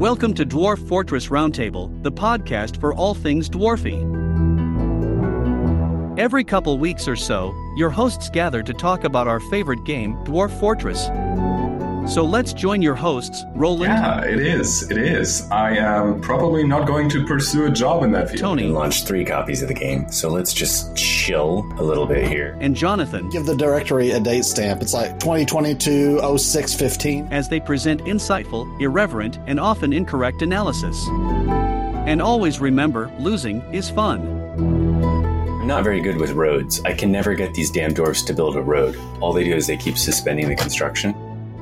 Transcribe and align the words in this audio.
Welcome 0.00 0.32
to 0.36 0.46
Dwarf 0.46 0.88
Fortress 0.88 1.26
Roundtable, 1.26 2.02
the 2.02 2.10
podcast 2.10 2.80
for 2.80 2.94
all 2.94 3.12
things 3.12 3.50
dwarfy. 3.50 3.98
Every 6.18 6.42
couple 6.42 6.78
weeks 6.78 7.06
or 7.06 7.16
so, 7.16 7.54
your 7.76 7.90
hosts 7.90 8.30
gather 8.30 8.62
to 8.62 8.72
talk 8.72 9.04
about 9.04 9.28
our 9.28 9.40
favorite 9.40 9.84
game, 9.84 10.14
Dwarf 10.24 10.58
Fortress. 10.58 11.08
So 12.08 12.24
let's 12.24 12.52
join 12.52 12.82
your 12.82 12.96
hosts, 12.96 13.46
Roland, 13.54 13.92
Yeah, 13.92 14.24
it 14.24 14.40
is. 14.40 14.90
It 14.90 14.98
is. 14.98 15.48
I 15.52 15.76
am 15.76 16.20
probably 16.20 16.64
not 16.66 16.86
going 16.86 17.08
to 17.10 17.24
pursue 17.24 17.66
a 17.66 17.70
job 17.70 18.02
in 18.02 18.10
that 18.12 18.28
field. 18.28 18.40
Tony, 18.40 18.64
launched 18.66 19.06
three 19.06 19.24
copies 19.24 19.62
of 19.62 19.68
the 19.68 19.74
game, 19.74 20.10
so 20.10 20.28
let's 20.28 20.52
just 20.52 20.96
chill 20.96 21.64
a 21.78 21.82
little 21.84 22.06
bit 22.06 22.26
here. 22.26 22.56
and 22.60 22.74
Jonathan 22.74 23.28
Give 23.30 23.46
the 23.46 23.56
directory 23.56 24.10
a 24.10 24.18
date 24.18 24.44
stamp. 24.44 24.82
It's 24.82 24.92
like 24.92 25.20
2022 25.20 26.18
0615. 26.38 27.28
as 27.30 27.48
they 27.48 27.60
present 27.60 28.02
insightful, 28.04 28.66
irreverent, 28.80 29.38
and 29.46 29.60
often 29.60 29.92
incorrect 29.92 30.42
analysis. 30.42 31.06
And 32.06 32.20
always 32.20 32.58
remember, 32.60 33.12
losing 33.20 33.60
is 33.72 33.88
fun. 33.88 34.20
I'm 34.58 35.66
not 35.68 35.84
very 35.84 36.00
good 36.00 36.16
with 36.16 36.32
roads. 36.32 36.80
I 36.84 36.92
can 36.94 37.12
never 37.12 37.34
get 37.34 37.54
these 37.54 37.70
damn 37.70 37.92
dwarves 37.94 38.26
to 38.26 38.32
build 38.34 38.56
a 38.56 38.62
road. 38.62 38.98
All 39.20 39.32
they 39.32 39.44
do 39.44 39.54
is 39.54 39.68
they 39.68 39.76
keep 39.76 39.96
suspending 39.96 40.48
the 40.48 40.56
construction. 40.56 41.14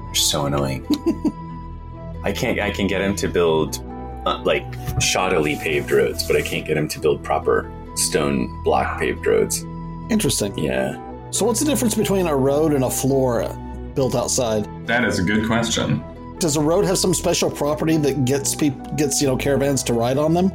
They're 0.09 0.15
so 0.15 0.47
annoying. 0.47 0.87
I 2.25 2.33
can't. 2.33 2.59
I 2.59 2.71
can 2.71 2.87
get 2.87 3.03
him 3.03 3.15
to 3.17 3.29
build 3.29 3.79
uh, 4.27 4.43
like 4.43 4.65
shoddily 4.99 5.61
paved 5.61 5.91
roads, 5.91 6.27
but 6.27 6.35
I 6.35 6.43
can't 6.43 6.67
get 6.67 6.77
him 6.77 6.89
to 6.89 6.99
build 6.99 7.23
proper 7.23 7.71
stone 7.95 8.63
block 8.65 8.99
paved 8.99 9.27
roads. 9.27 9.65
Interesting. 10.11 10.57
Yeah. 10.59 10.97
So, 11.31 11.45
what's 11.45 11.61
the 11.61 11.67
difference 11.67 11.95
between 11.95 12.27
a 12.27 12.35
road 12.35 12.73
and 12.73 12.85
a 12.85 12.91
floor 12.91 13.47
built 13.95 14.15
outside? 14.15 14.67
That 14.87 15.05
is 15.05 15.19
a 15.19 15.23
good 15.23 15.47
question. 15.47 16.03
Does 16.39 16.57
a 16.57 16.61
road 16.61 16.87
have 16.87 16.97
some 16.97 17.13
special 17.13 17.51
property 17.51 17.99
that 17.99 18.25
gets 18.25 18.55
people 18.55 18.81
gets 18.95 19.21
you 19.21 19.27
know 19.27 19.37
caravans 19.37 19.83
to 19.85 19.93
ride 19.93 20.17
on 20.17 20.33
them? 20.33 20.51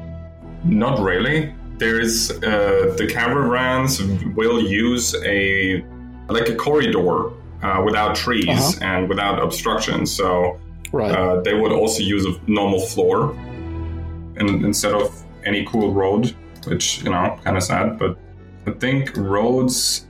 Not 0.64 1.00
really. 1.00 1.54
There's 1.78 2.32
uh, 2.32 2.96
the 2.98 3.08
caravans 3.08 4.02
will 4.36 4.62
use 4.64 5.16
a 5.24 5.84
like 6.30 6.50
a 6.50 6.56
corridor 6.56 7.32
uh, 7.64 7.82
without 7.86 8.16
trees 8.16 8.48
Uh-huh. 8.50 8.86
and 8.92 9.10
without 9.10 9.42
obstruction. 9.42 10.06
So 10.06 10.58
Right. 10.92 11.12
uh, 11.12 11.42
they 11.42 11.56
would 11.56 11.72
also 11.72 12.02
use 12.04 12.26
a 12.26 12.34
normal 12.48 12.80
floor 12.82 13.34
in, 14.40 14.48
instead 14.66 14.94
of 14.94 15.08
any 15.46 15.66
cool 15.66 15.92
road, 15.92 16.34
which 16.68 16.86
you 17.04 17.10
know 17.10 17.38
kind 17.44 17.58
of 17.58 17.64
sad. 17.64 17.98
But 17.98 18.18
I 18.68 18.72
think 18.72 19.16
roads 19.18 20.06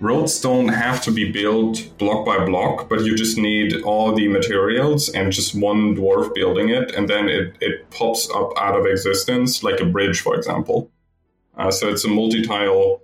roads 0.00 0.40
don't 0.40 0.68
have 0.68 1.02
to 1.06 1.10
be 1.10 1.30
built 1.30 1.74
block 1.98 2.24
by 2.24 2.38
block, 2.46 2.88
but 2.88 2.98
you 3.06 3.14
just 3.14 3.36
need 3.36 3.82
all 3.82 4.14
the 4.14 4.28
materials 4.28 5.10
and 5.10 5.30
just 5.32 5.54
one 5.54 5.94
dwarf 5.96 6.32
building 6.34 6.68
it, 6.70 6.94
and 6.96 7.06
then 7.08 7.28
it, 7.28 7.54
it 7.60 7.74
pops 7.90 8.22
up 8.34 8.50
out 8.56 8.74
of 8.78 8.86
existence, 8.86 9.62
like 9.62 9.78
a 9.80 9.84
bridge, 9.84 10.20
for 10.22 10.34
example. 10.34 10.90
Uh, 11.58 11.70
so 11.70 11.88
it's 11.92 12.04
a 12.04 12.08
multi 12.08 12.40
tile 12.42 13.02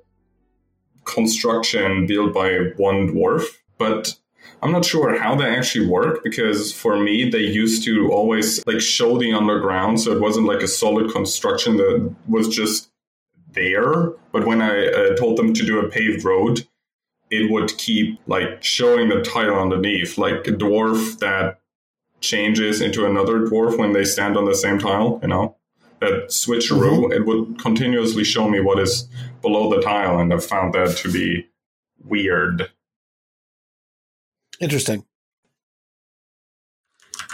construction 1.05 2.07
built 2.07 2.33
by 2.35 2.51
one 2.77 3.09
dwarf, 3.09 3.45
but 3.79 4.17
I'm 4.63 4.73
not 4.73 4.85
sure 4.85 5.19
how 5.21 5.35
they 5.35 5.55
actually 5.55 5.87
work 5.87 6.25
because 6.25 6.73
for 6.73 6.99
me, 6.99 7.29
they 7.29 7.41
used 7.41 7.85
to 7.85 8.11
always 8.11 8.65
like 8.67 8.81
show 8.81 9.19
the 9.19 9.33
underground. 9.33 10.01
So 10.01 10.13
it 10.13 10.21
wasn't 10.21 10.47
like 10.47 10.63
a 10.63 10.69
solid 10.69 11.13
construction 11.13 11.77
that 11.77 12.15
was 12.27 12.49
just 12.49 12.91
there. 13.53 14.13
But 14.33 14.47
when 14.47 14.63
I 14.63 14.87
uh, 14.87 15.17
told 15.17 15.37
them 15.37 15.53
to 15.55 15.67
do 15.67 15.81
a 15.81 15.89
paved 15.89 16.25
road, 16.25 16.67
it 17.31 17.51
would 17.51 17.77
keep 17.77 18.21
like 18.27 18.63
showing 18.63 19.09
the 19.09 19.23
tile 19.23 19.59
underneath, 19.61 20.17
like 20.17 20.47
a 20.47 20.53
dwarf 20.53 21.19
that 21.19 21.61
changes 22.21 22.81
into 22.81 23.05
another 23.05 23.41
dwarf 23.41 23.79
when 23.79 23.93
they 23.93 24.05
stand 24.05 24.37
on 24.37 24.47
the 24.47 24.55
same 24.55 24.79
tile, 24.79 25.19
you 25.23 25.29
know? 25.29 25.57
That 26.01 26.29
switcheroo, 26.29 27.13
it 27.13 27.25
would 27.27 27.59
continuously 27.59 28.23
show 28.23 28.49
me 28.49 28.61
what 28.61 28.79
is 28.79 29.09
below 29.41 29.75
the 29.75 29.81
tile, 29.81 30.19
and 30.19 30.33
I 30.33 30.39
found 30.39 30.75
that 30.75 30.97
to 30.99 31.11
be 31.11 31.47
weird. 32.05 32.71
Interesting. 34.61 35.05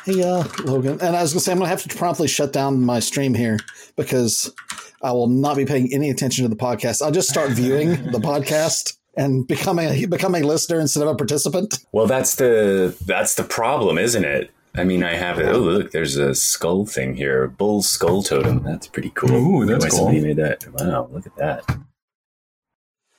Hey, 0.05 0.21
uh, 0.23 0.45
Logan. 0.65 0.99
And 1.01 1.15
I 1.15 1.23
was 1.23 1.33
going 1.33 1.39
to 1.39 1.41
say, 1.41 1.53
I'm 1.53 1.59
going 1.59 1.67
to 1.67 1.71
have 1.71 1.85
to 1.85 1.97
promptly 1.97 2.27
shut 2.27 2.53
down 2.53 2.83
my 2.83 2.99
stream 2.99 3.35
here 3.35 3.59
because 3.97 4.53
I 5.01 5.13
will 5.13 5.29
not 5.29 5.57
be 5.57 5.65
paying 5.65 5.93
any 5.93 6.11
attention 6.11 6.43
to 6.43 6.49
the 6.49 6.57
podcast. 6.57 7.03
I'll 7.03 7.13
just 7.13 7.29
start 7.29 7.51
viewing 7.51 7.91
the 8.11 8.19
podcast 8.19 8.97
and 9.17 9.47
becoming 9.47 9.89
a, 9.89 10.07
becoming 10.07 10.43
a 10.43 10.47
listener 10.47 10.81
instead 10.81 11.03
of 11.03 11.09
a 11.09 11.15
participant. 11.15 11.79
Well, 11.93 12.07
that's 12.07 12.35
the 12.37 12.97
that's 13.07 13.37
the 13.37 13.45
problem, 13.45 13.99
isn't 13.99 14.25
it? 14.25 14.51
I 14.75 14.85
mean, 14.85 15.05
I 15.05 15.15
have 15.15 15.39
it. 15.39 15.49
Oh, 15.49 15.59
look, 15.59 15.91
there's 15.91 16.17
a 16.17 16.35
skull 16.35 16.87
thing 16.87 17.15
here, 17.15 17.47
bull 17.47 17.83
skull 17.83 18.23
totem. 18.23 18.63
That's 18.63 18.87
pretty 18.87 19.11
cool. 19.11 19.33
Ooh, 19.33 19.67
that's 19.67 19.85
Why 19.85 19.91
cool. 19.91 19.99
Somebody 19.99 20.23
made 20.23 20.37
that. 20.37 20.67
Wow, 20.73 21.09
look 21.13 21.27
at 21.27 21.37
that. 21.37 21.69
Look 21.69 21.81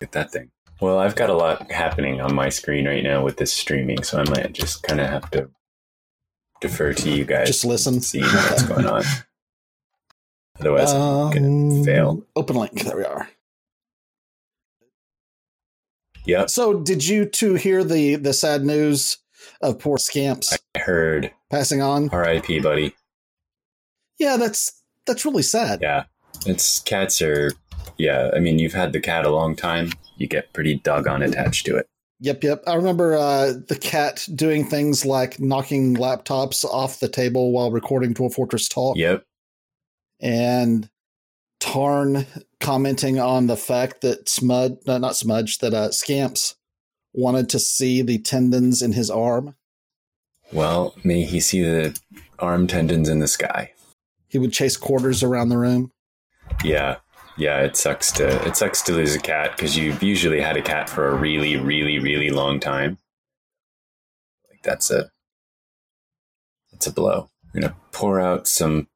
at 0.02 0.12
that 0.14 0.32
thing. 0.32 0.50
Well, 0.84 1.00
I've 1.00 1.16
got 1.16 1.30
a 1.30 1.34
lot 1.34 1.72
happening 1.72 2.20
on 2.20 2.36
my 2.36 2.50
screen 2.50 2.86
right 2.86 3.02
now 3.02 3.24
with 3.24 3.38
this 3.38 3.54
streaming, 3.54 4.04
so 4.04 4.20
I 4.20 4.30
might 4.30 4.52
just 4.52 4.84
kind 4.84 5.00
of 5.00 5.08
have 5.10 5.32
to 5.32 5.50
defer 6.60 6.92
to 6.94 7.10
you 7.10 7.24
guys. 7.24 7.48
Just 7.48 7.64
listen. 7.64 8.02
see 8.02 8.20
what's 8.20 8.64
going 8.64 8.86
on. 8.86 9.02
Otherwise, 10.60 10.92
I'm 10.92 11.32
gonna 11.32 11.76
Um, 11.80 11.84
fail. 11.86 12.26
Open 12.36 12.58
link. 12.58 12.84
There 12.84 12.98
we 12.98 13.06
are. 13.06 13.30
Yeah. 16.26 16.48
So, 16.48 16.74
did 16.82 17.06
you 17.08 17.26
two 17.28 17.54
hear 17.56 17.86
the 17.86 18.16
the 18.18 18.34
sad 18.34 18.66
news 18.66 19.20
of 19.62 19.80
poor 19.80 19.98
scamps 19.98 20.58
I 20.76 20.80
heard. 20.80 21.32
passing 21.50 21.82
on? 21.82 22.10
R.I.P. 22.10 22.60
Buddy. 22.60 22.94
Yeah, 24.20 24.36
that's 24.36 24.82
that's 25.06 25.24
really 25.24 25.44
sad. 25.44 25.80
Yeah, 25.82 26.04
it's 26.46 26.82
cats 26.82 27.22
are. 27.22 27.52
Yeah, 27.98 28.32
I 28.36 28.40
mean, 28.40 28.60
you've 28.60 28.74
had 28.74 28.94
the 28.94 29.00
cat 29.00 29.26
a 29.26 29.30
long 29.30 29.56
time. 29.56 29.92
You 30.18 30.28
get 30.28 30.54
pretty 30.54 30.76
doggone 30.76 31.22
attached 31.22 31.66
to 31.68 31.76
it. 31.78 31.88
Yep, 32.20 32.44
yep. 32.44 32.64
I 32.68 32.76
remember 32.76 33.16
uh, 33.18 33.54
the 33.68 33.78
cat 33.80 34.28
doing 34.34 34.66
things 34.66 35.06
like 35.06 35.40
knocking 35.40 35.96
laptops 35.96 36.64
off 36.64 37.00
the 37.00 37.10
table 37.10 37.52
while 37.52 37.70
recording 37.72 38.14
Dwarf 38.14 38.34
Fortress 38.36 38.70
Talk, 38.70 38.96
Yep. 38.98 39.26
and 40.22 40.90
Tarn 41.60 42.26
commenting 42.60 43.20
on 43.20 43.48
the 43.48 43.58
fact 43.58 44.02
that 44.02 44.30
Smudge, 44.30 44.78
no, 44.88 44.98
not 44.98 45.16
Smudge, 45.16 45.60
that 45.60 45.74
uh, 45.74 45.92
Scamps 45.92 46.56
wanted 47.14 47.50
to 47.50 47.60
see 47.60 48.02
the 48.02 48.18
tendons 48.20 48.82
in 48.82 48.94
his 48.94 49.10
arm. 49.10 49.56
Well, 50.52 50.96
may 51.04 51.24
he 51.24 51.40
see 51.40 51.62
the 51.64 52.00
arm 52.40 52.68
tendons 52.68 53.10
in 53.10 53.20
the 53.20 53.28
sky. 53.28 53.74
He 54.28 54.38
would 54.38 54.54
chase 54.54 54.78
quarters 54.78 55.24
around 55.24 55.50
the 55.50 55.58
room. 55.58 55.92
Yeah, 56.64 56.98
yeah. 57.38 57.62
It 57.62 57.76
sucks 57.76 58.12
to 58.14 58.28
it 58.48 58.56
sucks 58.56 58.82
to 58.84 58.94
lose 58.94 59.16
a 59.16 59.20
cat 59.20 59.56
because 59.56 59.78
you've 59.78 60.04
usually 60.04 60.42
had 60.42 60.58
a 60.58 60.62
cat 60.62 60.90
for 60.90 61.08
a 61.08 61.16
really, 61.16 61.58
really, 61.58 62.00
really 62.00 62.30
long 62.30 62.60
time. 62.60 62.98
Like 64.50 64.62
that's 64.64 64.92
a 64.92 65.12
that's 66.72 66.88
a 66.88 66.94
blow. 66.94 67.30
We're 67.54 67.62
gonna 67.62 67.76
pour 67.92 68.20
out 68.20 68.48
some 68.48 68.88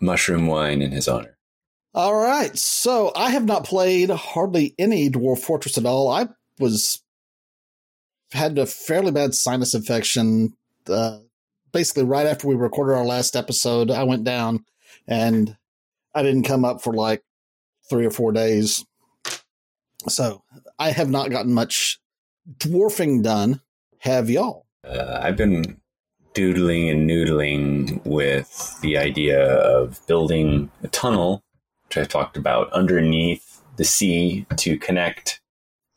mushroom 0.00 0.46
wine 0.46 0.82
in 0.82 0.92
his 0.92 1.08
honor. 1.08 1.36
All 1.94 2.14
right, 2.14 2.56
so 2.56 3.12
I 3.14 3.30
have 3.30 3.44
not 3.44 3.64
played 3.64 4.08
hardly 4.08 4.74
any 4.78 5.10
Dwarf 5.10 5.40
Fortress 5.40 5.76
at 5.76 5.84
all. 5.84 6.08
I 6.10 6.28
was 6.58 7.02
had 8.32 8.58
a 8.58 8.66
fairly 8.66 9.12
bad 9.12 9.34
sinus 9.34 9.74
infection. 9.74 10.54
Uh, 10.86 11.18
basically, 11.70 12.04
right 12.04 12.26
after 12.26 12.48
we 12.48 12.54
recorded 12.54 12.94
our 12.94 13.04
last 13.04 13.36
episode, 13.36 13.90
I 13.90 14.04
went 14.04 14.24
down 14.24 14.64
and 15.06 15.56
I 16.14 16.22
didn't 16.22 16.44
come 16.44 16.64
up 16.64 16.82
for 16.82 16.94
like 16.94 17.22
three 17.92 18.06
or 18.06 18.10
four 18.10 18.32
days. 18.32 18.86
So 20.08 20.42
I 20.78 20.92
have 20.92 21.10
not 21.10 21.30
gotten 21.30 21.52
much 21.52 22.00
dwarfing 22.58 23.20
done. 23.20 23.60
Have 23.98 24.30
y'all? 24.30 24.64
Uh, 24.82 25.20
I've 25.22 25.36
been 25.36 25.78
doodling 26.32 26.88
and 26.88 27.08
noodling 27.08 28.02
with 28.06 28.80
the 28.80 28.96
idea 28.96 29.44
of 29.44 30.00
building 30.06 30.70
a 30.82 30.88
tunnel, 30.88 31.42
which 31.86 31.98
I 31.98 32.04
talked 32.04 32.38
about, 32.38 32.72
underneath 32.72 33.60
the 33.76 33.84
sea 33.84 34.46
to 34.56 34.78
connect 34.78 35.42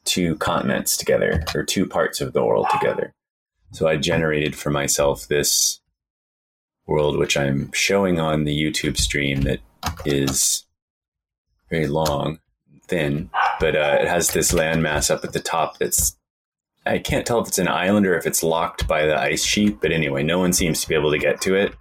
two 0.03 0.35
continents 0.35 0.97
together 0.97 1.45
or 1.55 1.63
two 1.63 1.85
parts 1.85 2.19
of 2.19 2.33
the 2.33 2.43
world 2.43 2.67
together. 2.73 3.13
So 3.71 3.87
I 3.87 3.95
generated 3.95 4.53
for 4.53 4.69
myself 4.69 5.29
this 5.29 5.79
world, 6.87 7.17
which 7.17 7.37
I'm 7.37 7.71
showing 7.71 8.19
on 8.19 8.43
the 8.43 8.55
YouTube 8.55 8.97
stream 8.97 9.43
that 9.43 9.61
is 10.05 10.65
very 11.69 11.87
long, 11.87 12.39
thin, 12.87 13.29
but 13.59 13.75
uh, 13.75 13.97
it 14.01 14.07
has 14.07 14.31
this 14.31 14.51
landmass 14.51 15.09
up 15.09 15.23
at 15.23 15.33
the 15.33 15.39
top 15.39 15.77
that's 15.77 16.17
I 16.85 16.99
can't 16.99 17.25
tell 17.25 17.39
if 17.39 17.47
it's 17.47 17.57
an 17.57 17.67
island 17.67 18.05
or 18.05 18.15
if 18.15 18.27
it's 18.27 18.43
locked 18.43 18.87
by 18.87 19.07
the 19.07 19.19
ice 19.19 19.43
sheet, 19.43 19.81
but 19.81 19.91
anyway, 19.91 20.21
no 20.21 20.37
one 20.37 20.53
seems 20.53 20.81
to 20.81 20.87
be 20.87 20.93
able 20.93 21.11
to 21.11 21.17
get 21.17 21.41
to 21.41 21.55
it. 21.55 21.73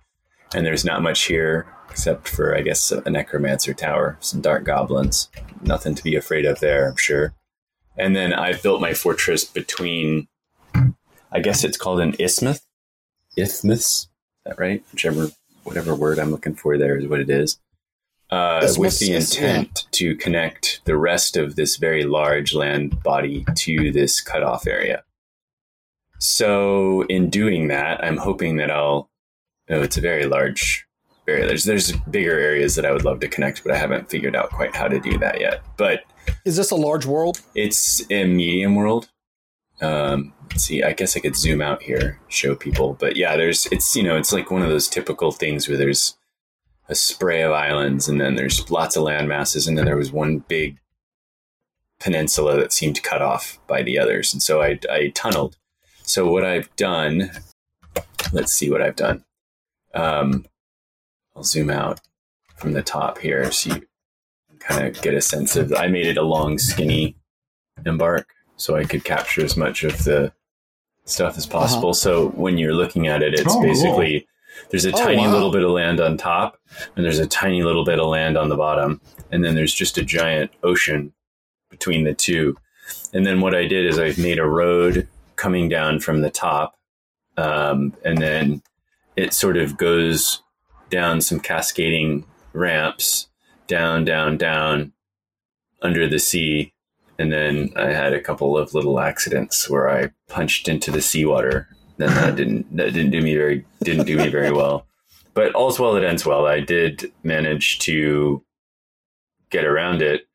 And 0.55 0.65
there's 0.65 0.85
not 0.85 1.03
much 1.03 1.25
here 1.25 1.67
except 1.91 2.29
for, 2.29 2.57
I 2.57 2.63
guess, 2.63 2.91
a 2.91 3.09
necromancer 3.11 3.75
tower, 3.75 4.17
some 4.21 4.41
dark 4.41 4.65
goblins. 4.65 5.29
Nothing 5.63 5.95
to 5.95 6.03
be 6.03 6.17
afraid 6.17 6.45
of 6.45 6.59
there, 6.59 6.89
I'm 6.89 6.97
sure. 6.97 7.35
And 7.97 8.17
then 8.17 8.33
I've 8.33 8.63
built 8.63 8.81
my 8.81 8.95
fortress 8.95 9.45
between, 9.45 10.27
I 11.31 11.41
guess 11.41 11.63
it's 11.63 11.77
called 11.77 12.01
an 12.01 12.17
isthmus. 12.19 12.63
Isthmus, 13.37 13.87
is 13.87 14.09
that 14.45 14.59
right? 14.59 14.83
Whichever 14.91 15.31
whatever 15.65 15.95
word 15.95 16.19
I'm 16.19 16.31
looking 16.31 16.55
for 16.55 16.77
there 16.79 16.97
is 16.97 17.07
what 17.07 17.21
it 17.21 17.31
is. 17.31 17.59
Uh, 18.35 18.75
with 18.77 18.99
the 18.99 19.13
intent 19.13 19.87
to 19.93 20.17
connect 20.17 20.81
the 20.87 20.97
rest 20.97 21.37
of 21.37 21.55
this 21.55 21.77
very 21.77 22.03
large 22.03 22.53
land 22.53 23.01
body 23.05 23.45
to 23.55 23.93
this 23.93 24.21
cutoff 24.21 24.67
area. 24.67 25.05
So, 26.19 27.03
in 27.03 27.31
doing 27.31 27.69
that, 27.69 28.03
I'm 28.05 28.17
hoping 28.17 28.57
that 28.57 28.73
I'll. 28.73 29.09
Oh, 29.71 29.83
it's 29.83 29.97
a 29.97 30.01
very 30.01 30.27
large, 30.27 30.85
very 31.27 31.47
large. 31.47 31.63
There's 31.63 31.93
bigger 32.11 32.37
areas 32.37 32.75
that 32.75 32.85
I 32.85 32.91
would 32.91 33.05
love 33.05 33.21
to 33.21 33.29
connect, 33.29 33.63
but 33.63 33.73
I 33.73 33.77
haven't 33.79 34.11
figured 34.11 34.35
out 34.35 34.51
quite 34.51 34.75
how 34.75 34.89
to 34.89 34.99
do 34.99 35.17
that 35.19 35.41
yet. 35.41 35.63
But 35.77 36.01
Is 36.45 36.57
this 36.57 36.73
a 36.73 36.77
large 36.77 37.07
world? 37.07 37.41
it's 37.55 38.03
a 38.11 38.25
medium 38.25 38.75
world. 38.75 39.11
Um, 39.81 40.33
let's 40.51 40.65
see, 40.65 40.83
I 40.83 40.93
guess 40.93 41.17
I 41.17 41.21
could 41.21 41.37
zoom 41.37 41.63
out 41.63 41.83
here, 41.83 42.19
show 42.27 42.57
people. 42.57 42.95
But 42.95 43.15
yeah, 43.17 43.37
there's 43.37 43.67
it's 43.67 43.95
you 43.95 44.03
know 44.03 44.17
it's 44.17 44.33
like 44.33 44.51
one 44.51 44.63
of 44.63 44.71
those 44.71 44.89
typical 44.89 45.31
things 45.31 45.69
where 45.69 45.79
there's 45.79 46.17
a 46.89 46.95
spray 46.95 47.43
of 47.43 47.53
islands, 47.53 48.09
and 48.09 48.21
then 48.21 48.35
there's 48.35 48.71
lots 48.71 48.97
of 48.97 49.03
land 49.05 49.29
masses, 49.29 49.67
and 49.67 49.77
then 49.79 49.87
there 49.87 49.97
was 49.97 50.13
one 50.13 50.39
big 50.39 50.79
peninsula 52.01 52.57
that 52.57 52.73
seemed 52.73 53.03
cut 53.03 53.23
off 53.23 53.59
by 53.67 53.83
the 53.83 53.99
others, 53.99 54.33
and 54.33 54.43
so 54.43 54.63
I 54.63 54.79
I 54.91 55.13
tunneled. 55.15 55.57
So 56.03 56.31
what 56.31 56.45
I've 56.45 56.75
done, 56.77 57.31
let's 58.33 58.53
see 58.53 58.71
what 58.71 58.83
I've 58.83 58.97
done. 58.97 59.25
Um, 59.95 60.45
I'll 61.35 61.45
zoom 61.45 61.71
out 61.71 62.01
from 62.57 62.73
the 62.73 62.83
top 62.83 63.19
here 63.19 63.51
so 63.51 63.75
you 63.75 63.87
kind 64.59 64.87
of 64.87 65.01
get 65.03 65.15
a 65.15 65.21
sense 65.23 65.57
of. 65.57 65.73
I 65.73 65.87
made 65.89 66.07
it 66.07 66.19
a 66.19 66.23
long, 66.23 66.59
skinny 66.59 67.17
embark 67.87 68.29
so 68.57 68.77
I 68.77 68.85
could 68.85 69.05
capture 69.05 69.43
as 69.45 69.57
much 69.57 69.83
of 69.85 70.05
the 70.05 70.33
stuff 71.07 71.37
as 71.39 71.47
possible. 71.47 71.95
So 71.95 72.29
when 72.31 72.59
you're 72.59 72.75
looking 72.75 73.09
at 73.09 73.23
it, 73.23 73.35
it's 73.35 73.55
Oh, 73.55 73.63
basically 73.63 74.27
there's 74.71 74.85
a 74.85 74.93
Oh, 74.93 74.99
tiny 75.05 75.27
wow. 75.27 75.33
little 75.33 75.51
bit 75.51 75.63
of 75.65 75.71
land 75.71 76.01
on 76.01 76.17
top, 76.17 76.59
and 76.97 77.05
there's 77.05 77.19
a 77.19 77.27
tiny 77.27 77.63
little 77.63 77.85
bit 77.85 77.99
of 77.99 78.07
land 78.07 78.37
on 78.37 78.49
the 78.49 78.57
bottom, 78.57 79.01
and 79.31 79.45
then 79.45 79.55
there's 79.55 79.75
just 79.75 79.99
a 79.99 80.05
giant 80.05 80.51
ocean 80.63 81.13
between 81.71 82.05
the 82.05 82.15
two. 82.15 82.57
And 83.13 83.27
then 83.27 83.41
what 83.41 83.55
I 83.55 83.67
did 83.67 83.87
is 83.87 83.99
I 83.99 84.21
made 84.21 84.39
a 84.39 84.47
road 84.47 85.09
coming 85.37 85.69
down 85.69 86.01
from 86.01 86.23
the 86.23 86.31
top, 86.31 86.77
um, 87.37 87.95
and 88.05 88.19
then 88.19 88.63
it 89.17 89.33
sort 89.33 89.57
of 89.57 89.77
goes 89.77 90.43
down 90.91 91.21
some 91.21 91.41
cascading 91.41 92.25
ramps 92.53 93.29
down, 93.67 94.05
down, 94.05 94.37
down 94.37 94.93
under 95.83 96.09
the 96.09 96.19
sea. 96.19 96.73
And 97.19 97.33
then 97.33 97.73
I 97.77 97.87
had 97.93 98.13
a 98.13 98.21
couple 98.21 98.59
of 98.59 98.75
little 98.75 99.01
accidents 99.01 99.71
where 99.71 99.89
I 99.89 100.11
punched 100.29 100.69
into 100.69 100.91
the 100.91 101.01
seawater. 101.01 101.69
Then 101.97 102.09
that 102.15 102.37
didn't 102.37 102.77
that 102.77 102.93
didn't 102.93 103.11
do 103.11 103.23
me 103.23 103.35
very 103.35 103.65
didn't 103.83 104.07
do 104.07 104.17
me 104.17 104.29
very 104.29 104.51
well. 104.51 104.87
But 105.35 105.55
all's 105.55 105.79
well 105.79 105.95
that 105.95 106.05
ends 106.05 106.25
well. 106.25 106.47
I 106.47 106.61
did 106.61 107.13
manage 107.23 107.79
to 107.81 108.43
get 109.51 109.65
around 109.65 110.03
it 110.03 110.27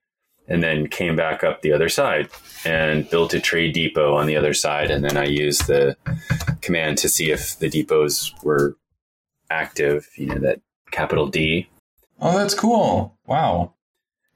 and 0.48 0.64
then 0.64 0.88
came 0.88 1.16
back 1.16 1.44
up 1.44 1.62
the 1.62 1.72
other 1.72 1.90
side 1.90 2.30
and 2.66 3.10
built 3.10 3.34
a 3.34 3.40
trade 3.40 3.74
depot 3.74 4.16
on 4.16 4.26
the 4.26 4.36
other 4.36 4.54
side. 4.54 4.90
And 4.90 5.04
then 5.04 5.16
I 5.16 5.26
used 5.26 5.68
the 5.68 5.96
command 6.62 6.98
to 7.00 7.10
see 7.10 7.32
if 7.32 7.58
the 7.60 7.70
depots 7.70 8.34
were 8.44 8.76
active, 9.50 10.10
you 10.16 10.26
know, 10.26 10.40
that 10.40 10.60
capital 10.92 11.28
D. 11.28 11.70
Oh, 12.20 12.38
that's 12.38 12.56
cool. 12.56 13.16
Wow. 13.28 13.74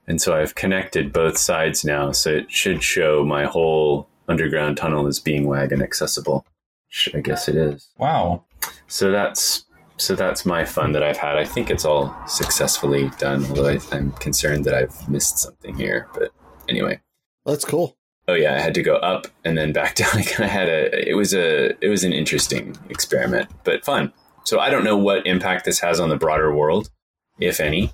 And 0.08 0.22
so 0.22 0.36
I've 0.36 0.56
connected 0.56 1.14
both 1.14 1.38
sides 1.38 1.84
now. 1.84 2.12
So 2.12 2.30
it 2.30 2.52
should 2.52 2.84
show 2.84 3.26
my 3.26 3.46
whole 3.46 4.08
underground 4.28 4.78
tunnel 4.78 5.08
as 5.08 5.20
being 5.20 5.48
wagon 5.48 5.82
accessible. 5.82 6.46
Sh- 6.94 7.10
I 7.16 7.22
guess 7.22 7.48
it 7.50 7.56
is. 7.56 7.90
Wow. 7.98 8.46
So 8.88 9.10
that's 9.12 9.66
so 9.98 10.14
that's 10.16 10.46
my 10.46 10.64
fun 10.64 10.92
that 10.92 11.02
I've 11.02 11.18
had. 11.18 11.38
I 11.38 11.44
think 11.44 11.72
it's 11.72 11.86
all 11.86 12.16
successfully 12.28 13.10
done, 13.18 13.44
although 13.48 13.68
I, 13.68 13.80
I'm 13.92 14.12
concerned 14.14 14.66
that 14.66 14.76
I've 14.76 15.10
missed 15.10 15.40
something 15.40 15.76
here. 15.76 16.08
But 16.14 16.30
anyway, 16.70 17.00
That's 17.48 17.66
cool. 17.66 17.98
oh 18.28 18.36
yeah, 18.36 18.54
I 18.54 18.60
had 18.60 18.76
to 18.76 18.84
go 18.84 18.98
up 18.98 19.26
and 19.44 19.58
then 19.58 19.74
back 19.74 19.96
down 20.02 20.20
again. 20.20 20.42
I 20.44 20.46
had 20.48 20.70
a 20.70 21.10
it 21.10 21.16
was 21.16 21.34
a 21.34 21.72
it 21.84 21.90
was 21.90 22.04
an 22.04 22.14
interesting 22.14 22.78
experiment, 22.90 23.50
but 23.64 23.84
fun. 23.84 24.14
So 24.44 24.60
I 24.60 24.70
don't 24.70 24.84
know 24.84 24.98
what 24.98 25.26
impact 25.26 25.66
this 25.66 25.80
has 25.80 26.00
on 26.00 26.10
the 26.10 26.18
broader 26.18 26.54
world, 26.56 26.92
if 27.40 27.60
any. 27.60 27.92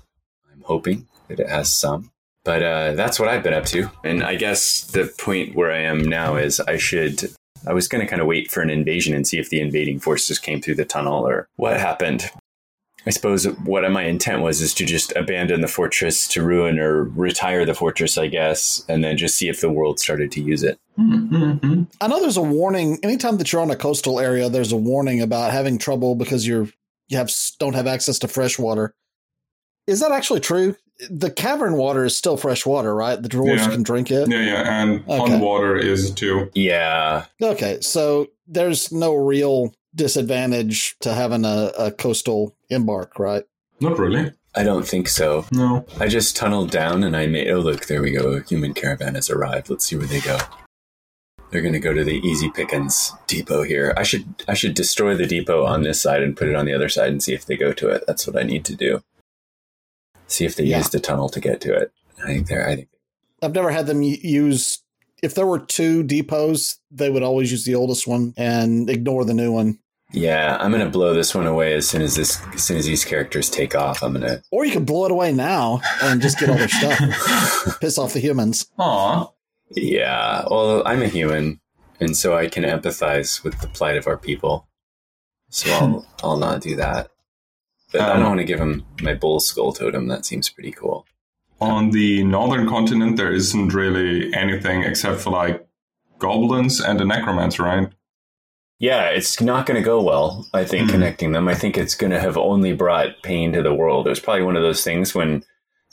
I'm 0.52 0.62
hoping 0.66 1.06
that 1.28 1.40
it 1.40 1.48
has 1.48 1.72
some. 1.72 2.10
But 2.44 2.62
uh, 2.62 2.92
that's 2.92 3.18
what 3.18 3.28
I've 3.28 3.42
been 3.42 3.54
up 3.54 3.64
to. 3.66 3.90
And 4.04 4.22
I 4.22 4.34
guess 4.34 4.82
the 4.82 5.10
point 5.18 5.54
where 5.54 5.72
I 5.72 5.78
am 5.80 6.02
now 6.02 6.36
is 6.36 6.60
I 6.60 6.76
should. 6.76 7.30
I 7.66 7.72
was 7.72 7.88
going 7.88 8.04
to 8.04 8.08
kind 8.08 8.22
of 8.22 8.28
wait 8.28 8.50
for 8.50 8.60
an 8.60 8.70
invasion 8.70 9.14
and 9.14 9.26
see 9.26 9.38
if 9.38 9.50
the 9.50 9.60
invading 9.60 10.00
forces 10.00 10.38
came 10.38 10.60
through 10.60 10.76
the 10.76 10.84
tunnel 10.84 11.26
or 11.26 11.48
what 11.56 11.78
happened. 11.78 12.30
I 13.06 13.10
suppose 13.10 13.46
what 13.46 13.90
my 13.90 14.04
intent 14.04 14.42
was 14.42 14.60
is 14.60 14.74
to 14.74 14.84
just 14.84 15.16
abandon 15.16 15.62
the 15.62 15.68
fortress 15.68 16.28
to 16.28 16.42
ruin 16.42 16.78
or 16.78 17.04
retire 17.04 17.64
the 17.64 17.74
fortress, 17.74 18.18
I 18.18 18.26
guess, 18.26 18.84
and 18.88 19.02
then 19.02 19.16
just 19.16 19.36
see 19.36 19.48
if 19.48 19.60
the 19.60 19.70
world 19.70 19.98
started 19.98 20.30
to 20.32 20.42
use 20.42 20.62
it. 20.62 20.78
Mm-hmm. 20.98 21.84
I 22.00 22.06
know 22.08 22.20
there's 22.20 22.36
a 22.36 22.42
warning 22.42 22.98
anytime 23.02 23.38
that 23.38 23.52
you're 23.52 23.62
on 23.62 23.70
a 23.70 23.76
coastal 23.76 24.20
area. 24.20 24.50
There's 24.50 24.72
a 24.72 24.76
warning 24.76 25.22
about 25.22 25.52
having 25.52 25.78
trouble 25.78 26.14
because 26.14 26.46
you're 26.46 26.68
you 27.08 27.16
have 27.16 27.30
don't 27.58 27.74
have 27.74 27.86
access 27.86 28.18
to 28.20 28.28
fresh 28.28 28.58
water. 28.58 28.94
Is 29.86 30.00
that 30.00 30.12
actually 30.12 30.40
true? 30.40 30.76
The 31.08 31.30
cavern 31.30 31.74
water 31.76 32.04
is 32.04 32.16
still 32.16 32.36
fresh 32.36 32.66
water, 32.66 32.94
right? 32.94 33.20
The 33.20 33.28
dwarves 33.28 33.58
Yeah. 33.58 33.70
can 33.70 33.82
drink 33.82 34.10
it. 34.10 34.28
Yeah, 34.28 34.40
yeah, 34.40 34.82
and 34.82 35.00
Okay. 35.08 35.18
pond 35.18 35.40
water 35.40 35.76
is 35.76 36.10
too. 36.10 36.50
Yeah, 36.54 37.24
Okay, 37.42 37.78
so 37.80 38.28
there's 38.46 38.92
no 38.92 39.14
real 39.14 39.72
disadvantage 39.94 40.96
to 41.00 41.12
having 41.14 41.44
a, 41.44 41.72
a 41.78 41.90
coastal 41.90 42.54
embark, 42.68 43.18
right? 43.18 43.44
Not 43.80 43.98
really. 43.98 44.32
I 44.54 44.62
don't 44.64 44.86
think 44.86 45.08
so. 45.08 45.46
No. 45.52 45.86
I 46.00 46.08
just 46.08 46.36
tunneled 46.36 46.70
down 46.70 47.04
and 47.04 47.16
I 47.16 47.26
made. 47.26 47.48
Oh, 47.50 47.60
look, 47.60 47.86
there 47.86 48.02
we 48.02 48.10
go. 48.10 48.32
A 48.32 48.42
human 48.42 48.74
caravan 48.74 49.14
has 49.14 49.30
arrived. 49.30 49.70
Let's 49.70 49.84
see 49.86 49.96
where 49.96 50.06
they 50.08 50.20
go. 50.20 50.38
They're 51.50 51.62
going 51.62 51.72
to 51.74 51.80
go 51.80 51.92
to 51.94 52.04
the 52.04 52.18
Easy 52.18 52.50
Pickens 52.50 53.12
depot 53.26 53.62
here. 53.62 53.92
I 53.96 54.02
should 54.04 54.24
I 54.46 54.54
should 54.54 54.74
destroy 54.74 55.16
the 55.16 55.26
depot 55.26 55.64
on 55.64 55.82
this 55.82 56.00
side 56.00 56.22
and 56.22 56.36
put 56.36 56.48
it 56.48 56.54
on 56.56 56.64
the 56.66 56.72
other 56.74 56.88
side 56.88 57.08
and 57.08 57.22
see 57.22 57.32
if 57.34 57.46
they 57.46 57.56
go 57.56 57.72
to 57.72 57.88
it. 57.88 58.04
That's 58.06 58.26
what 58.26 58.36
I 58.38 58.42
need 58.44 58.64
to 58.66 58.76
do. 58.76 59.02
See 60.30 60.44
if 60.44 60.54
they 60.56 60.64
Yeah. 60.64 60.78
use 60.78 60.88
the 60.90 61.00
tunnel 61.00 61.28
to 61.28 61.40
get 61.40 61.60
to 61.62 61.74
it. 61.74 61.92
I 62.22 62.26
think 62.28 62.46
they're. 62.48 62.66
I 62.68 62.76
think 62.76 62.88
I've 63.42 63.54
never 63.54 63.70
had 63.70 63.86
them 63.86 64.02
use. 64.02 64.78
If 65.22 65.34
there 65.34 65.46
were 65.46 65.58
two 65.58 66.02
depots, 66.02 66.78
they 66.90 67.10
would 67.10 67.22
always 67.22 67.50
use 67.50 67.64
the 67.64 67.74
oldest 67.74 68.06
one 68.06 68.32
and 68.36 68.88
ignore 68.88 69.24
the 69.24 69.34
new 69.34 69.52
one. 69.52 69.78
Yeah, 70.12 70.56
I'm 70.60 70.70
gonna 70.72 70.88
blow 70.90 71.14
this 71.14 71.34
one 71.34 71.46
away 71.46 71.74
as 71.74 71.88
soon 71.88 72.02
as 72.02 72.14
this 72.16 72.40
as 72.54 72.62
soon 72.64 72.76
as 72.78 72.86
these 72.86 73.04
characters 73.04 73.48
take 73.50 73.74
off. 73.74 74.02
I'm 74.02 74.12
gonna. 74.14 74.42
Or 74.50 74.64
you 74.64 74.72
could 74.72 74.86
blow 74.86 75.04
it 75.06 75.12
away 75.12 75.32
now 75.32 75.80
and 76.02 76.20
just 76.22 76.38
get 76.38 76.48
all 76.50 76.56
their 76.56 76.68
stuff. 76.68 77.78
Piss 77.80 77.98
off 77.98 78.12
the 78.12 78.20
humans. 78.20 78.66
Aw. 78.78 79.28
Yeah, 79.70 80.44
well, 80.50 80.82
I'm 80.86 81.00
a 81.02 81.08
human, 81.08 81.60
and 82.00 82.16
so 82.16 82.36
I 82.36 82.48
can 82.48 82.64
empathize 82.64 83.44
with 83.44 83.60
the 83.60 83.68
plight 83.68 83.96
of 83.96 84.06
our 84.08 84.16
people. 84.18 84.66
So 85.48 85.70
I'll 85.70 86.06
I'll 86.24 86.36
not 86.38 86.60
do 86.60 86.76
that. 86.76 87.10
But 87.92 88.02
I 88.02 88.10
Um, 88.12 88.20
don't 88.20 88.28
want 88.28 88.38
to 88.40 88.44
give 88.44 88.60
him 88.60 88.84
my 89.02 89.14
bull 89.14 89.40
skull 89.40 89.72
totem. 89.72 90.06
That 90.08 90.24
seems 90.24 90.48
pretty 90.48 90.72
cool. 90.72 91.06
On 91.60 91.90
the 91.90 92.22
northern 92.24 92.68
continent, 92.68 93.16
there 93.16 93.32
isn't 93.32 93.74
really 93.74 94.32
anything 94.34 94.82
except 94.82 95.20
for 95.20 95.30
like 95.30 95.66
goblins 96.18 96.80
and 96.80 97.00
a 97.00 97.04
necromancer, 97.04 97.64
right? 97.64 97.88
Yeah, 98.78 99.08
it's 99.08 99.40
not 99.42 99.66
going 99.66 99.78
to 99.78 99.84
go 99.84 100.00
well. 100.00 100.46
I 100.54 100.64
think 100.64 100.88
Mhm. 100.88 100.92
connecting 100.92 101.32
them. 101.32 101.48
I 101.48 101.54
think 101.54 101.76
it's 101.76 101.94
going 101.94 102.12
to 102.12 102.20
have 102.20 102.38
only 102.38 102.72
brought 102.72 103.22
pain 103.22 103.52
to 103.52 103.62
the 103.62 103.74
world. 103.74 104.06
It 104.06 104.10
was 104.10 104.20
probably 104.20 104.42
one 104.44 104.56
of 104.56 104.62
those 104.62 104.82
things 104.82 105.14
when, 105.14 105.42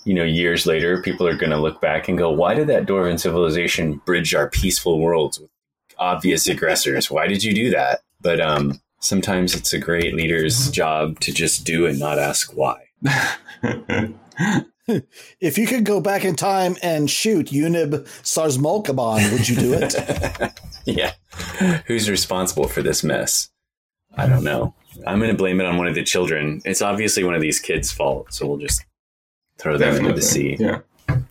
you 0.06 0.13
know, 0.13 0.24
years 0.24 0.66
later, 0.66 1.01
people 1.01 1.27
are 1.27 1.36
going 1.36 1.50
to 1.50 1.58
look 1.58 1.82
back 1.82 2.08
and 2.08 2.18
go, 2.18 2.30
"Why 2.30 2.54
did 2.54 2.68
that 2.68 2.86
dwarven 2.86 3.20
civilization 3.20 4.01
bridge 4.06 4.34
our 4.34 4.50
peaceful 4.50 5.00
worlds 5.00 5.38
with 5.39 5.50
obvious 5.98 6.48
aggressors? 6.48 7.12
Why 7.12 7.27
did 7.27 7.44
you 7.44 7.54
do 7.54 7.70
that?" 7.72 8.01
But 8.22 8.39
um, 8.39 8.80
sometimes 9.00 9.56
it's 9.56 9.74
a 9.74 9.80
great 9.80 10.16
leader's 10.16 10.58
mm-hmm. 10.58 10.72
job 10.72 11.20
to 11.22 11.32
just 11.32 11.66
do 11.66 11.86
and 11.86 12.00
not 12.00 12.20
ask 12.20 12.56
why. 12.56 12.84
If 15.42 15.58
you 15.58 15.68
could 15.68 15.84
go 15.84 16.00
back 16.00 16.24
in 16.24 16.38
time 16.38 16.77
and 16.82 17.10
shoot 17.10 17.48
Unib 17.48 18.08
Sarsmolkaban, 18.24 19.34
would 19.34 19.50
you 19.50 19.58
do 19.58 19.74
it? 19.74 19.94
yeah. 20.86 21.12
Who's 21.88 22.10
responsible 22.10 22.70
for 22.70 22.82
this 22.82 23.04
mess? 23.04 23.50
I 24.16 24.27
don't 24.27 24.46
know. 24.46 24.74
I'm 25.06 25.20
going 25.20 25.30
to 25.30 25.38
blame 25.38 25.60
it 25.60 25.66
on 25.66 25.77
one 25.77 25.88
of 25.88 25.96
the 25.96 26.04
children. 26.04 26.62
It's 26.63 26.82
obviously 26.82 27.25
one 27.25 27.36
of 27.36 27.42
these 27.42 27.60
kids' 27.60 27.92
fault, 27.92 28.34
so 28.34 28.48
we'll 28.48 28.58
just 28.58 28.86
throw 29.58 29.77
them 29.77 29.98
into 29.98 30.13
the 30.13 30.22
sea. 30.22 30.56
Yeah. 30.58 30.80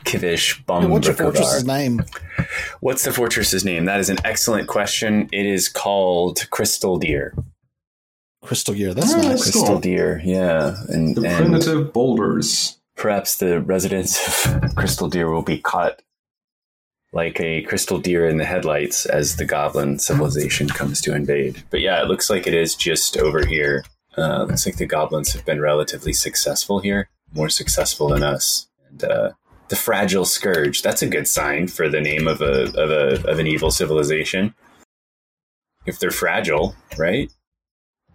Kivish 0.04 0.62
What's 0.66 1.06
your 1.06 1.16
fortress's 1.16 1.64
name? 1.64 2.02
What's 2.80 3.04
the 3.04 3.10
fortress's 3.10 3.64
name? 3.64 3.86
That 3.86 4.00
is 4.00 4.08
an 4.08 4.18
excellent 4.24 4.68
question. 4.68 5.28
It 5.32 5.46
is 5.46 5.68
called 5.68 6.48
Crystal 6.50 6.98
Deer. 6.98 7.34
Crystal 8.46 8.74
Gear. 8.74 8.94
That's 8.94 9.12
Oh, 9.12 9.16
nice. 9.18 9.28
that's 9.28 9.42
Crystal 9.42 9.66
cool. 9.66 9.80
Deer, 9.80 10.20
yeah. 10.24 10.76
And, 10.88 11.16
The 11.16 11.26
and 11.28 11.36
primitive 11.36 11.92
boulders. 11.92 12.78
perhaps 12.96 13.36
the 13.36 13.60
residents 13.60 14.46
of 14.46 14.74
Crystal 14.76 15.08
Deer 15.08 15.30
will 15.30 15.42
be 15.42 15.58
caught 15.58 16.00
like 17.12 17.40
a 17.40 17.62
crystal 17.62 17.98
deer 17.98 18.26
in 18.28 18.36
the 18.36 18.44
headlights 18.44 19.06
as 19.06 19.36
the 19.36 19.44
goblin 19.46 19.98
civilization 19.98 20.68
comes 20.68 21.00
to 21.00 21.14
invade. 21.14 21.62
But 21.70 21.80
yeah, 21.80 22.02
it 22.02 22.08
looks 22.08 22.28
like 22.28 22.46
it 22.46 22.52
is 22.52 22.74
just 22.74 23.16
over 23.16 23.46
here. 23.46 23.84
Uh, 24.18 24.44
looks 24.44 24.66
like 24.66 24.76
the 24.76 24.86
goblins 24.86 25.32
have 25.32 25.44
been 25.46 25.60
relatively 25.60 26.12
successful 26.12 26.80
here, 26.80 27.08
more 27.32 27.48
successful 27.48 28.08
than 28.08 28.22
us. 28.22 28.66
And 28.90 29.04
uh, 29.04 29.30
the 29.68 29.76
fragile 29.76 30.24
scourge. 30.26 30.82
That's 30.82 31.00
a 31.02 31.06
good 31.08 31.26
sign 31.28 31.68
for 31.68 31.88
the 31.88 32.00
name 32.00 32.26
of 32.28 32.40
a 32.42 32.64
of 32.78 32.90
a 32.90 33.26
of 33.30 33.38
an 33.38 33.46
evil 33.46 33.70
civilization. 33.70 34.54
If 35.86 35.98
they're 35.98 36.10
fragile, 36.10 36.74
right? 36.98 37.30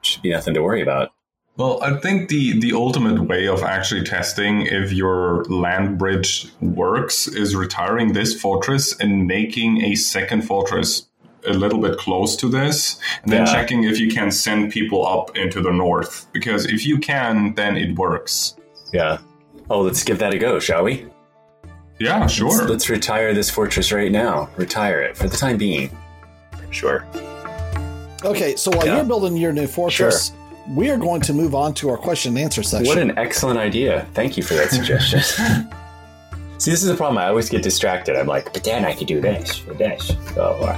Should 0.02 0.22
be 0.22 0.32
nothing 0.32 0.54
to 0.56 0.62
worry 0.62 0.82
about. 0.82 1.12
Well, 1.58 1.82
I 1.84 1.98
think 2.00 2.30
the 2.30 2.60
the 2.60 2.74
ultimate 2.74 3.22
way 3.28 3.48
of 3.48 3.62
actually 3.62 4.04
testing 4.04 4.62
if 4.66 4.92
your 4.92 5.44
land 5.46 5.98
bridge 5.98 6.48
works 6.62 7.28
is 7.28 7.56
retiring 7.56 8.14
this 8.14 8.40
fortress 8.40 8.98
and 9.00 9.28
making 9.28 9.82
a 9.84 9.96
second 9.96 10.44
fortress 10.44 11.08
a 11.48 11.54
little 11.54 11.80
bit 11.80 11.98
close 11.98 12.36
to 12.38 12.48
this, 12.48 13.00
and 13.24 13.32
then 13.34 13.46
Yeah. 13.46 13.54
checking 13.54 13.84
if 13.84 14.00
you 14.00 14.10
can 14.12 14.32
send 14.32 14.72
people 14.72 15.06
up 15.06 15.36
into 15.38 15.62
the 15.62 15.72
north. 15.72 16.28
Because 16.34 16.66
if 16.66 16.86
you 16.86 16.98
can, 17.00 17.54
then 17.56 17.78
it 17.78 17.98
works. 17.98 18.56
Yeah. 18.94 19.18
Oh, 19.70 19.82
let's 19.82 20.04
give 20.04 20.20
that 20.20 20.34
a 20.34 20.38
go, 20.38 20.60
shall 20.60 20.84
we? 20.84 21.06
Yeah, 22.00 22.28
sure. 22.28 22.50
Let's, 22.50 22.70
let's 22.70 22.90
retire 22.90 23.34
this 23.34 23.50
fortress 23.50 23.92
right 23.92 24.12
now. 24.12 24.50
Retire 24.56 25.02
it 25.02 25.18
for 25.18 25.28
the 25.28 25.38
time 25.38 25.58
being. 25.58 25.90
Sure. 26.72 27.06
Okay, 28.24 28.56
so 28.56 28.72
while 28.72 28.86
Yeah. 28.86 28.98
you're 28.98 29.06
building 29.06 29.36
your 29.36 29.52
new 29.52 29.68
fortress, 29.68 30.32
we 30.70 30.90
are 30.90 30.98
going 30.98 31.22
to 31.22 31.34
move 31.34 31.56
on 31.56 31.74
to 31.76 31.90
our 31.90 31.98
question 31.98 32.36
and 32.38 32.44
answer 32.46 32.62
section. 32.64 32.88
What 32.88 32.98
an 33.00 33.18
excellent 33.18 33.58
idea. 33.60 34.06
Thank 34.14 34.38
you 34.38 34.44
for 34.44 34.54
that 34.54 34.70
suggestion. 34.70 35.22
See, 36.60 36.70
this 36.70 36.84
is 36.84 36.90
the 36.90 36.96
problem. 36.96 37.18
I 37.18 37.28
always 37.28 37.50
get 37.50 37.64
distracted. 37.64 38.16
I'm 38.16 38.28
like, 38.28 38.54
but 38.54 38.64
then 38.64 38.86
I 38.86 38.94
could 38.94 39.08
do 39.08 39.20
this 39.20 39.62
or 39.68 39.74
this. 39.74 40.16
So, 40.36 40.44
uh, 40.62 40.78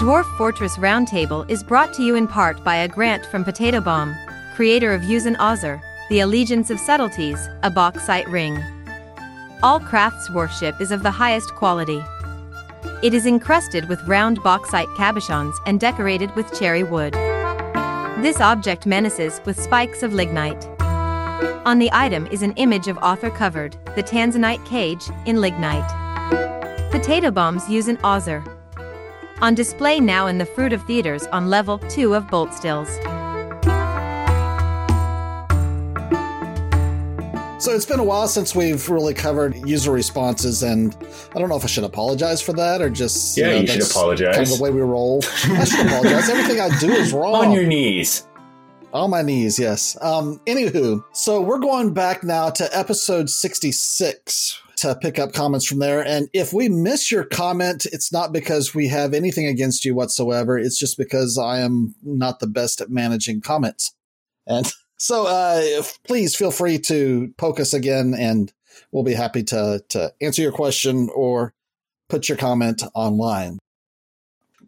Dwarf 0.00 0.24
Fortress 0.36 0.76
Roundtable 0.78 1.48
is 1.48 1.62
brought 1.62 1.94
to 1.94 2.02
you 2.02 2.16
in 2.16 2.26
part 2.26 2.64
by 2.64 2.76
a 2.76 2.88
grant 2.88 3.24
from 3.26 3.44
Potato 3.44 3.80
Bomb, 3.80 4.16
creator 4.56 4.92
of 4.92 5.02
Yuzen 5.02 5.36
Ozer, 5.38 5.80
The 6.08 6.20
Allegiance 6.20 6.70
of 6.70 6.80
Subtleties, 6.80 7.38
a 7.62 7.70
bauxite 7.70 8.26
ring. 8.28 8.58
All 9.62 9.78
crafts 9.78 10.28
worship 10.30 10.80
is 10.80 10.90
of 10.90 11.02
the 11.04 11.10
highest 11.10 11.54
quality. 11.54 12.02
It 13.02 13.14
is 13.14 13.26
encrusted 13.26 13.88
with 13.88 14.06
round 14.06 14.42
bauxite 14.42 14.88
cabochons 14.88 15.54
and 15.66 15.80
decorated 15.80 16.34
with 16.36 16.58
cherry 16.58 16.82
wood. 16.82 17.14
This 18.22 18.40
object 18.40 18.86
menaces 18.86 19.40
with 19.44 19.60
spikes 19.60 20.02
of 20.02 20.12
lignite. 20.12 20.66
On 21.66 21.78
the 21.78 21.90
item 21.92 22.26
is 22.26 22.42
an 22.42 22.52
image 22.52 22.88
of 22.88 22.98
author 22.98 23.30
covered, 23.30 23.76
the 23.94 24.02
Tanzanite 24.02 24.64
cage, 24.66 25.08
in 25.26 25.40
lignite. 25.40 25.90
Potato 26.90 27.30
bombs 27.30 27.68
use 27.68 27.88
an 27.88 27.98
Ozer. 28.04 28.44
On 29.40 29.54
display 29.54 30.00
now 30.00 30.26
in 30.26 30.38
the 30.38 30.44
Fruit 30.44 30.72
of 30.72 30.82
Theaters 30.84 31.26
on 31.28 31.48
level 31.48 31.78
2 31.78 32.14
of 32.14 32.28
Bolt 32.28 32.52
So 37.60 37.72
it's 37.72 37.84
been 37.84 38.00
a 38.00 38.04
while 38.04 38.26
since 38.26 38.54
we've 38.54 38.88
really 38.88 39.12
covered 39.12 39.54
user 39.68 39.92
responses, 39.92 40.62
and 40.62 40.96
I 41.34 41.38
don't 41.38 41.50
know 41.50 41.56
if 41.56 41.64
I 41.64 41.66
should 41.66 41.84
apologize 41.84 42.40
for 42.40 42.54
that 42.54 42.80
or 42.80 42.88
just 42.88 43.36
Yeah, 43.36 43.50
know, 43.50 43.60
you 43.60 43.66
should 43.66 43.82
apologize. 43.82 44.34
Kind 44.34 44.48
of 44.50 44.56
the 44.56 44.64
way 44.64 44.70
we 44.70 44.80
roll. 44.80 45.22
I 45.44 45.64
should 45.64 45.84
apologize. 45.84 46.30
Everything 46.30 46.58
I 46.58 46.78
do 46.78 46.90
is 46.90 47.12
wrong. 47.12 47.34
on 47.44 47.52
your 47.52 47.66
knees. 47.66 48.26
On 48.94 49.10
my 49.10 49.20
knees, 49.20 49.58
yes. 49.58 49.94
Um, 50.00 50.40
anywho, 50.46 51.04
so 51.12 51.42
we're 51.42 51.58
going 51.58 51.92
back 51.92 52.24
now 52.24 52.48
to 52.48 52.76
episode 52.76 53.28
66 53.28 54.62
to 54.76 54.94
pick 54.94 55.18
up 55.18 55.34
comments 55.34 55.66
from 55.66 55.80
there. 55.80 56.02
And 56.02 56.30
if 56.32 56.54
we 56.54 56.70
miss 56.70 57.12
your 57.12 57.24
comment, 57.24 57.84
it's 57.92 58.10
not 58.10 58.32
because 58.32 58.74
we 58.74 58.88
have 58.88 59.12
anything 59.12 59.44
against 59.44 59.84
you 59.84 59.94
whatsoever. 59.94 60.58
It's 60.58 60.78
just 60.78 60.96
because 60.96 61.36
I 61.36 61.58
am 61.58 61.94
not 62.02 62.40
the 62.40 62.46
best 62.46 62.80
at 62.80 62.88
managing 62.88 63.42
comments. 63.42 63.94
And 64.46 64.72
so 65.00 65.26
uh, 65.26 65.82
please 66.06 66.36
feel 66.36 66.50
free 66.50 66.78
to 66.80 67.32
poke 67.38 67.58
us 67.58 67.72
again, 67.72 68.14
and 68.16 68.52
we'll 68.92 69.02
be 69.02 69.14
happy 69.14 69.42
to, 69.44 69.82
to 69.88 70.12
answer 70.20 70.42
your 70.42 70.52
question 70.52 71.08
or 71.14 71.54
put 72.10 72.28
your 72.28 72.36
comment 72.36 72.82
online. 72.94 73.58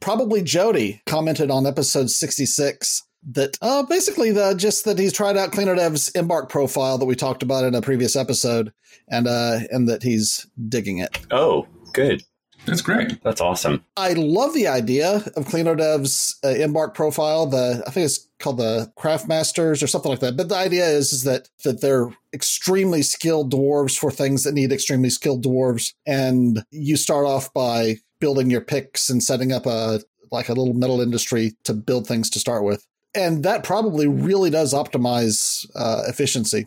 Probably 0.01 0.43
Jody 0.43 1.03
commented 1.05 1.51
on 1.51 1.67
episode 1.67 2.09
66 2.11 3.03
that 3.33 3.59
uh, 3.61 3.83
basically 3.83 4.33
the 4.33 4.55
just 4.55 4.87
that 4.87 4.99
he's 4.99 5.13
tried 5.13 5.37
out 5.37 5.53
Cleaner 5.53 5.75
Dev's 5.75 6.09
embark 6.11 6.49
profile 6.49 6.97
that 6.97 7.05
we 7.05 7.15
talked 7.15 7.43
about 7.43 7.65
in 7.65 7.75
a 7.75 7.83
previous 7.83 8.17
episode, 8.17 8.73
and 9.09 9.29
uh, 9.29 9.61
and 9.71 9.87
that 9.87 10.03
he's 10.03 10.47
digging 10.67 10.97
it. 10.97 11.19
Oh, 11.31 11.69
good. 11.93 12.25
That's 12.65 12.81
great. 12.81 13.23
That's 13.23 13.41
awesome. 13.41 13.85
I 13.97 14.13
love 14.13 14.55
the 14.55 14.69
idea 14.69 15.23
of 15.37 15.47
Cleaner 15.47 15.75
Dev's 15.75 16.39
uh, 16.45 16.49
embark 16.49 16.95
profile. 16.95 17.47
The 17.47 17.83
I 17.87 17.91
think 17.91 18.07
it's 18.07 18.29
called 18.43 18.59
the 18.59 18.93
Craft 18.97 19.29
Masters 19.29 19.83
or 19.83 19.87
something 19.87 20.11
like 20.11 20.21
that. 20.21 20.37
But 20.37 20.49
the 20.49 20.57
idea 20.57 20.87
is 20.87 21.13
is 21.13 21.23
that 21.25 21.49
that 21.65 21.81
they're 21.81 22.09
extremely 22.35 23.03
skilled 23.03 23.53
dwarves 23.53 23.99
for 23.99 24.11
things 24.11 24.45
that 24.45 24.53
need 24.53 24.73
extremely 24.73 25.11
skilled 25.11 25.45
dwarves, 25.45 25.95
and 26.07 26.65
you 26.71 26.97
start 26.97 27.25
off 27.25 27.53
by 27.55 27.97
building 28.21 28.51
your 28.51 28.61
picks 28.61 29.09
and 29.09 29.23
setting 29.23 29.53
up 29.53 29.67
a 29.67 30.01
like 30.31 30.49
a 30.49 30.55
little 30.55 30.75
metal 30.75 31.01
industry 31.01 31.53
to 31.65 31.75
build 31.75 32.07
things 32.07 32.29
to 32.31 32.41
start 32.41 32.65
with, 32.65 32.87
and 33.15 33.45
that 33.45 33.65
probably 33.65 34.07
really 34.07 34.51
does 34.51 34.75
optimize 34.75 35.67
uh, 35.75 36.03
efficiency. 36.07 36.67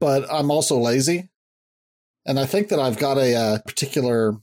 But 0.00 0.26
I'm 0.32 0.50
also 0.50 0.78
lazy, 0.78 1.28
and 2.26 2.40
I 2.40 2.46
think 2.46 2.68
that 2.68 2.80
I've 2.80 2.98
got 2.98 3.18
a, 3.18 3.34
uh 3.34 3.58
particular 3.66 4.34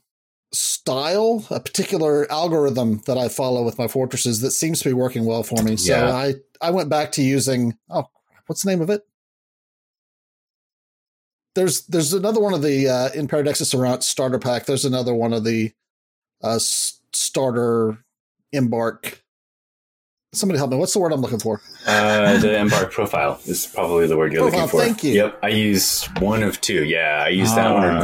style, 0.53 1.45
a 1.49 1.59
particular 1.59 2.29
algorithm 2.31 3.01
that 3.05 3.17
I 3.17 3.29
follow 3.29 3.63
with 3.63 3.77
my 3.77 3.87
fortresses 3.87 4.41
that 4.41 4.51
seems 4.51 4.79
to 4.81 4.89
be 4.89 4.93
working 4.93 5.25
well 5.25 5.43
for 5.43 5.61
me. 5.63 5.77
So 5.77 5.93
Yeah. 5.95 6.13
I 6.13 6.33
I 6.61 6.71
went 6.71 6.89
back 6.89 7.11
to 7.13 7.21
using 7.23 7.77
oh 7.89 8.05
what's 8.47 8.63
the 8.63 8.69
name 8.71 8.81
of 8.81 8.89
it? 8.89 9.05
There's 11.55 11.81
there's 11.87 12.13
another 12.13 12.39
one 12.39 12.53
of 12.53 12.61
the 12.61 12.87
uh, 12.87 13.09
in 13.13 13.27
PeridexisErrant 13.27 14.03
starter 14.03 14.39
pack. 14.39 14.65
There's 14.65 14.85
another 14.85 15.13
one 15.13 15.33
of 15.33 15.43
the 15.43 15.71
uh, 16.43 16.55
s- 16.55 16.99
starter 17.13 17.97
embark. 18.53 19.21
Somebody 20.33 20.59
help 20.59 20.71
me. 20.71 20.77
What's 20.77 20.93
the 20.93 20.99
word 20.99 21.11
I'm 21.11 21.19
looking 21.19 21.39
for? 21.39 21.61
Uh, 21.85 22.37
the 22.37 22.57
embark 22.61 22.93
profile 22.93 23.41
is 23.45 23.67
probably 23.67 24.07
the 24.07 24.15
word 24.15 24.31
you're 24.31 24.43
Profile, 24.43 24.61
looking 24.61 24.79
for. 24.79 24.85
thank 24.85 25.03
you. 25.03 25.11
Yep, 25.13 25.39
I 25.43 25.49
use 25.49 26.05
one 26.19 26.41
of 26.41 26.61
two. 26.61 26.85
Yeah, 26.85 27.23
I 27.25 27.29
use 27.29 27.53
that 27.55 27.73
one 27.73 27.83
or 27.83 27.91
Ah. 27.97 28.01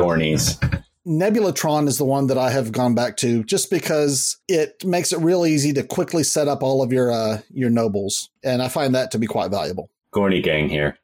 Gornies. 1.08 1.18
Nebulatron 1.18 1.88
is 1.88 1.98
the 1.98 2.06
one 2.06 2.28
that 2.28 2.38
I 2.38 2.50
have 2.52 2.72
gone 2.72 2.96
back 2.96 3.18
to 3.18 3.44
just 3.44 3.70
because 3.70 4.38
it 4.48 4.84
makes 4.86 5.12
it 5.12 5.20
real 5.20 5.46
easy 5.46 5.74
to 5.74 5.84
quickly 5.84 6.24
set 6.24 6.48
up 6.48 6.62
all 6.64 6.82
of 6.84 6.92
your 6.92 7.12
uh, 7.12 7.42
your 7.52 7.70
nobles, 7.70 8.30
and 8.44 8.62
I 8.62 8.68
find 8.70 8.94
that 8.96 9.12
to 9.12 9.18
be 9.20 9.28
quite 9.28 9.52
valuable. 9.52 9.90
Gorny 10.14 10.42
gang 10.44 10.70
here. 10.70 10.98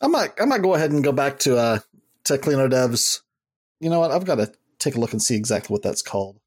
I 0.00 0.06
might 0.06 0.30
I 0.40 0.44
might 0.44 0.62
go 0.62 0.74
ahead 0.74 0.90
and 0.90 1.02
go 1.02 1.12
back 1.12 1.38
to 1.40 1.56
uh 1.56 1.78
to 2.24 2.38
Cleano 2.38 2.70
Devs. 2.70 3.20
You 3.80 3.90
know 3.90 4.00
what? 4.00 4.10
I've 4.10 4.24
got 4.24 4.36
to 4.36 4.52
take 4.78 4.96
a 4.96 5.00
look 5.00 5.12
and 5.12 5.22
see 5.22 5.36
exactly 5.36 5.72
what 5.72 5.82
that's 5.82 6.02
called. 6.02 6.38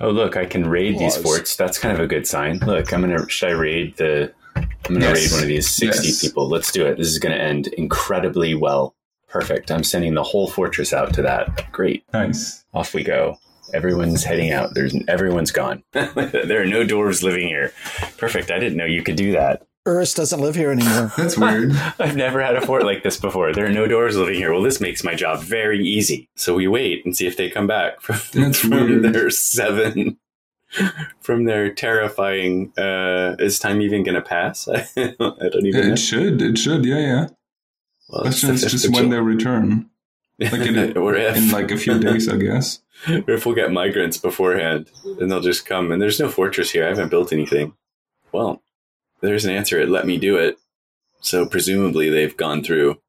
Oh, 0.00 0.10
look, 0.10 0.36
I 0.36 0.46
can 0.46 0.66
raid 0.68 0.98
these 0.98 1.16
forts. 1.16 1.56
That's 1.56 1.78
kind 1.78 1.94
of 1.94 2.00
a 2.02 2.06
good 2.06 2.26
sign. 2.26 2.58
Look, 2.58 2.92
I'm 2.92 3.00
gonna. 3.02 3.28
Should 3.28 3.50
I 3.50 3.52
raid 3.52 3.96
the? 3.96 4.32
I'm 4.56 4.94
gonna 4.94 5.00
Yes. 5.00 5.16
raid 5.16 5.32
one 5.32 5.42
of 5.42 5.48
these 5.48 5.68
sixty 5.68 6.08
Yes. 6.08 6.20
people. 6.20 6.48
Let's 6.48 6.72
do 6.72 6.86
it. 6.86 6.96
This 6.96 7.08
is 7.08 7.18
gonna 7.18 7.34
end 7.36 7.66
incredibly 7.68 8.54
well. 8.54 8.94
Perfect. 9.30 9.70
I'm 9.70 9.84
sending 9.84 10.14
the 10.14 10.22
whole 10.22 10.48
fortress 10.48 10.92
out 10.92 11.14
to 11.14 11.22
that. 11.22 11.70
Great. 11.72 12.04
Nice. 12.12 12.64
Off 12.74 12.92
we 12.94 13.04
go. 13.04 13.36
Everyone's 13.72 14.24
heading 14.24 14.50
out. 14.52 14.74
There's 14.74 14.94
everyone's 15.06 15.52
gone. 15.52 15.84
there 15.92 16.62
are 16.62 16.66
no 16.66 16.84
dwarves 16.84 17.22
living 17.22 17.46
here. 17.46 17.72
Perfect. 18.18 18.50
I 18.50 18.58
didn't 18.58 18.76
know 18.76 18.84
you 18.84 19.02
could 19.04 19.14
do 19.16 19.32
that. 19.32 19.62
Urist 19.86 20.16
doesn't 20.16 20.40
live 20.40 20.56
here 20.56 20.70
anymore. 20.72 21.12
That's 21.16 21.38
weird. 21.38 21.72
I've 21.98 22.16
never 22.16 22.42
had 22.42 22.56
a 22.56 22.60
fort 22.66 22.84
like 22.84 23.02
this 23.02 23.16
before. 23.18 23.52
There 23.52 23.66
are 23.66 23.72
no 23.72 23.86
dwarves 23.86 24.16
living 24.16 24.34
here. 24.34 24.52
Well, 24.52 24.62
this 24.62 24.80
makes 24.80 25.04
my 25.04 25.14
job 25.14 25.40
very 25.42 25.82
easy. 25.86 26.28
So 26.36 26.54
we 26.54 26.66
wait 26.68 27.04
and 27.06 27.16
see 27.16 27.26
if 27.26 27.36
they 27.36 27.48
come 27.48 27.66
back 27.66 28.00
from, 28.00 28.18
That's 28.32 28.58
from 28.58 28.70
weird. 28.70 29.14
their 29.14 29.30
seven, 29.30 30.18
from 31.20 31.44
their 31.44 31.72
terrifying. 31.72 32.72
Uh, 32.76 33.36
is 33.38 33.58
time 33.58 33.80
even 33.80 34.02
going 34.02 34.16
to 34.16 34.20
pass? 34.22 34.68
I 34.68 34.86
don't 34.96 35.66
even 35.66 35.86
know. 35.86 35.92
it 35.92 35.98
should. 35.98 36.42
It 36.42 36.58
should. 36.58 36.84
Yeah, 36.84 36.98
yeah. 36.98 37.26
Well, 38.10 38.26
it's 38.26 38.40
Question 38.40 38.54
is 38.54 38.70
just 38.72 38.92
when 38.92 39.10
they 39.10 39.20
return. 39.20 39.88
Like 40.38 40.52
in, 40.54 40.96
or 40.96 41.14
if, 41.14 41.36
in 41.36 41.50
like 41.50 41.70
a 41.70 41.76
few 41.76 41.98
days, 41.98 42.28
I 42.28 42.36
guess. 42.36 42.80
or 43.08 43.30
if 43.30 43.46
we'll 43.46 43.54
get 43.54 43.72
migrants 43.72 44.16
beforehand, 44.16 44.90
and 45.04 45.30
they'll 45.30 45.40
just 45.40 45.66
come. 45.66 45.92
And 45.92 46.02
there's 46.02 46.18
no 46.18 46.28
fortress 46.28 46.70
here. 46.70 46.84
I 46.84 46.88
haven't 46.88 47.10
built 47.10 47.32
anything. 47.32 47.74
Well, 48.32 48.62
there's 49.20 49.44
an 49.44 49.54
answer. 49.54 49.80
It 49.80 49.88
let 49.88 50.06
me 50.06 50.16
do 50.16 50.36
it. 50.36 50.58
So 51.20 51.46
presumably 51.46 52.08
they've 52.08 52.36
gone 52.36 52.64
through. 52.64 53.00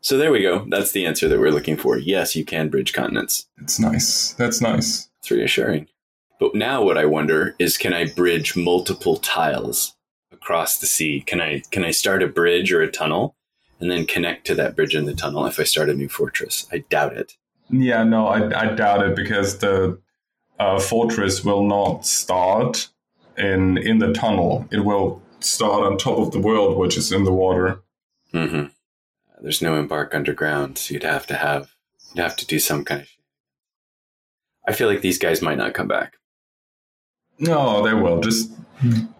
So 0.00 0.16
there 0.16 0.30
we 0.30 0.42
go. 0.42 0.64
That's 0.68 0.92
the 0.92 1.04
answer 1.04 1.28
that 1.28 1.40
we're 1.40 1.50
looking 1.50 1.76
for. 1.76 1.98
Yes, 1.98 2.36
you 2.36 2.44
can 2.44 2.68
bridge 2.68 2.92
continents. 2.92 3.46
It's 3.60 3.80
nice. 3.80 4.32
That's 4.34 4.60
nice. 4.60 5.08
It's 5.18 5.30
reassuring. 5.30 5.88
But 6.38 6.54
now 6.54 6.82
what 6.82 6.96
I 6.96 7.04
wonder 7.04 7.56
is 7.58 7.76
can 7.76 7.92
I 7.92 8.06
bridge 8.06 8.56
multiple 8.56 9.16
tiles 9.16 9.96
across 10.30 10.78
the 10.78 10.86
sea? 10.86 11.20
Can 11.20 11.40
I 11.40 11.62
can 11.72 11.84
I 11.84 11.90
start 11.90 12.22
a 12.22 12.28
bridge 12.28 12.72
or 12.72 12.80
a 12.80 12.90
tunnel 12.90 13.34
and 13.80 13.90
then 13.90 14.06
connect 14.06 14.46
to 14.46 14.54
that 14.56 14.76
bridge 14.76 14.94
and 14.94 15.06
the 15.06 15.14
tunnel 15.14 15.46
if 15.46 15.58
I 15.60 15.64
start 15.64 15.88
a 15.90 15.94
new 15.94 16.08
fortress? 16.08 16.66
I 16.72 16.78
doubt 16.78 17.16
it. 17.16 17.36
Yeah, 17.70 18.02
no, 18.04 18.26
I, 18.26 18.60
I 18.60 18.74
doubt 18.74 19.06
it 19.06 19.14
because 19.14 19.58
the 19.58 19.98
uh, 20.58 20.80
fortress 20.80 21.44
will 21.44 21.62
not 21.64 22.06
start 22.06 22.88
in 23.36 23.78
in 23.78 23.98
the 23.98 24.12
tunnel, 24.12 24.66
it 24.70 24.84
will 24.84 25.22
start 25.40 25.84
on 25.84 25.96
top 25.96 26.18
of 26.18 26.32
the 26.32 26.40
world, 26.40 26.76
which 26.76 26.96
is 26.96 27.12
in 27.12 27.24
the 27.24 27.32
water. 27.32 27.80
hmm 28.32 28.64
There's 29.40 29.62
no 29.62 29.76
embark 29.78 30.14
underground, 30.14 30.78
so 30.78 30.94
you'd 30.94 31.04
have 31.04 31.26
to 31.28 31.34
have 31.34 31.70
you'd 32.14 32.22
have 32.22 32.36
to 32.36 32.46
do 32.46 32.58
some 32.58 32.84
kind 32.84 33.02
of. 33.02 33.08
I 34.66 34.72
feel 34.72 34.88
like 34.88 35.00
these 35.00 35.18
guys 35.18 35.40
might 35.40 35.58
not 35.58 35.72
come 35.72 35.88
back. 35.88 36.17
No, 37.38 37.82
they 37.84 37.94
will. 37.94 38.20
Just 38.20 38.50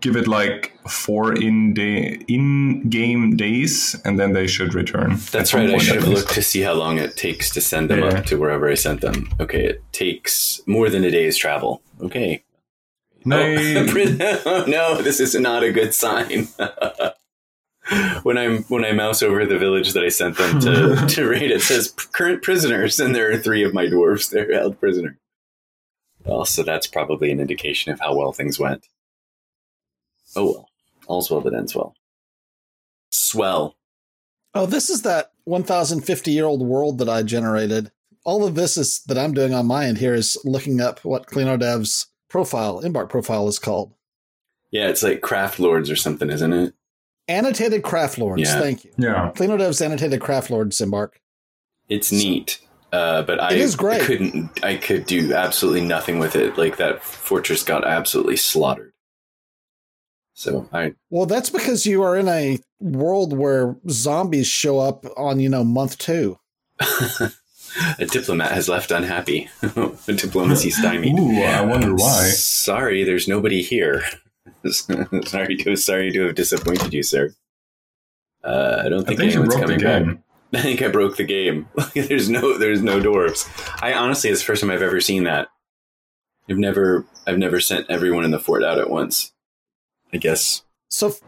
give 0.00 0.14
it 0.16 0.28
like 0.28 0.72
four 0.88 1.32
in 1.34 1.74
day 1.74 2.20
in 2.28 2.88
game 2.88 3.36
days, 3.36 3.96
and 4.04 4.18
then 4.18 4.32
they 4.32 4.46
should 4.46 4.74
return. 4.74 5.16
That's 5.32 5.52
right. 5.54 5.70
I 5.70 5.78
should 5.78 5.96
have 5.96 6.08
looked 6.08 6.30
to 6.34 6.42
see 6.42 6.60
how 6.62 6.74
long 6.74 6.98
it 6.98 7.16
takes 7.16 7.50
to 7.50 7.60
send 7.60 7.90
them 7.90 8.00
Yeah. 8.00 8.18
up 8.18 8.26
to 8.26 8.36
wherever 8.38 8.68
I 8.68 8.74
sent 8.74 9.00
them. 9.00 9.30
Okay, 9.40 9.64
it 9.66 9.82
takes 9.92 10.60
more 10.66 10.88
than 10.90 11.04
a 11.04 11.10
day's 11.10 11.36
travel. 11.36 11.82
Okay. 12.00 12.42
They- 13.26 13.76
Oh, 14.46 14.64
no, 14.66 15.02
this 15.02 15.20
is 15.20 15.34
not 15.34 15.62
a 15.62 15.72
good 15.72 15.92
sign. 15.92 16.48
when 18.22 18.38
I'm 18.38 18.62
when 18.64 18.84
I 18.84 18.92
mouse 18.92 19.22
over 19.22 19.44
the 19.46 19.58
village 19.58 19.92
that 19.94 20.04
I 20.04 20.08
sent 20.08 20.36
them 20.38 20.60
to, 20.60 21.06
to 21.14 21.28
raid, 21.28 21.50
it 21.50 21.62
says 21.62 21.90
current 22.12 22.42
prisoners, 22.42 23.00
and 23.00 23.14
there 23.14 23.30
are 23.32 23.36
three 23.38 23.64
of 23.64 23.74
my 23.74 23.86
dwarves. 23.86 24.30
They're 24.30 24.52
held 24.52 24.78
prisoner. 24.78 25.18
Well, 26.28 26.44
so 26.44 26.62
that's 26.62 26.86
probably 26.86 27.30
an 27.30 27.40
indication 27.40 27.92
of 27.92 28.00
how 28.00 28.14
well 28.14 28.32
things 28.32 28.58
went. 28.58 28.86
Oh 30.36 30.44
well, 30.52 30.68
all's 31.06 31.30
well 31.30 31.40
that 31.40 31.54
ends 31.54 31.74
well. 31.74 31.94
Swell. 33.10 33.76
Oh, 34.54 34.66
this 34.66 34.90
is 34.90 35.02
that 35.02 35.32
1,050 35.44 36.30
year 36.30 36.44
old 36.44 36.62
world 36.62 36.98
that 36.98 37.08
I 37.08 37.22
generated. 37.22 37.90
All 38.24 38.46
of 38.46 38.54
this 38.54 38.76
is 38.76 39.00
that 39.06 39.16
I'm 39.16 39.32
doing 39.32 39.54
on 39.54 39.66
my 39.66 39.86
end 39.86 39.98
here 39.98 40.14
is 40.14 40.36
looking 40.44 40.80
up 40.80 41.04
what 41.04 41.26
CleanODev's 41.26 42.08
profile, 42.28 42.80
Embark 42.80 43.08
profile 43.08 43.48
is 43.48 43.58
called. 43.58 43.94
Yeah, 44.70 44.88
it's 44.88 45.02
like 45.02 45.22
craft 45.22 45.58
lords 45.58 45.90
or 45.90 45.96
something, 45.96 46.28
isn't 46.28 46.52
it? 46.52 46.74
Annotated 47.26 47.82
Craft 47.82 48.18
Lords. 48.18 48.42
Yeah. 48.42 48.60
Thank 48.60 48.84
you. 48.84 48.92
yeah. 48.96 49.32
CleanODev's 49.34 49.80
Annotated 49.80 50.20
Craft 50.20 50.50
Lords 50.50 50.80
Embark. 50.80 51.20
It's 51.88 52.10
neat, 52.12 52.60
uh, 52.92 53.22
but 53.22 53.40
I 53.40 53.52
It 53.52 53.58
is 53.58 53.76
great. 53.76 54.02
couldn't. 54.02 54.64
I 54.64 54.76
could 54.76 55.06
do 55.06 55.34
absolutely 55.34 55.82
nothing 55.82 56.18
with 56.18 56.36
it. 56.36 56.56
Like 56.58 56.76
that 56.78 57.02
fortress 57.02 57.62
got 57.62 57.86
absolutely 57.86 58.36
slaughtered. 58.36 58.92
So 60.34 60.68
I 60.72 60.94
Well, 61.10 61.26
that's 61.26 61.50
because 61.50 61.84
you 61.84 62.02
are 62.02 62.16
in 62.16 62.28
a 62.28 62.58
world 62.80 63.36
where 63.36 63.76
zombies 63.90 64.46
show 64.46 64.78
up 64.78 65.04
on, 65.16 65.40
you 65.40 65.48
know, 65.48 65.64
month 65.64 65.98
two. 65.98 66.38
a 66.80 68.06
diplomat 68.06 68.52
has 68.52 68.68
left 68.68 68.90
unhappy. 68.92 69.48
a 69.62 70.12
Diplomacy 70.12 70.70
stymied. 70.70 71.18
Ooh, 71.18 71.42
I 71.42 71.60
wonder 71.62 71.92
why. 71.94 72.28
Sorry, 72.28 73.02
there's 73.04 73.26
nobody 73.26 73.62
here. 73.62 74.04
sorry 75.24 75.56
to 75.56 75.76
sorry 75.76 76.12
to 76.12 76.26
have 76.26 76.34
disappointed 76.36 76.94
you, 76.94 77.02
sir. 77.02 77.34
Uh, 78.44 78.82
I 78.84 78.88
don't 78.88 79.02
I 79.02 79.04
think, 79.08 79.20
think 79.20 79.32
anyone's 79.32 79.56
coming 79.56 79.80
back. 79.80 80.18
Game. 80.52 80.60
I 80.60 80.62
think 80.62 80.82
I 80.82 80.88
broke 80.88 81.16
the 81.16 81.24
game. 81.24 81.68
there's 81.94 82.28
no 82.28 82.58
there's 82.58 82.82
no 82.82 83.00
dwarves. 83.00 83.48
I 83.82 83.92
honestly 83.94 84.30
it's 84.30 84.40
the 84.40 84.46
first 84.46 84.62
time 84.62 84.70
I've 84.70 84.82
ever 84.82 85.00
seen 85.00 85.24
that. 85.24 85.48
I've 86.48 86.58
never 86.58 87.06
I've 87.26 87.38
never 87.38 87.60
sent 87.60 87.90
everyone 87.90 88.24
in 88.24 88.30
the 88.30 88.38
fort 88.38 88.64
out 88.64 88.78
at 88.78 88.90
once. 88.90 89.32
I 90.12 90.16
guess. 90.16 90.62
So 90.90 91.08
f- 91.08 91.20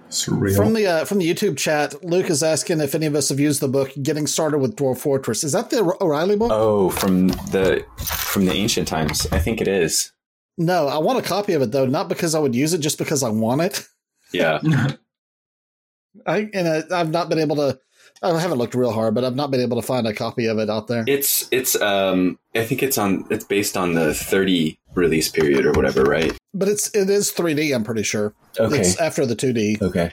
from 0.56 0.72
the 0.72 0.86
uh, 0.86 1.04
from 1.04 1.18
the 1.18 1.30
YouTube 1.30 1.58
chat, 1.58 2.02
Luke 2.02 2.30
is 2.30 2.42
asking 2.42 2.80
if 2.80 2.94
any 2.94 3.04
of 3.04 3.14
us 3.14 3.28
have 3.28 3.38
used 3.38 3.60
the 3.60 3.68
book 3.68 3.92
"Getting 4.02 4.26
Started 4.26 4.58
with 4.58 4.74
Dwarf 4.74 4.98
Fortress." 4.98 5.44
Is 5.44 5.52
that 5.52 5.68
the 5.68 5.82
O'Reilly 6.00 6.36
book? 6.36 6.50
Oh, 6.50 6.88
from 6.88 7.28
the 7.28 7.84
from 7.98 8.46
the 8.46 8.52
ancient 8.52 8.88
times. 8.88 9.26
I 9.30 9.38
think 9.38 9.60
it 9.60 9.68
is. 9.68 10.12
No, 10.56 10.88
I 10.88 10.96
want 10.98 11.18
a 11.18 11.22
copy 11.22 11.52
of 11.52 11.61
it 11.61 11.72
though, 11.72 11.85
not 11.85 12.09
because 12.09 12.35
I 12.35 12.38
would 12.38 12.54
use 12.54 12.72
it, 12.72 12.78
just 12.78 12.96
because 12.96 13.22
I 13.22 13.28
want 13.28 13.61
it. 13.61 13.87
Yeah. 14.33 14.61
I 16.26 16.48
and 16.54 16.66
uh, 16.66 16.83
I've 16.92 17.11
not 17.11 17.28
been 17.28 17.38
able 17.38 17.56
to. 17.56 17.78
I 18.22 18.38
haven't 18.38 18.59
looked 18.59 18.74
real 18.74 18.92
hard, 18.92 19.14
but 19.14 19.24
I've 19.24 19.35
not 19.37 19.50
been 19.50 19.61
able 19.62 19.80
to 19.80 19.87
find 19.87 20.06
a 20.06 20.12
copy 20.12 20.46
of 20.46 20.59
it 20.59 20.68
out 20.68 20.88
there. 20.88 21.04
It's 21.06 21.48
it's 21.50 21.80
um 21.80 22.38
I 22.54 22.64
think 22.64 22.83
it's 22.83 22.98
on 22.98 23.24
it's 23.30 23.44
based 23.44 23.76
on 23.76 23.94
the 23.94 24.12
30 24.14 24.78
release 24.94 25.28
period 25.28 25.64
or 25.66 25.72
whatever, 25.72 26.02
right? 26.02 26.37
but 26.52 26.68
it's 26.68 26.94
it 26.94 27.09
is 27.09 27.33
3D. 27.33 27.74
I'm 27.74 27.85
pretty 27.85 28.02
sure. 28.02 28.35
It's 28.59 29.00
after 29.00 29.24
the 29.24 29.37
2D. 29.37 29.80
Okay. 29.80 30.12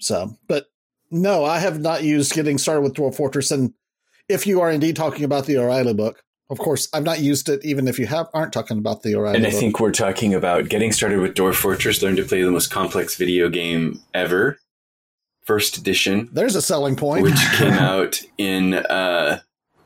So, 0.00 0.36
but 0.46 0.66
no, 1.10 1.44
I 1.44 1.58
have 1.58 1.80
not 1.80 2.02
used 2.02 2.32
getting 2.34 2.58
started 2.58 2.82
with 2.82 2.94
Dwarf 2.94 3.14
Fortress. 3.16 3.50
And 3.50 3.72
if 4.28 4.46
you 4.46 4.60
are 4.60 4.70
indeed 4.70 4.96
talking 4.96 5.24
about 5.24 5.46
the 5.46 5.56
O'Reilly 5.56 5.94
book, 5.94 6.22
of 6.50 6.58
course, 6.58 6.88
I've 6.92 7.04
not 7.04 7.20
used 7.20 7.48
it. 7.48 7.64
Even 7.64 7.88
if 7.88 7.98
you 7.98 8.06
have 8.06 8.28
aren't 8.34 8.52
talking 8.52 8.78
about 8.78 9.02
the 9.02 9.14
O'Reilly 9.16 9.36
And 9.38 9.46
I 9.46 9.50
book. 9.50 9.60
think 9.60 9.80
we're 9.80 9.92
talking 9.92 10.34
about 10.34 10.68
getting 10.68 10.92
started 10.92 11.20
with 11.20 11.34
Dwarf 11.34 11.54
Fortress, 11.54 12.02
learn 12.02 12.16
to 12.16 12.24
play 12.24 12.42
the 12.42 12.50
most 12.50 12.70
complex 12.70 13.14
video 13.16 13.48
game 13.48 14.00
ever. 14.12 14.58
First 15.44 15.76
edition, 15.76 16.28
there's 16.32 16.56
a 16.56 16.62
selling 16.62 16.96
point. 16.96 17.22
which 17.24 17.34
came 17.56 17.74
out 17.74 18.20
in 18.38 18.74
uh 18.74 19.40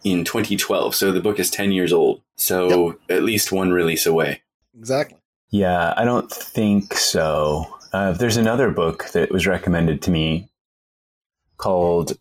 in 0.04 0.24
2012. 0.24 0.94
So 0.94 1.10
the 1.12 1.20
book 1.20 1.38
is 1.40 1.50
10 1.50 1.72
years 1.72 1.92
old. 1.92 2.22
So 2.36 2.98
at 3.08 3.24
least 3.24 3.50
one 3.50 3.70
release 3.72 4.06
away. 4.06 4.42
exactly. 4.78 5.18
Yeah, 5.50 5.94
I 5.96 6.04
don't 6.04 6.30
think 6.30 6.94
so. 6.94 7.66
Uh, 7.92 8.12
there's 8.12 8.36
another 8.36 8.70
book 8.70 9.08
that 9.12 9.30
was 9.32 9.46
recommended 9.46 10.02
to 10.02 10.10
me 10.10 10.48
called 11.56 12.16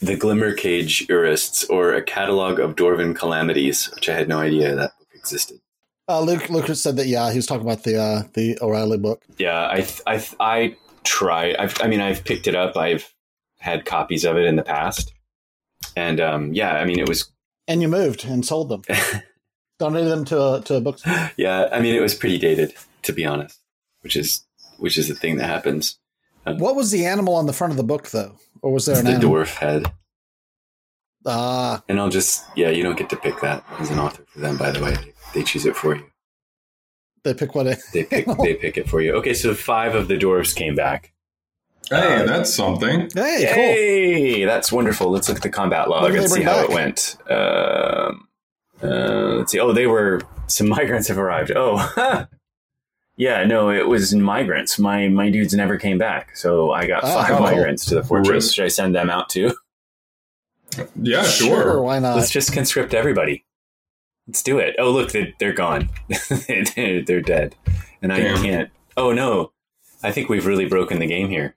The 0.00 0.14
Glimmer 0.16 0.52
Cage 0.54 1.06
Urists, 1.08 1.68
or 1.70 1.94
a 1.94 2.02
catalog 2.02 2.60
of 2.60 2.76
Dwarven 2.76 3.16
calamities, 3.16 3.90
which 3.94 4.08
I 4.08 4.14
had 4.14 4.28
no 4.28 4.38
idea 4.40 4.74
that 4.74 4.92
book 4.98 5.08
existed. 5.14 5.60
Uh, 6.06 6.20
Luke 6.20 6.50
Lucas 6.50 6.82
said 6.82 6.96
that 6.96 7.06
yeah, 7.06 7.30
he 7.30 7.36
was 7.38 7.46
talking 7.46 7.66
about 7.66 7.82
the 7.84 7.98
uh, 8.00 8.22
the 8.34 8.58
O'Reilly 8.60 8.98
book. 8.98 9.22
Yeah, 9.38 9.58
I 9.58 9.88
I 10.06 10.26
I 10.38 10.76
try. 11.04 11.54
I've, 11.58 11.80
I 11.80 11.86
mean, 11.86 12.00
I've 12.00 12.24
picked 12.24 12.46
it 12.46 12.54
up. 12.54 12.76
I've 12.76 13.12
had 13.58 13.84
copies 13.84 14.24
of 14.24 14.36
it 14.36 14.44
in 14.46 14.56
the 14.56 14.62
past, 14.62 15.12
and 15.96 16.20
um, 16.20 16.52
yeah, 16.52 16.74
I 16.74 16.84
mean, 16.84 16.98
it 16.98 17.08
was 17.08 17.30
And 17.68 17.80
you 17.82 17.88
moved 17.88 18.24
and 18.24 18.44
sold 18.44 18.68
them, 18.68 18.82
donated 19.78 20.10
them 20.10 20.24
to 20.26 20.42
a 20.54 20.60
to 20.62 20.74
a 20.76 20.80
book. 20.80 20.98
yeah, 21.36 21.68
I 21.72 21.80
mean, 21.80 21.94
it 21.94 22.00
was 22.02 22.14
pretty 22.14 22.38
dated 22.38 22.74
to 23.02 23.12
be 23.12 23.24
honest, 23.24 23.58
which 24.02 24.16
is 24.16 24.44
which 24.78 24.98
is 24.98 25.08
the 25.08 25.14
thing 25.14 25.36
that 25.36 25.46
happens. 25.46 25.98
What 26.44 26.76
was 26.76 26.90
the 26.90 27.06
animal 27.06 27.34
on 27.36 27.46
the 27.46 27.52
front 27.54 27.70
of 27.72 27.76
the 27.78 27.84
book 27.84 28.10
though, 28.10 28.36
or 28.60 28.72
was 28.72 28.86
there 28.86 28.98
an 28.98 29.04
the 29.06 29.12
animal? 29.12 29.34
dwarf 29.36 29.54
head, 29.56 29.86
Ah, 31.26 31.82
and 31.88 31.98
I'll 31.98 32.10
just 32.10 32.44
yeah, 32.54 32.68
you 32.68 32.82
don't 32.82 32.98
get 32.98 33.08
to 33.10 33.16
pick 33.16 33.40
that 33.40 33.64
as 33.78 33.90
an 33.90 33.98
author 33.98 34.24
for 34.28 34.40
them. 34.40 34.58
By 34.58 34.70
the 34.72 34.82
way, 34.84 34.96
they 35.32 35.42
choose 35.42 35.64
it 35.64 35.74
for 35.76 35.96
you. 35.96 36.04
They 37.24 37.34
pick 37.34 37.54
what? 37.54 37.66
It, 37.66 37.78
They 37.92 38.04
pick 38.04 38.26
they 38.42 38.54
pick 38.60 38.76
it 38.76 38.88
for 38.88 39.00
you. 39.00 39.14
Okay, 39.16 39.34
so 39.34 39.54
five 39.54 39.94
of 39.94 40.08
the 40.08 40.16
dwarves 40.16 40.54
came 40.54 40.74
back. 40.76 41.12
Hey, 41.90 42.24
that's 42.24 42.52
something. 42.54 43.10
hey, 43.14 43.44
cool. 43.52 43.54
Hey, 43.62 44.44
that's 44.46 44.72
wonderful. 44.72 45.10
Let's 45.10 45.28
look 45.28 45.36
at 45.38 45.42
the 45.42 45.50
combat 45.50 45.90
log 45.90 46.14
and 46.14 46.30
see 46.30 46.42
how 46.42 46.62
back? 46.62 46.70
it 46.70 46.74
went. 46.74 47.16
Um, 47.30 48.28
uh, 48.82 49.36
let's 49.38 49.52
see. 49.52 49.60
Oh, 49.60 49.72
they 49.72 49.86
were 49.86 50.22
some 50.46 50.68
migrants 50.78 51.08
have 51.08 51.18
arrived. 51.18 51.52
Oh, 51.54 52.26
yeah. 53.16 53.44
No, 53.44 53.68
it 53.70 53.86
was 53.86 54.14
migrants. 54.14 54.78
My 54.78 55.08
my 55.08 55.28
dudes 55.30 55.52
never 55.52 55.76
came 55.76 55.98
back, 55.98 56.36
so 56.36 56.70
I 56.72 56.86
got 56.86 57.04
Ah, 57.04 57.22
five 57.26 57.36
cool. 57.36 57.40
migrants 57.40 57.84
to 57.86 57.94
the 57.96 58.02
fortress. 58.04 58.44
Rip. 58.46 58.54
Should 58.54 58.64
I 58.64 58.68
send 58.68 58.94
them 58.94 59.10
out 59.10 59.28
too? 59.28 59.54
Yeah, 61.00 61.22
sure. 61.22 61.80
why 61.82 61.98
not? 61.98 62.16
Let's 62.16 62.30
just 62.30 62.52
conscript 62.52 62.94
everybody. 62.94 63.44
Let's 64.26 64.42
do 64.42 64.58
it. 64.58 64.74
Oh, 64.78 64.90
look, 64.90 65.12
they, 65.12 65.34
they're 65.38 65.52
gone. 65.52 65.90
they're, 66.48 67.20
dead, 67.20 67.56
and 68.00 68.12
I 68.12 68.20
Damn. 68.20 68.42
can't. 68.42 68.70
Oh 68.96 69.12
no, 69.12 69.52
I 70.02 70.12
think 70.12 70.28
we've 70.28 70.46
really 70.46 70.66
broken 70.66 70.98
the 70.98 71.06
game 71.06 71.28
here. 71.28 71.56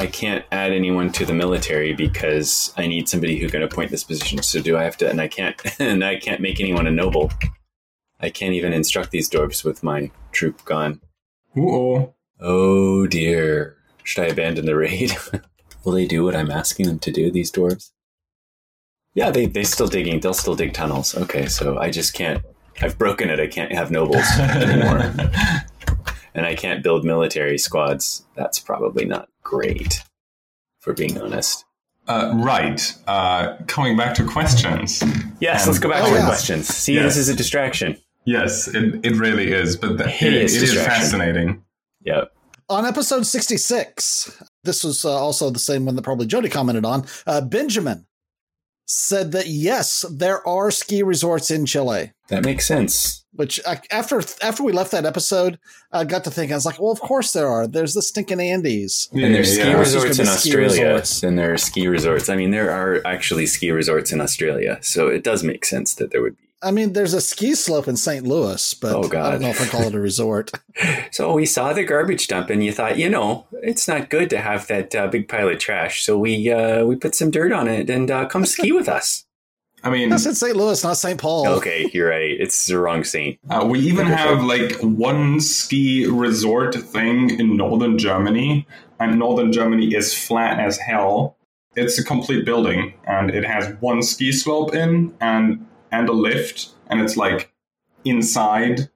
I 0.00 0.06
can't 0.06 0.44
add 0.52 0.72
anyone 0.72 1.10
to 1.12 1.26
the 1.26 1.34
military 1.34 1.92
because 1.92 2.72
I 2.76 2.86
need 2.86 3.08
somebody 3.08 3.38
who 3.38 3.48
can 3.48 3.62
appoint 3.62 3.90
this 3.90 4.04
position. 4.04 4.42
So 4.42 4.62
do 4.62 4.76
I 4.76 4.84
have 4.84 4.96
to? 4.98 5.10
And 5.10 5.20
I 5.20 5.28
can't. 5.28 5.60
And 5.80 6.04
I 6.04 6.16
can't 6.16 6.40
make 6.40 6.60
anyone 6.60 6.86
a 6.86 6.90
noble. 6.90 7.32
I 8.20 8.30
can't 8.30 8.54
even 8.54 8.72
instruct 8.72 9.10
these 9.10 9.28
dwarves 9.28 9.64
with 9.64 9.82
my 9.82 10.10
troop 10.32 10.64
gone. 10.64 11.00
Ooh. 11.56 11.96
Oh 11.96 12.14
Oh 12.40 13.06
dear. 13.06 13.76
Should 14.04 14.24
I 14.24 14.28
abandon 14.28 14.66
the 14.66 14.76
raid? 14.76 15.16
Will 15.84 15.92
they 15.92 16.06
do 16.06 16.24
what 16.24 16.36
I'm 16.36 16.50
asking 16.50 16.86
them 16.86 16.98
to 17.00 17.10
do? 17.10 17.30
These 17.30 17.50
dwarves? 17.52 17.90
Yeah, 19.18 19.32
they 19.32 19.46
they 19.46 19.64
still 19.64 19.88
digging. 19.88 20.20
They'll 20.20 20.32
still 20.32 20.54
dig 20.54 20.74
tunnels. 20.74 21.16
Okay, 21.16 21.46
so 21.46 21.76
I 21.76 21.90
just 21.90 22.14
can't. 22.14 22.40
I've 22.80 22.96
broken 22.96 23.30
it. 23.30 23.40
I 23.40 23.48
can't 23.48 23.72
have 23.72 23.90
nobles 23.90 24.22
anymore, 24.38 24.98
and 26.36 26.46
I 26.46 26.54
can't 26.54 26.84
build 26.84 27.04
military 27.04 27.58
squads. 27.58 28.24
That's 28.36 28.60
probably 28.60 29.06
not 29.06 29.28
great, 29.42 30.04
for 30.78 30.92
being 30.92 31.20
honest. 31.20 31.64
Uh, 32.06 32.32
right. 32.36 32.94
Uh, 33.08 33.56
coming 33.66 33.96
back 33.96 34.14
to 34.14 34.24
questions. 34.24 35.02
Yes, 35.40 35.64
Um, 35.64 35.72
let's 35.72 35.80
go 35.80 35.88
back 35.90 36.04
oh, 36.04 36.10
to 36.10 36.14
yeah. 36.14 36.24
questions. 36.24 36.68
See, 36.68 36.94
Yes. 36.94 37.02
this 37.06 37.16
is 37.16 37.28
a 37.28 37.34
distraction. 37.34 37.98
Yes, 38.24 38.68
it, 38.68 39.04
it 39.04 39.16
really 39.16 39.50
is, 39.50 39.76
but 39.76 39.98
the, 39.98 40.04
it, 40.04 40.10
it 40.10 40.50
Hideous 40.50 40.74
fascinating. 40.74 41.64
Yep. 42.04 42.32
On 42.68 42.86
episode 42.86 43.26
66, 43.26 44.42
this 44.62 44.84
was 44.84 45.04
uh, 45.04 45.10
also 45.10 45.50
the 45.50 45.58
same 45.58 45.86
one 45.86 45.96
that 45.96 46.02
probably 46.02 46.26
Jody 46.26 46.48
commented 46.48 46.84
on. 46.84 47.04
Uh, 47.26 47.40
Benjamin 47.40 48.06
said 48.88 49.32
that 49.32 49.46
yes, 49.46 50.04
there 50.10 50.46
are 50.48 50.70
ski 50.70 51.02
resorts 51.02 51.50
in 51.50 51.66
Chile. 51.66 52.12
That 52.28 52.44
makes 52.44 52.66
sense. 52.66 53.24
Which 53.32 53.60
I, 53.66 53.80
after 53.92 54.20
after 54.42 54.64
we 54.64 54.72
left 54.72 54.90
that 54.90 55.04
episode, 55.06 55.58
I 55.92 56.04
got 56.04 56.24
to 56.24 56.30
think 56.30 56.50
I 56.50 56.54
was 56.56 56.66
like, 56.66 56.80
well, 56.80 56.90
of 56.90 57.00
course 57.00 57.32
there 57.32 57.46
are. 57.46 57.68
There's 57.68 57.94
the 57.94 58.02
stinking 58.02 58.40
Andes. 58.40 59.08
and 59.12 59.34
there's 59.34 59.52
ski 59.52 59.60
yeah. 59.60 59.76
There's 59.76 59.94
resorts 59.94 60.18
gonna 60.18 60.30
in 60.30 60.36
ski 60.36 60.48
Australia, 60.50 60.84
resorts. 60.94 61.22
and 61.22 61.38
there 61.38 61.52
are 61.52 61.58
ski 61.58 61.86
resorts. 61.86 62.28
I 62.28 62.36
mean, 62.36 62.50
there 62.50 62.70
are 62.70 63.00
actually 63.06 63.46
ski 63.46 63.70
resorts 63.70 64.10
in 64.10 64.20
Australia, 64.20 64.78
so 64.80 65.06
it 65.08 65.22
does 65.22 65.44
make 65.44 65.64
sense 65.64 65.94
that 65.94 66.10
there 66.10 66.22
would 66.22 66.36
be. 66.36 66.47
I 66.60 66.72
mean, 66.72 66.92
there's 66.92 67.14
a 67.14 67.20
ski 67.20 67.54
slope 67.54 67.86
in 67.86 67.96
St. 67.96 68.26
Louis, 68.26 68.74
but 68.74 68.92
Oh, 68.94 69.04
I 69.04 69.30
don't 69.30 69.42
know 69.42 69.48
if 69.48 69.60
I 69.60 69.66
call 69.66 69.82
it 69.82 69.94
a 69.94 70.00
resort. 70.00 70.50
So 71.10 71.32
we 71.32 71.46
saw 71.46 71.72
the 71.72 71.84
garbage 71.84 72.28
dump, 72.28 72.50
and 72.50 72.62
you 72.62 72.70
thought, 72.70 72.98
you 72.98 73.08
know, 73.08 73.46
it's 73.62 73.88
not 73.88 74.10
good 74.10 74.30
to 74.30 74.38
have 74.40 74.68
that 74.68 74.94
uh, 74.94 75.08
big 75.08 75.26
pile 75.26 75.48
of 75.48 75.58
trash. 75.58 76.04
So 76.04 76.16
we 76.18 76.50
uh, 76.52 76.84
we 76.84 76.94
put 76.94 77.16
some 77.16 77.30
dirt 77.32 77.50
on 77.50 77.66
it, 77.66 77.90
and 77.90 78.08
uh, 78.10 78.26
come 78.26 78.44
ski 78.44 78.70
with 78.70 78.88
us. 78.88 79.24
I 79.82 79.90
mean, 79.90 80.08
That's 80.08 80.26
in 80.26 80.34
St. 80.34 80.56
Louis, 80.56 80.82
not 80.84 80.96
St. 80.96 81.18
Paul. 81.18 81.46
Okay, 81.48 81.90
you're 81.92 82.10
right. 82.10 82.30
It's 82.38 82.66
the 82.66 82.78
wrong 82.78 83.02
saint. 83.04 83.38
Uh, 83.50 83.66
we 83.68 83.80
even 83.80 84.06
have 84.06 84.42
like 84.44 84.72
one 84.80 85.40
ski 85.40 86.06
resort 86.06 86.74
thing 86.76 87.30
in 87.38 87.56
northern 87.56 87.98
Germany, 87.98 88.66
and 89.00 89.18
northern 89.18 89.52
Germany 89.52 89.94
is 89.94 90.14
flat 90.14 90.60
as 90.60 90.78
hell. 90.78 91.36
It's 91.74 91.98
a 91.98 92.04
complete 92.04 92.44
building, 92.44 92.94
and 93.06 93.30
it 93.30 93.44
has 93.44 93.72
one 93.80 94.02
ski 94.02 94.30
slope 94.32 94.74
in 94.74 95.14
and 95.20 95.64
and 95.90 96.08
a 96.08 96.12
lift, 96.12 96.70
and 96.88 97.00
it's 97.00 97.16
like 97.16 97.52
inside, 98.04 98.88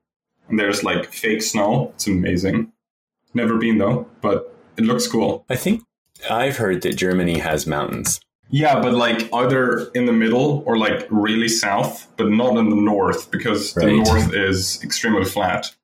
and 0.48 0.58
there's 0.58 0.82
like 0.82 1.12
fake 1.12 1.42
snow. 1.42 1.92
It's 1.94 2.06
amazing. 2.06 2.72
Never 3.34 3.56
been 3.56 3.78
though, 3.78 4.08
but 4.20 4.54
it 4.76 4.84
looks 4.84 5.06
cool. 5.06 5.44
I 5.48 5.56
think 5.56 5.82
I've 6.30 6.56
heard 6.56 6.82
that 6.82 6.96
Germany 6.96 7.38
has 7.38 7.66
mountains. 7.66 8.20
Yeah, 8.50 8.80
but 8.80 8.92
like 8.92 9.32
either 9.32 9.88
in 9.94 10.04
the 10.04 10.12
middle 10.12 10.62
or 10.66 10.76
like 10.76 11.06
really 11.10 11.48
south, 11.48 12.06
but 12.18 12.28
not 12.28 12.56
in 12.58 12.68
the 12.68 12.76
north 12.76 13.30
because 13.30 13.72
the 13.72 13.86
north 13.86 14.34
is 14.34 14.82
extremely 14.84 15.24
flat. 15.24 15.74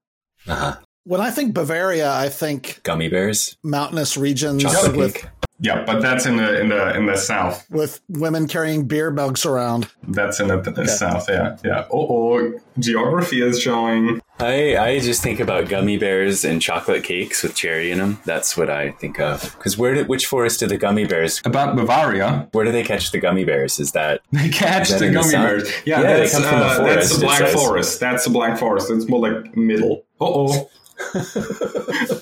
Uh-huh. 0.47 0.77
When 1.09 1.23
I 1.23 1.31
think 1.31 1.55
Bavaria, 1.55 2.13
I 2.13 2.29
think 2.29 2.83
Gummy 2.83 3.09
bears, 3.09 3.57
mountainous 3.63 4.19
regions 4.19 4.63
chocolate 4.63 4.95
with 4.95 5.15
cake. 5.15 5.27
Yeah, 5.59 5.83
but 5.87 6.03
that's 6.03 6.27
in 6.27 6.37
the 6.37 6.61
in 6.61 6.69
the 6.69 6.95
in 6.95 7.07
the 7.07 7.17
south. 7.17 7.67
with 7.71 8.03
women 8.11 8.47
carrying 8.47 8.87
beer 8.87 9.11
mugs 9.11 9.47
around. 9.47 9.89
That's 10.07 10.39
in 10.39 10.49
the, 10.49 10.59
the 10.59 10.87
south. 10.87 11.27
Yeah, 11.31 11.57
yeah. 11.65 11.87
Oh, 11.91 12.07
oh, 12.11 12.61
geography 12.79 13.41
is 13.41 13.59
showing. 13.59 14.21
I, 14.39 14.77
I 14.77 14.99
just 15.01 15.23
think 15.23 15.41
about 15.41 15.71
gummy 15.71 15.97
bears 15.97 16.45
and 16.45 16.61
chocolate 16.61 17.05
cakes 17.05 17.43
with 17.43 17.55
cherry 17.55 17.91
in 17.91 17.99
them. 17.99 18.21
That's 18.27 18.55
what 18.55 18.69
I 18.69 18.91
think 18.91 19.19
of. 19.19 19.57
Because 19.57 19.79
where 19.79 19.95
did 19.95 20.09
which 20.09 20.27
forest 20.27 20.61
do 20.61 20.67
the 20.67 20.77
gummy 20.77 21.07
bears? 21.07 21.41
About 21.47 21.75
Bavaria, 21.75 22.49
Where 22.53 22.67
do 22.67 22.71
they 22.71 22.85
catch 22.85 23.13
the 23.13 23.19
gummy 23.19 23.45
bears? 23.45 23.81
Is 23.81 23.93
that 23.93 24.21
they 24.33 24.51
catch 24.51 24.91
that 24.91 24.99
the 24.99 25.07
in 25.07 25.15
the 25.15 25.21
gummy 25.23 25.33
bears. 25.33 25.73
Yeah, 25.87 26.03
Yeah, 26.03 26.13
they 26.13 26.21
that's 26.21 26.33
come 26.35 26.43
from 26.43 26.59
the 26.59 26.67
uh, 26.67 26.77
forest, 26.77 26.99
that's 26.99 27.17
the 27.19 27.25
black 27.25 27.49
forest. 27.49 28.01
That's 28.01 28.25
the 28.25 28.31
black 28.31 28.59
forest. 28.59 28.91
It's 28.91 29.09
more 29.09 29.21
like 29.21 29.57
middle. 29.57 30.05
Uh 30.21 30.25
oh. 30.27 30.71
Uh 31.15 31.21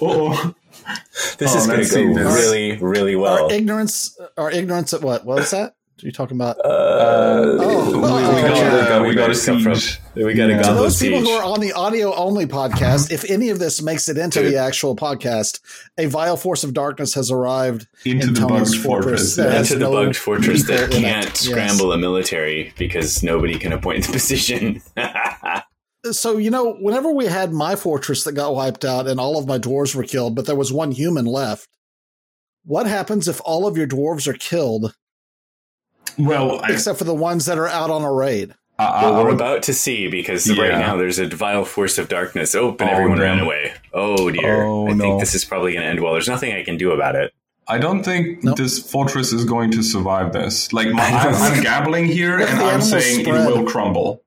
oh. 0.00 0.54
this 1.38 1.54
Oh, 1.54 1.58
is 1.58 1.66
going 1.66 1.84
to 2.14 2.22
go 2.22 2.30
really 2.34 2.76
really 2.78 3.16
well? 3.16 3.44
Our 3.46 3.52
ignorance, 3.52 4.18
our 4.36 4.50
ignorance 4.50 4.92
at 4.94 5.02
what? 5.02 5.24
What 5.24 5.38
was 5.38 5.50
that? 5.52 5.74
Are 6.02 6.06
you 6.06 6.12
talking 6.12 6.36
about? 6.36 6.58
Uh, 6.58 7.56
Oh, 7.58 7.90
we, 7.90 7.96
oh, 7.96 8.34
we 8.34 8.42
got, 8.42 8.52
Where 8.52 8.84
the 8.84 8.96
uh, 8.96 9.02
we 9.02 9.14
got 9.14 9.22
a 9.24 9.26
bears 9.28 9.46
come 9.46 9.62
from. 9.62 9.76
siege. 9.76 9.98
we 10.14 10.34
got 10.34 10.50
Yeah. 10.50 10.56
a 10.56 10.58
To 10.58 10.62
To 10.62 10.62
goblet 10.68 10.82
those 10.82 10.98
people 11.00 11.20
siege. 11.20 11.28
who 11.28 11.34
are 11.34 11.42
on 11.44 11.60
the 11.60 11.72
audio 11.72 12.14
only 12.14 12.44
podcast, 12.46 13.10
if 13.10 13.24
any 13.30 13.48
of 13.48 13.58
this 13.58 13.80
makes 13.80 14.06
it 14.10 14.18
into 14.18 14.42
Dude. 14.42 14.52
the 14.52 14.58
actual 14.58 14.94
podcast, 14.94 15.60
a 15.96 16.04
vile 16.04 16.36
force 16.36 16.64
of 16.64 16.74
darkness 16.74 17.14
has 17.14 17.30
arrived 17.30 17.86
Into 18.04 18.26
in 18.26 18.34
the 18.34 18.40
Tony's 18.40 18.72
bugged 18.74 18.84
fortress. 18.84 19.36
that 19.36 19.44
yeah. 19.48 19.52
has 19.56 19.72
into 19.72 19.84
the 19.86 19.90
no 19.90 20.04
bugged 20.04 20.16
fortress 20.16 20.66
that 20.66 20.80
people 20.90 20.96
in 20.98 21.04
it. 21.04 21.06
can't 21.08 21.24
Yes. 21.28 21.40
scramble 21.40 21.92
a 21.92 21.96
military 21.98 22.74
because 22.76 23.22
nobody 23.22 23.58
can 23.58 23.72
appoint 23.72 24.04
the 24.06 24.12
position. 24.12 24.82
So 26.12 26.36
you 26.38 26.50
know, 26.50 26.74
whenever 26.74 27.10
we 27.10 27.26
had 27.26 27.52
my 27.52 27.76
fortress 27.76 28.24
that 28.24 28.32
got 28.32 28.54
wiped 28.54 28.84
out 28.84 29.06
and 29.06 29.18
all 29.20 29.38
of 29.38 29.46
my 29.46 29.58
dwarves 29.58 29.94
were 29.94 30.02
killed, 30.04 30.34
but 30.34 30.46
there 30.46 30.56
was 30.56 30.72
one 30.72 30.92
human 30.92 31.24
left. 31.24 31.68
What 32.64 32.86
happens 32.86 33.28
if 33.28 33.40
all 33.44 33.66
of 33.66 33.76
your 33.76 33.86
dwarves 33.86 34.26
are 34.26 34.32
killed, 34.34 34.94
Well, 36.18 36.60
I, 36.62 36.72
except 36.72 36.98
for 36.98 37.04
the 37.04 37.14
ones 37.14 37.46
that 37.46 37.58
are 37.58 37.68
out 37.68 37.90
on 37.90 38.02
a 38.02 38.12
raid? 38.12 38.54
I, 38.78 38.84
I, 38.84 39.02
well, 39.04 39.14
we're 39.22 39.24
would- 39.30 39.34
about 39.34 39.62
to 39.64 39.74
see 39.74 40.08
because 40.08 40.48
right 40.58 40.72
now 40.78 40.96
there's 40.96 41.18
a 41.18 41.26
vile 41.28 41.64
force 41.64 41.96
of 41.98 42.08
darkness. 42.08 42.54
Oh, 42.54 42.70
and 42.70 42.82
Oh, 42.82 42.86
everyone 42.86 43.18
no. 43.18 43.24
ran 43.24 43.38
away. 43.40 43.72
Oh 43.92 44.30
dear. 44.30 44.62
Oh, 44.64 44.88
I 44.88 44.92
no. 44.92 45.04
think 45.04 45.20
this 45.20 45.34
is 45.34 45.44
probably 45.44 45.72
going 45.72 45.82
to 45.84 45.88
end 45.90 46.00
well. 46.02 46.12
There's 46.12 46.28
nothing 46.28 46.52
I 46.52 46.62
can 46.64 46.76
do 46.76 46.90
about 46.92 47.14
it. 47.16 47.32
I 47.68 47.78
don't 47.78 48.02
think 48.04 48.44
Nope. 48.44 48.56
this 48.56 48.78
fortress 48.90 49.32
is 49.32 49.44
going 49.44 49.72
to 49.72 49.82
survive 49.82 50.32
this. 50.32 50.72
Like, 50.72 50.88
my, 50.90 51.02
I'm, 51.04 51.34
I'm 51.34 51.62
gabbling 51.62 52.04
here, 52.04 52.38
and 52.38 52.48
I'm 52.60 52.80
saying 52.80 53.24
spread. 53.24 53.48
it 53.48 53.56
will 53.56 53.64
crumble. 53.66 54.22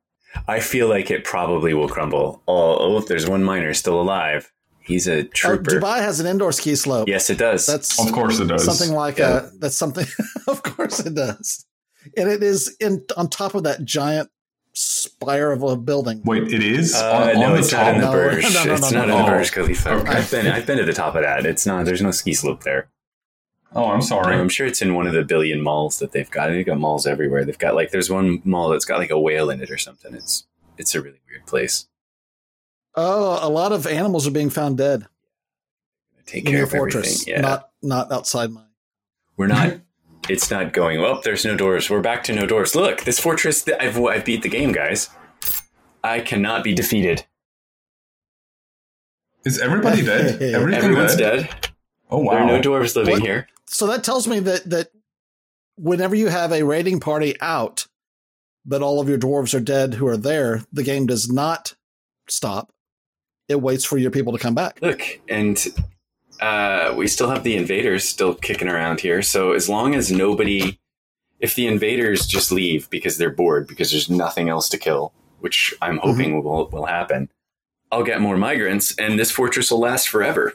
I 0.47 0.59
feel 0.59 0.87
like 0.87 1.09
it 1.11 1.23
probably 1.23 1.73
will 1.73 1.89
crumble. 1.89 2.41
Oh, 2.47 2.77
oh 2.79 2.99
there's 3.01 3.27
one 3.27 3.43
miner 3.43 3.73
still 3.73 3.99
alive. 4.01 4.51
He's 4.79 5.07
a 5.07 5.19
Oh, 5.19 5.23
trooper. 5.33 5.71
Dubai 5.79 5.99
has 5.99 6.19
an 6.19 6.25
indoor 6.25 6.51
ski 6.51 6.75
slope. 6.75 7.07
yes, 7.07 7.29
it 7.29 7.37
does. 7.37 7.65
That's 7.65 7.99
Of 7.99 8.11
course, 8.11 8.39
it 8.39 8.45
does. 8.47 8.63
something 8.65 8.95
like 8.95 9.17
Yeah. 9.19 9.47
a 9.47 9.49
that's 9.59 9.75
something 9.75 10.05
of 10.47 10.63
course 10.63 10.99
it 10.99 11.13
does 11.15 11.65
and 12.17 12.29
it 12.29 12.41
is 12.41 12.75
in 12.79 13.03
on 13.17 13.29
top 13.29 13.53
of 13.55 13.63
that 13.63 13.83
giant 13.85 14.29
spire 14.73 15.51
of 15.51 15.61
a 15.63 15.75
building 15.75 16.21
Wait, 16.25 16.51
it 16.53 16.63
is 16.63 16.95
Uh, 16.95 17.31
on, 17.35 17.39
no, 17.39 17.47
on 17.47 17.53
the 17.53 17.59
it's 17.59 17.69
top. 17.71 17.85
not 17.85 17.95
in 17.95 18.01
the 18.01 18.05
No, 18.07 18.11
Burj. 18.13 18.43
no, 18.53 18.63
no, 18.65 18.73
it's 18.73 18.91
no, 18.91 18.97
not 18.99 19.07
no. 19.09 19.17
in 19.19 19.25
the 19.25 19.31
Burj 19.31 19.51
Khalifa. 19.51 19.89
okay. 19.91 20.09
I've 20.11 20.31
been 20.31 20.47
I've 20.47 20.65
been 20.65 20.77
to 20.77 20.85
the 20.85 20.93
top 20.93 21.15
of 21.15 21.23
that. 21.23 21.45
It's 21.45 21.65
not. 21.65 21.85
There's 21.85 22.01
no 22.01 22.11
ski 22.11 22.33
slope 22.33 22.63
there. 22.63 22.89
Oh, 23.75 23.86
I'm 23.91 24.01
sorry. 24.01 24.36
I'm 24.36 24.49
sure 24.49 24.65
it's 24.65 24.82
in 24.82 24.95
one 24.95 25.05
of 25.05 25.13
the 25.13 25.23
billion 25.23 25.62
malls 25.62 25.99
that 25.99 26.12
they've 26.12 26.29
got. 26.29 26.47
They've 26.49 26.65
got 26.65 26.79
malls 26.79 27.05
everywhere. 27.05 27.45
They've 27.45 27.58
got 27.58 27.75
like 27.75 27.91
there's 27.91 28.10
one 28.10 28.41
mall 28.43 28.69
that's 28.69 28.86
got 28.86 28.97
like 28.97 29.12
a 29.12 29.19
whale 29.19 29.49
in 29.51 29.62
it 29.62 29.69
or 29.69 29.77
something. 29.77 30.13
It's 30.15 30.47
it's 30.77 30.95
a 30.95 31.01
really 31.01 31.19
weird 31.29 31.45
place. 31.45 31.88
oh 32.95 33.38
a 33.41 33.49
lot 33.49 33.71
of 33.71 33.86
animals 33.86 34.25
are 34.27 34.32
being 34.32 34.49
found 34.49 34.77
dead 34.77 35.05
Take 36.25 36.45
in 36.45 36.51
care 36.51 36.58
your 36.58 36.63
of 36.65 36.71
fortress 36.71 37.21
everything. 37.21 37.34
Yeah, 37.36 37.41
not 37.41 37.69
not 37.82 38.12
outside 38.12 38.49
mine 38.51 38.65
we're 39.38 39.47
not. 39.47 39.73
It's 40.27 40.51
not 40.51 40.73
going. 40.73 40.99
Well, 41.01 41.21
there's 41.23 41.43
no 41.43 41.55
doors. 41.55 41.89
We're 41.89 42.01
back 42.01 42.23
to 42.25 42.34
no 42.36 42.45
doors. 42.45 42.75
Look, 42.75 43.03
this 43.03 43.17
fortress. 43.19 43.67
I've 43.79 43.97
I've 43.97 44.25
beat 44.25 44.43
the 44.43 44.49
game, 44.49 44.71
guys. 44.73 45.10
I 46.03 46.19
cannot 46.19 46.63
be 46.63 46.75
defeated. 46.75 47.25
Is 49.45 49.60
everybody 49.60 50.03
dead? 50.03 50.39
Everything 50.41 50.84
Everyone's 50.84 51.15
dead? 51.15 51.47
dead. 51.49 51.69
Oh 52.12 52.19
wow! 52.19 52.34
There 52.34 52.41
are 52.43 52.45
no 52.47 52.62
dwarves 52.62 52.95
living 52.95 53.13
What? 53.13 53.21
here. 53.23 53.47
So 53.69 53.88
that 53.88 54.03
tells 54.03 54.27
me 54.27 54.39
that 54.39 54.69
that 54.69 54.89
whenever 55.77 56.15
you 56.15 56.27
have 56.27 56.51
a 56.51 56.63
raiding 56.63 56.99
party 56.99 57.36
out 57.41 57.88
but 58.65 58.82
all 58.82 58.99
of 58.99 59.08
your 59.08 59.17
dwarves 59.17 59.53
are 59.55 59.62
dead 59.62 59.93
who 59.93 60.08
are 60.08 60.17
there 60.17 60.63
the 60.73 60.84
game 60.84 61.05
does 61.05 61.32
not 61.32 61.75
stop 62.27 62.71
it 63.47 63.62
waits 63.62 63.86
for 63.86 63.97
your 63.97 64.12
people 64.12 64.34
to 64.34 64.39
come 64.39 64.55
back 64.55 64.79
Look, 64.82 65.01
and 65.27 65.58
uh, 66.39 66.93
we 66.95 67.08
still 67.08 67.29
have 67.29 67.43
the 67.43 67.55
invaders 67.55 68.08
still 68.08 68.34
kicking 68.34 68.67
around 68.67 69.01
here. 69.01 69.21
So 69.21 69.51
as 69.51 69.67
long 69.67 69.95
as 69.95 70.12
nobody, 70.12 70.79
if 71.39 71.55
the 71.55 71.67
invaders 71.67 72.25
just 72.25 72.51
leave 72.51 72.89
because 72.89 73.17
they're 73.17 73.29
bored 73.29 73.67
because 73.67 73.91
there's 73.91 74.10
nothing 74.10 74.49
else 74.49 74.69
to 74.69 74.77
kill, 74.77 75.13
which 75.39 75.73
I'm 75.82 75.97
hoping 75.97 76.41
will 76.43 76.69
will 76.69 76.86
happen, 76.86 77.29
I'll 77.91 78.03
get 78.03 78.21
more 78.21 78.38
migrants, 78.38 78.95
and 78.97 79.19
this 79.19 79.32
fortress 79.32 79.71
will 79.71 79.79
last 79.79 80.08
forever. 80.08 80.53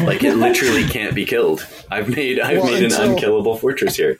Like 0.00 0.22
it 0.22 0.34
literally 0.36 0.84
can't 0.84 1.14
be 1.14 1.24
killed. 1.24 1.66
I've 1.90 2.08
made 2.08 2.38
I've 2.40 2.58
Well, 2.58 2.66
made 2.72 2.84
until- 2.84 3.02
an 3.02 3.10
unkillable 3.12 3.56
fortress 3.56 3.96
here. 3.96 4.18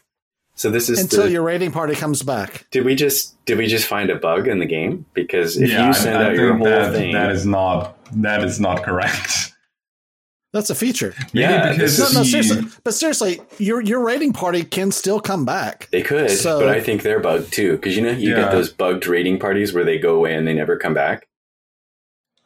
So 0.55 0.71
this 0.71 0.91
is 0.91 1.01
until 1.01 1.23
the, 1.25 1.31
your 1.31 1.43
raiding 1.43 1.71
party 1.73 1.95
comes 1.95 2.23
back 2.23 2.67
did 2.71 2.85
we 2.85 2.95
just 2.95 3.43
did 3.47 3.57
we 3.57 3.67
just 3.67 3.87
find 3.87 4.11
a 4.11 4.17
bug 4.17 4.47
in 4.47 4.59
the 4.59 4.67
game? 4.67 5.07
Because 5.15 5.57
if 5.57 5.71
yeah, 5.71 5.87
you 5.87 5.95
send 5.95 6.19
I, 6.19 6.23
I 6.23 6.27
out 6.31 6.35
your 6.35 6.55
whole 6.55 6.67
that, 6.67 6.93
thing, 6.93 7.13
that 7.15 7.31
is 7.31 7.47
not 7.47 7.97
that 8.21 8.45
is 8.45 8.61
not 8.61 8.83
correct. 8.83 9.55
that's 10.53 10.69
a 10.69 10.75
feature 10.75 11.15
Maybe 11.33 11.41
Yeah, 11.45 11.73
because 11.73 11.99
No, 11.99 12.21
no, 12.21 12.25
seriously. 12.27 12.63
But 12.85 12.93
seriously, 12.93 13.41
your 13.59 13.81
your 13.81 14.05
raiding 14.05 14.33
party 14.35 14.65
can 14.65 14.91
still 14.93 15.21
come 15.21 15.45
back. 15.47 15.89
They 15.93 16.03
could, 16.03 16.31
So- 16.31 16.61
but 16.61 16.69
I 16.69 16.81
think 16.81 17.03
they're 17.03 17.21
bugged 17.21 17.53
too. 17.55 17.77
Because 17.77 17.97
you 17.97 18.03
know, 18.03 18.11
you 18.11 18.31
Yeah. 18.31 18.43
get 18.43 18.53
those 18.53 18.71
bugged 18.71 19.07
raiding 19.07 19.39
parties 19.39 19.73
where 19.73 19.85
they 19.85 19.99
go 19.99 20.17
away 20.17 20.35
and 20.35 20.47
they 20.47 20.53
never 20.53 20.77
come 20.77 20.93
back. 20.93 21.27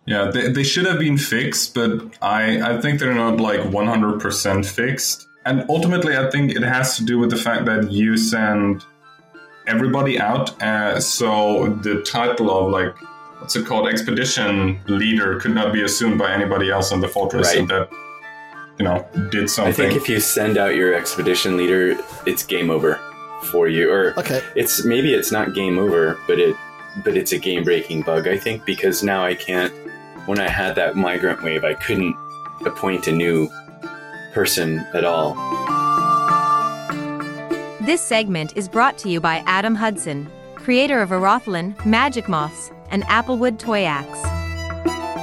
Yeah, 0.07 0.31
they, 0.31 0.49
they 0.53 0.63
should 0.63 0.87
have 0.87 0.99
been 0.99 1.17
fixed, 1.17 1.75
but 1.75 1.91
I, 2.21 2.75
I 2.77 2.81
think 2.81 3.01
they're 3.01 3.15
not 3.15 3.39
like 3.41 3.61
100% 3.61 4.67
fixed. 4.67 5.29
And 5.47 5.65
ultimately, 5.69 6.17
I 6.17 6.31
think 6.31 6.53
it 6.53 6.63
has 6.63 6.97
to 6.99 7.05
do 7.05 7.19
with 7.19 7.31
the 7.31 7.37
fact 7.37 7.65
that 7.67 7.91
you 7.91 8.17
send 8.17 8.85
everybody 9.67 10.19
out. 10.19 10.61
Uh, 10.63 11.01
so 11.01 11.69
the 11.83 12.03
title 12.03 12.51
of 12.51 12.71
like, 12.71 12.95
what's 13.41 13.57
it 13.57 13.67
called, 13.67 13.89
expedition 13.89 14.79
leader 14.87 15.41
could 15.41 15.55
not 15.55 15.73
be 15.73 15.83
assumed 15.83 16.19
by 16.19 16.31
anybody 16.33 16.71
else 16.71 16.93
in 16.93 17.01
the 17.01 17.09
fortress 17.09 17.55
Right. 17.55 17.67
that, 17.69 17.89
you 18.79 18.85
know, 18.85 19.07
did 19.31 19.49
something. 19.49 19.73
I 19.73 19.73
something. 19.73 19.73
think 19.73 19.95
if 19.97 20.09
you 20.09 20.21
send 20.21 20.59
out 20.59 20.75
your 20.75 20.95
expedition 20.95 21.57
leader, 21.57 21.97
it's 22.27 22.43
game 22.45 22.71
over 22.71 22.99
for 23.45 23.69
you. 23.69 23.91
Or 23.91 24.19
Okay. 24.19 24.43
it's 24.55 24.85
maybe 24.85 25.15
it's 25.15 25.33
not 25.33 25.55
game 25.55 25.79
over, 25.79 26.19
but 26.27 26.39
it 26.39 26.57
but 27.05 27.17
it's 27.17 27.33
a 27.33 27.39
game 27.39 27.65
breaking 27.65 28.03
bug. 28.03 28.29
I 28.29 28.37
think 28.39 28.65
because 28.65 29.03
now 29.03 29.25
I 29.25 29.35
can't. 29.35 29.73
When 30.27 30.39
I 30.39 30.49
had 30.49 30.75
that 30.77 30.97
migrant 30.97 31.43
wave, 31.43 31.65
I 31.65 31.75
couldn't 31.75 32.17
appoint 32.65 33.07
a 33.09 33.13
new 33.13 33.51
person 34.33 34.79
at 34.95 35.05
all. 35.05 35.35
This 37.83 38.01
segment 38.01 38.57
is 38.57 38.67
brought 38.67 38.97
to 38.99 39.11
you 39.11 39.21
by 39.21 39.43
Adam 39.47 39.75
Hudson, 39.75 40.31
creator 40.55 41.03
of 41.03 41.11
Arothlin, 41.11 41.75
Magic 41.85 42.27
Moths, 42.27 42.71
and 42.89 43.03
Applewood 43.05 43.59
Toy 43.59 43.85
Axe. 43.85 44.25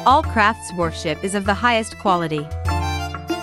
All 0.05 0.21
Crafts 0.21 0.71
worship 0.77 1.23
is 1.23 1.33
of 1.33 1.45
the 1.45 1.55
highest 1.55 1.97
quality. 1.97 2.47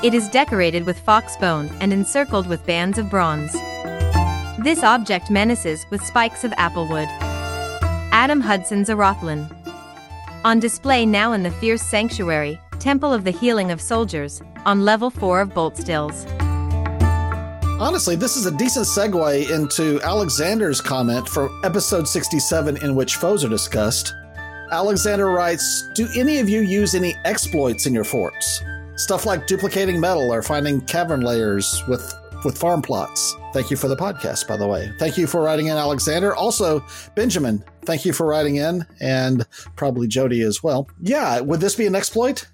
It 0.04 0.14
is 0.14 0.28
decorated 0.28 0.86
with 0.86 1.00
fox 1.00 1.36
bone 1.38 1.68
and 1.80 1.92
encircled 1.92 2.46
with 2.46 2.64
bands 2.66 2.98
of 2.98 3.10
bronze. 3.10 3.52
This 4.62 4.84
object 4.84 5.28
menaces 5.28 5.84
with 5.90 6.04
spikes 6.04 6.44
of 6.44 6.52
applewood. 6.52 7.08
Adam 8.12 8.40
Hudson's 8.40 8.88
Arothlin. 8.88 9.57
On 10.44 10.60
display 10.60 11.04
now 11.04 11.32
in 11.32 11.42
the 11.42 11.50
Fierce 11.50 11.82
Sanctuary, 11.82 12.60
Temple 12.78 13.12
of 13.12 13.24
the 13.24 13.30
Healing 13.32 13.72
of 13.72 13.80
Soldiers, 13.80 14.40
on 14.64 14.84
level 14.84 15.10
4 15.10 15.40
of 15.40 15.52
Bolt 15.52 15.76
Stills. 15.76 16.26
Honestly, 17.80 18.14
this 18.14 18.36
is 18.36 18.46
a 18.46 18.56
decent 18.56 18.86
segue 18.86 19.50
into 19.50 20.00
Alexander's 20.02 20.80
comment 20.80 21.28
for 21.28 21.50
episode 21.64 22.06
67, 22.06 22.76
in 22.84 22.94
which 22.94 23.16
foes 23.16 23.44
are 23.44 23.48
discussed. 23.48 24.14
Alexander 24.70 25.26
writes 25.30 25.88
Do 25.96 26.08
any 26.14 26.38
of 26.38 26.48
you 26.48 26.60
use 26.60 26.94
any 26.94 27.16
exploits 27.24 27.86
in 27.86 27.92
your 27.92 28.04
forts? 28.04 28.62
Stuff 28.94 29.26
like 29.26 29.48
duplicating 29.48 30.00
metal 30.00 30.32
or 30.32 30.42
finding 30.42 30.80
cavern 30.82 31.20
layers 31.20 31.82
with, 31.88 32.14
with 32.44 32.58
farm 32.58 32.82
plots. 32.82 33.36
Thank 33.52 33.70
you 33.70 33.76
for 33.76 33.88
the 33.88 33.96
podcast, 33.96 34.46
by 34.46 34.56
the 34.56 34.66
way. 34.66 34.92
Thank 34.98 35.16
you 35.16 35.26
for 35.26 35.42
writing 35.42 35.66
in, 35.66 35.76
Alexander. 35.76 36.34
Also, 36.34 36.84
Benjamin, 37.14 37.64
thank 37.82 38.04
you 38.04 38.12
for 38.12 38.26
writing 38.26 38.56
in, 38.56 38.86
and 39.00 39.46
probably 39.76 40.06
Jody 40.06 40.42
as 40.42 40.62
well. 40.62 40.88
Yeah, 41.00 41.40
would 41.40 41.60
this 41.60 41.74
be 41.74 41.86
an 41.86 41.94
exploit? 41.94 42.46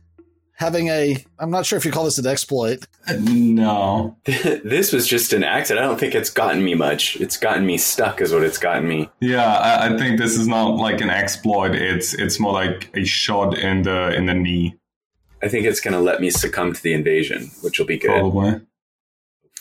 having 0.57 0.89
a 0.89 1.17
i'm 1.39 1.51
not 1.51 1.67
sure 1.67 1.77
if 1.77 1.85
you 1.85 1.91
call 1.91 2.05
this 2.05 2.19
an 2.19 2.27
exploit 2.27 2.87
no 3.19 4.17
this 4.25 4.93
was 4.93 5.07
just 5.07 5.33
an 5.33 5.43
accident 5.43 5.85
i 5.85 5.89
don't 5.89 5.99
think 5.99 6.15
it's 6.15 6.31
gotten 6.31 6.65
me 6.65 6.75
much 6.75 7.17
it's 7.17 7.37
gotten 7.37 7.67
me 7.67 7.77
stuck 7.77 8.21
is 8.21 8.33
what 8.33 8.43
it's 8.43 8.59
gotten 8.59 8.87
me 8.87 9.09
yeah 9.21 9.45
I, 9.45 9.95
I, 9.95 9.99
think 9.99 10.19
this 10.19 10.39
is 10.39 10.47
not 10.47 10.77
like 10.77 11.01
an 11.01 11.11
exploit 11.11 11.75
it's 11.75 12.15
it's 12.15 12.39
more 12.39 12.53
like 12.53 12.89
a 12.95 13.05
shot 13.05 13.59
in 13.59 13.83
the 13.83 14.15
in 14.15 14.27
the 14.27 14.35
knee 14.35 14.77
i 15.43 15.49
think 15.49 15.67
it's 15.67 15.81
going 15.81 15.95
to 15.95 16.01
let 16.01 16.21
me 16.21 16.31
succumb 16.31 16.73
to 16.73 16.83
the 16.83 16.95
invasion 16.95 17.51
which 17.61 17.79
will 17.79 17.87
be 17.87 17.99
good 17.99 18.11
probably 18.11 18.61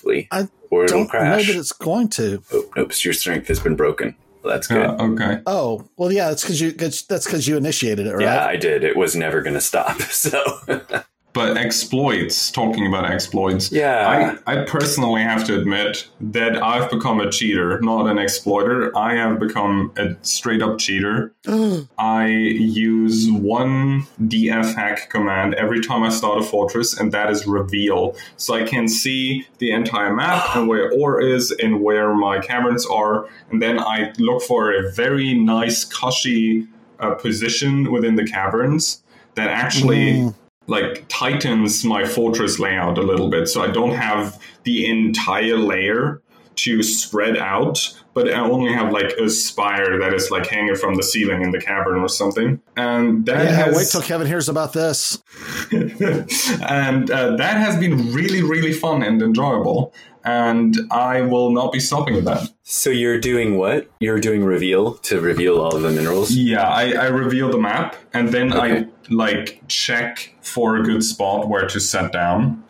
hopefully 0.04 0.28
i 0.32 0.48
or 0.70 0.86
it'll 0.86 1.00
don't 1.00 1.08
crash 1.10 1.48
know 1.48 1.54
that 1.54 1.60
it's 1.60 1.72
going 1.72 2.08
to 2.08 2.44
oh 2.52 2.66
nope 2.76 3.04
your 3.04 3.14
strength 3.14 3.48
has 3.48 3.60
been 3.60 3.76
broken 3.76 4.16
well, 4.44 4.54
that's 4.54 4.68
good. 4.68 4.82
Yeah, 4.82 5.06
okay. 5.06 5.42
Oh 5.46 5.88
well, 5.96 6.12
yeah. 6.12 6.28
That's 6.28 6.44
because 6.44 6.60
you. 6.60 6.72
That's 6.72 7.02
because 7.04 7.48
you 7.48 7.56
initiated 7.56 8.08
it, 8.08 8.14
right? 8.14 8.24
Yeah, 8.24 8.46
I 8.46 8.58
did. 8.58 8.84
It 8.84 8.98
was 8.98 9.16
never 9.16 9.42
going 9.42 9.54
to 9.54 9.62
stop. 9.62 10.02
So 10.02 11.06
but 11.34 11.58
exploits, 11.58 12.52
talking 12.52 12.86
about 12.86 13.10
exploits, 13.10 13.72
yeah, 13.72 14.38
I, 14.46 14.54
I 14.54 14.66
personally 14.66 15.22
have 15.22 15.46
to 15.48 15.60
admit 15.60 16.08
that 16.22 16.62
I've 16.62 16.90
become 16.92 17.20
a 17.20 17.32
cheater, 17.32 17.82
not 17.82 18.08
an 18.08 18.20
exploiter. 18.20 18.96
I 18.96 19.16
have 19.16 19.40
become 19.40 19.92
a 19.98 20.16
straight 20.22 20.62
up 20.62 20.78
cheater. 20.78 21.34
I 21.98 22.28
use 22.28 23.32
one 23.32 24.04
DF 24.22 24.76
hack 24.76 25.10
command 25.10 25.56
every 25.56 25.82
time 25.82 26.04
I 26.04 26.10
start 26.10 26.40
a 26.40 26.44
fortress, 26.44 26.98
and 26.98 27.12
that 27.12 27.32
is 27.32 27.48
reveal. 27.48 28.16
So 28.38 28.54
I 28.54 28.64
can 28.64 28.88
see 28.88 29.48
the 29.58 29.72
entire 29.72 30.14
map 30.14 30.44
and 30.56 30.68
where 30.68 30.92
ore 30.92 31.20
is 31.20 31.52
and 31.52 31.82
where 31.82 32.14
my 32.14 32.40
caverns 32.40 32.86
are, 32.86 33.28
and 33.50 33.60
then 33.60 33.80
I 33.80 34.14
look 34.20 34.44
for 34.44 34.72
a 34.72 34.92
very 34.92 35.34
nice, 35.34 35.84
cushy 35.84 36.68
uh, 37.00 37.16
position 37.16 37.92
within 37.92 38.16
the 38.16 38.26
caverns 38.26 39.02
that 39.34 39.50
actually. 39.50 40.14
Mm 40.14 40.36
like 40.68 41.06
tightens 41.10 41.84
my 41.84 42.06
fortress 42.06 42.60
layout 42.60 42.98
a 42.98 43.02
little 43.02 43.30
bit 43.30 43.50
so 43.50 43.62
I 43.62 43.68
don't 43.68 43.96
have 43.96 44.40
the 44.64 44.90
entire 44.90 45.58
layer 45.58 46.22
to 46.56 46.84
spread 46.84 47.38
out, 47.38 48.00
but 48.14 48.30
I 48.30 48.40
only 48.40 48.72
have 48.74 48.92
like 48.92 49.12
a 49.14 49.30
spire 49.30 49.98
that 50.00 50.14
is 50.14 50.30
like 50.32 50.48
hanging 50.48 50.76
from 50.76 50.96
the 50.96 51.04
ceiling 51.04 51.42
in 51.42 51.52
the 51.52 51.60
cavern 51.60 52.00
or 52.00 52.08
something. 52.08 52.62
And 52.78 53.26
that 53.26 53.46
yeah, 53.46 53.52
has... 53.52 53.76
wait 53.76 53.88
till 53.88 54.02
Kevin 54.02 54.28
hears 54.28 54.50
about 54.50 54.74
this. 54.74 55.22
and 55.72 57.10
uh, 57.10 57.36
that 57.38 57.58
has 57.58 57.78
been 57.78 58.14
really, 58.14 58.44
really 58.44 58.74
fun 58.74 59.04
and 59.04 59.22
enjoyable. 59.22 59.94
And 60.24 60.78
I 60.90 61.22
will 61.22 61.52
not 61.52 61.72
be 61.74 61.80
stopping 61.80 62.16
at 62.16 62.26
that. 62.26 62.50
So 62.64 62.90
you're 62.90 63.20
doing 63.20 63.58
what? 63.58 63.90
You're 64.00 64.20
doing 64.20 64.44
reveal 64.44 64.96
to 64.96 65.20
reveal 65.20 65.60
all 65.60 65.76
of 65.76 65.82
the 65.82 65.92
minerals? 65.92 66.32
Yeah, 66.32 66.68
I, 66.68 66.92
I 66.94 67.06
reveal 67.08 67.50
the 67.52 67.58
map 67.58 67.96
and 68.14 68.30
then 68.30 68.54
okay. 68.54 68.80
I 68.80 68.88
like 69.10 69.62
check 69.68 70.36
for 70.42 70.78
a 70.78 70.84
good 70.84 71.04
spot 71.04 71.50
where 71.50 71.68
to 71.68 71.80
set 71.80 72.14
down. 72.14 72.64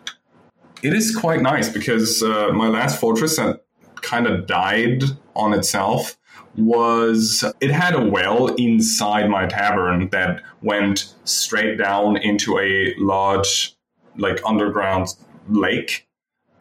It 0.82 0.94
is 0.94 1.16
quite 1.16 1.42
nice 1.42 1.70
because 1.70 2.24
uh, 2.24 2.50
my 2.54 2.68
last 2.68 3.00
fortress 3.00 3.38
that 3.38 3.64
kind 4.02 4.28
of 4.28 4.48
died 4.48 5.04
on 5.36 5.54
itself 5.54 6.18
was 6.56 7.44
it 7.62 7.72
had 7.72 7.96
a 7.96 8.06
well 8.06 8.48
inside 8.56 9.30
my 9.30 9.48
tavern 9.48 10.10
that 10.10 10.42
went 10.62 11.14
straight 11.24 11.78
down 11.78 12.18
into 12.18 12.60
a 12.60 12.94
large 12.98 13.76
like 14.18 14.40
underground 14.46 15.08
lake 15.50 16.08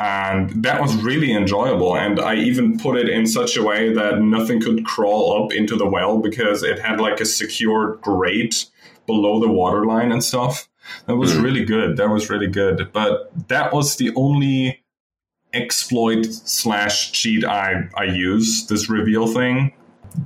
and 0.03 0.65
that 0.65 0.81
was 0.81 0.97
really 0.97 1.33
enjoyable 1.33 1.97
and 1.97 2.19
i 2.19 2.35
even 2.35 2.79
put 2.79 2.97
it 2.97 3.09
in 3.09 3.27
such 3.27 3.57
a 3.57 3.63
way 3.63 3.93
that 3.93 4.21
nothing 4.21 4.61
could 4.61 4.85
crawl 4.85 5.45
up 5.45 5.53
into 5.53 5.77
the 5.77 5.87
well 5.87 6.19
because 6.19 6.63
it 6.63 6.79
had 6.79 7.01
like 7.01 7.21
a 7.21 7.25
secured 7.25 8.01
grate 8.01 8.67
below 9.07 9.41
the 9.41 9.49
waterline 9.49 10.13
and 10.13 10.23
stuff. 10.23 10.69
That 11.07 11.17
was 11.17 11.35
mm. 11.35 11.43
really 11.43 11.65
good. 11.65 11.97
That 11.97 12.11
was 12.11 12.31
really 12.31 12.47
good. 12.47 12.91
But 12.93 13.31
that 13.49 13.73
was 13.73 13.97
the 13.97 14.13
only 14.17 14.83
exploit 15.53 16.25
slash 16.27 17.13
cheat 17.13 17.45
I, 17.45 17.89
I 17.95 18.05
use, 18.05 18.67
this 18.67 18.89
reveal 18.89 19.27
thing, 19.27 19.75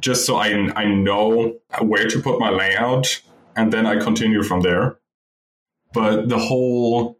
just 0.00 0.24
so 0.24 0.36
I, 0.36 0.48
I 0.76 0.84
know 0.86 1.58
where 1.80 2.06
to 2.08 2.20
put 2.20 2.38
my 2.38 2.50
layout 2.50 3.20
and 3.56 3.72
then 3.72 3.86
I 3.86 3.98
continue 3.98 4.42
from 4.42 4.60
there. 4.60 4.98
But 5.92 6.28
the 6.28 6.38
whole 6.38 7.15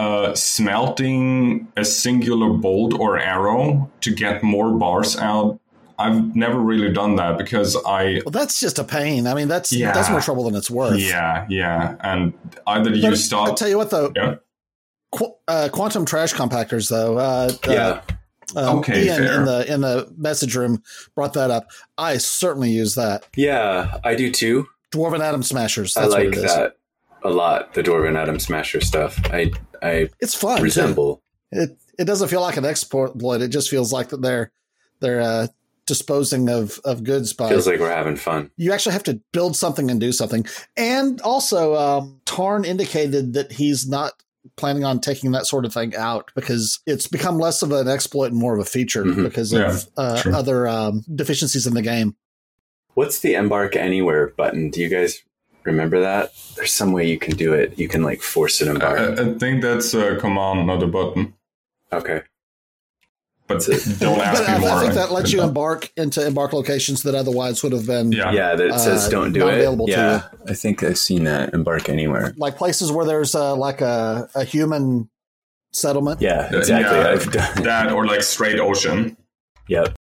uh, 0.00 0.34
smelting 0.34 1.68
a 1.76 1.84
singular 1.84 2.50
bolt 2.50 2.94
or 2.94 3.18
arrow 3.18 3.90
to 4.00 4.14
get 4.14 4.42
more 4.42 4.70
bars 4.72 5.16
out 5.16 5.60
I've 6.00 6.34
never 6.34 6.58
really 6.58 6.90
done 6.90 7.16
that 7.16 7.36
because 7.36 7.76
I. 7.86 8.22
Well, 8.24 8.32
that's 8.32 8.58
just 8.58 8.78
a 8.78 8.84
pain. 8.84 9.26
I 9.26 9.34
mean, 9.34 9.48
that's 9.48 9.70
yeah, 9.70 9.92
that's 9.92 10.08
more 10.08 10.22
trouble 10.22 10.44
than 10.44 10.54
it's 10.54 10.70
worth. 10.70 10.98
Yeah, 10.98 11.46
yeah, 11.50 11.96
and 12.00 12.32
either 12.66 12.90
you 12.90 13.14
stop. 13.16 13.50
I 13.50 13.54
tell 13.54 13.68
you 13.68 13.76
what, 13.76 13.90
though. 13.90 14.10
Yeah. 14.16 14.36
Qu- 15.12 15.34
uh, 15.46 15.68
quantum 15.70 16.06
trash 16.06 16.32
compactors, 16.32 16.88
though. 16.88 17.18
Uh, 17.18 17.52
yeah. 17.68 18.00
Um, 18.56 18.78
okay, 18.78 19.04
Ian 19.04 19.18
fair. 19.18 19.38
in 19.40 19.44
the 19.44 19.74
in 19.74 19.80
the 19.82 20.10
message 20.16 20.56
room 20.56 20.82
brought 21.14 21.34
that 21.34 21.50
up. 21.50 21.66
I 21.98 22.16
certainly 22.16 22.70
use 22.70 22.94
that. 22.94 23.26
Yeah, 23.36 23.98
I 24.02 24.14
do 24.14 24.30
too. 24.30 24.68
Dwarven 24.92 25.20
atom 25.20 25.42
smashers. 25.42 25.98
I 25.98 26.06
like 26.06 26.30
that 26.30 26.76
a 27.22 27.30
lot. 27.30 27.74
The 27.74 27.82
dwarven 27.82 28.16
atom 28.16 28.40
smasher 28.40 28.80
stuff. 28.80 29.20
I 29.26 29.52
I 29.82 30.10
it's 30.20 30.34
fun. 30.34 30.62
Resemble 30.62 31.22
too. 31.52 31.60
it. 31.62 31.78
It 31.98 32.04
doesn't 32.04 32.28
feel 32.28 32.40
like 32.40 32.56
an 32.56 32.64
exploit. 32.64 33.42
It 33.42 33.48
just 33.48 33.68
feels 33.68 33.92
like 33.92 34.08
that 34.08 34.22
they're 34.22 34.50
they're 35.00 35.20
uh, 35.20 35.46
disposing 35.90 36.48
of 36.48 36.78
of 36.84 37.02
goods 37.02 37.32
by 37.32 37.48
feels 37.48 37.66
like 37.66 37.80
we're 37.80 37.90
having 37.90 38.14
fun 38.14 38.48
you 38.56 38.72
actually 38.72 38.92
have 38.92 39.02
to 39.02 39.20
build 39.32 39.56
something 39.56 39.90
and 39.90 40.00
do 40.00 40.12
something 40.12 40.46
and 40.76 41.20
also 41.22 41.74
um, 41.74 42.20
tarn 42.26 42.64
indicated 42.64 43.32
that 43.32 43.50
he's 43.50 43.88
not 43.88 44.12
planning 44.54 44.84
on 44.84 45.00
taking 45.00 45.32
that 45.32 45.46
sort 45.46 45.64
of 45.64 45.74
thing 45.74 45.92
out 45.96 46.30
because 46.36 46.78
it's 46.86 47.08
become 47.08 47.38
less 47.38 47.60
of 47.60 47.72
an 47.72 47.88
exploit 47.88 48.30
and 48.30 48.36
more 48.36 48.54
of 48.54 48.60
a 48.60 48.64
feature 48.64 49.04
mm-hmm. 49.04 49.24
because 49.24 49.52
yeah, 49.52 49.68
of 49.68 49.88
uh, 49.96 50.22
other 50.32 50.68
um, 50.68 51.04
deficiencies 51.12 51.66
in 51.66 51.74
the 51.74 51.82
game 51.82 52.14
what's 52.94 53.18
the 53.18 53.34
embark 53.34 53.74
anywhere 53.74 54.28
button 54.28 54.70
do 54.70 54.80
you 54.80 54.88
guys 54.88 55.24
remember 55.64 56.00
that 56.00 56.32
there's 56.56 56.72
some 56.72 56.92
way 56.92 57.06
you 57.06 57.18
can 57.18 57.36
do 57.36 57.52
it 57.52 57.78
you 57.78 57.88
can 57.88 58.02
like 58.02 58.20
force 58.20 58.60
an 58.60 58.68
embark 58.68 58.98
i, 58.98 59.22
I 59.22 59.34
think 59.38 59.62
that's 59.62 59.94
a 59.94 60.16
command 60.16 60.66
not 60.66 60.82
a 60.82 60.86
button 60.86 61.34
okay 61.92 62.22
but 63.50 63.66
don't 63.98 64.20
ask 64.20 64.44
but 64.44 64.48
me 64.48 64.54
I, 64.54 64.58
more. 64.60 64.70
I 64.70 64.80
think 64.80 64.94
that 64.94 65.10
lets 65.10 65.32
you 65.32 65.42
embark 65.42 65.90
into 65.96 66.24
embark 66.24 66.52
locations 66.52 67.02
that 67.02 67.16
otherwise 67.16 67.62
would 67.64 67.72
have 67.72 67.84
been 67.84 68.12
yeah, 68.12 68.30
yeah 68.30 68.54
that 68.54 68.78
says 68.78 69.08
uh, 69.08 69.10
don't 69.10 69.32
do 69.32 69.48
it. 69.48 69.54
Available 69.54 69.86
yeah, 69.88 70.28
I 70.46 70.54
think 70.54 70.84
I've 70.84 70.98
seen 70.98 71.24
that 71.24 71.52
embark 71.52 71.88
anywhere, 71.88 72.32
like 72.36 72.56
places 72.56 72.92
where 72.92 73.04
there's 73.04 73.34
uh, 73.34 73.56
like 73.56 73.80
a, 73.80 74.28
a 74.36 74.44
human 74.44 75.10
settlement. 75.72 76.20
Yeah, 76.20 76.48
exactly. 76.54 76.96
Yeah, 76.96 77.08
I've 77.08 77.32
done 77.32 77.62
that 77.64 77.90
or 77.90 78.06
like 78.06 78.22
straight 78.22 78.60
ocean. 78.60 79.16
Yep, 79.66 79.96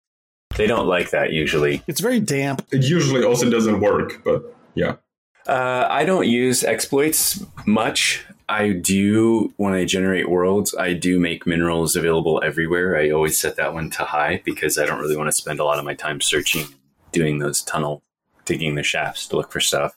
they 0.57 0.67
don't 0.67 0.87
like 0.87 1.11
that 1.11 1.33
usually. 1.33 1.83
It's 1.87 2.01
very 2.01 2.21
damp. 2.21 2.67
It 2.71 2.85
usually 2.85 3.25
also 3.25 3.49
doesn't 3.49 3.81
work, 3.81 4.23
but 4.25 4.55
yeah. 4.75 4.97
Uh, 5.49 5.87
I 5.89 6.05
don't 6.05 6.29
use 6.29 6.63
exploits 6.63 7.45
much. 7.67 8.25
I 8.51 8.73
do 8.73 9.53
when 9.57 9.75
I 9.75 9.85
generate 9.85 10.31
worlds, 10.31 10.75
I 10.75 10.95
do 10.95 11.19
make 11.19 11.47
minerals 11.47 11.97
available 11.97 12.41
everywhere. 12.45 12.97
I 12.97 13.11
always 13.11 13.39
set 13.39 13.57
that 13.57 13.75
one 13.75 13.91
to 13.91 14.05
high 14.05 14.43
because 14.45 14.79
I 14.79 14.87
don't 14.87 15.01
really 15.01 15.17
want 15.17 15.29
to 15.29 15.37
spend 15.37 15.61
a 15.61 15.65
lot 15.65 15.79
of 15.79 15.85
my 15.85 15.95
time 15.95 16.21
searching, 16.21 16.67
doing 17.13 17.39
those 17.39 17.63
tunnel 17.63 18.03
digging 18.47 18.75
the 18.75 18.83
shafts 18.83 19.27
to 19.29 19.37
look 19.37 19.53
for 19.53 19.61
stuff. 19.61 19.95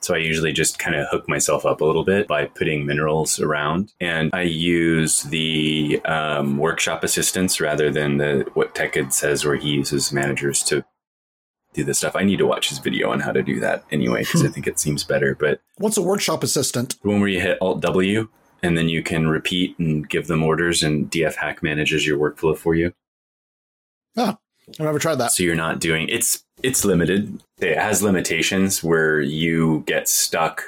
So 0.00 0.14
I 0.14 0.18
usually 0.18 0.52
just 0.52 0.78
kind 0.78 0.94
of 0.94 1.06
hook 1.08 1.28
myself 1.28 1.64
up 1.64 1.80
a 1.80 1.84
little 1.84 2.04
bit 2.04 2.28
by 2.28 2.46
putting 2.46 2.84
minerals 2.84 3.40
around, 3.40 3.92
and 4.00 4.30
I 4.32 4.42
use 4.42 5.22
the 5.22 6.00
um, 6.04 6.58
workshop 6.58 7.02
assistants 7.02 7.60
rather 7.60 7.90
than 7.90 8.18
the 8.18 8.46
what 8.54 8.74
Tekid 8.74 9.12
says, 9.12 9.44
where 9.44 9.56
he 9.56 9.70
uses 9.70 10.12
managers 10.12 10.62
to 10.64 10.84
do 11.76 11.84
this 11.84 11.98
stuff. 11.98 12.16
I 12.16 12.24
need 12.24 12.38
to 12.38 12.46
watch 12.46 12.68
his 12.68 12.78
video 12.78 13.10
on 13.10 13.20
how 13.20 13.32
to 13.32 13.42
do 13.42 13.60
that 13.60 13.84
anyway 13.90 14.22
because 14.22 14.42
I 14.42 14.46
hmm. 14.46 14.52
think 14.52 14.66
it 14.66 14.80
seems 14.80 15.04
better. 15.04 15.34
But 15.34 15.60
What's 15.78 15.96
a 15.96 16.02
workshop 16.02 16.42
assistant? 16.42 17.00
the 17.02 17.08
one 17.08 17.20
where 17.20 17.28
you 17.28 17.40
hit 17.40 17.58
Alt 17.60 17.80
W 17.80 18.28
and 18.62 18.76
then 18.76 18.88
you 18.88 19.02
can 19.02 19.28
repeat 19.28 19.78
and 19.78 20.08
give 20.08 20.26
them 20.26 20.42
orders, 20.42 20.82
and 20.82 21.10
DF 21.10 21.36
Hack 21.36 21.62
manages 21.62 22.06
your 22.06 22.18
workflow 22.18 22.56
for 22.56 22.74
you. 22.74 22.92
Oh. 24.16 24.38
I've 24.68 24.80
never 24.80 24.98
tried 24.98 25.16
that. 25.16 25.32
So 25.32 25.44
you're 25.44 25.54
not 25.54 25.78
doing 25.78 26.08
it's 26.08 26.44
it's 26.62 26.84
limited. 26.84 27.40
It 27.58 27.78
has 27.78 28.02
limitations 28.02 28.82
where 28.82 29.20
you 29.20 29.84
get 29.86 30.08
stuck. 30.08 30.62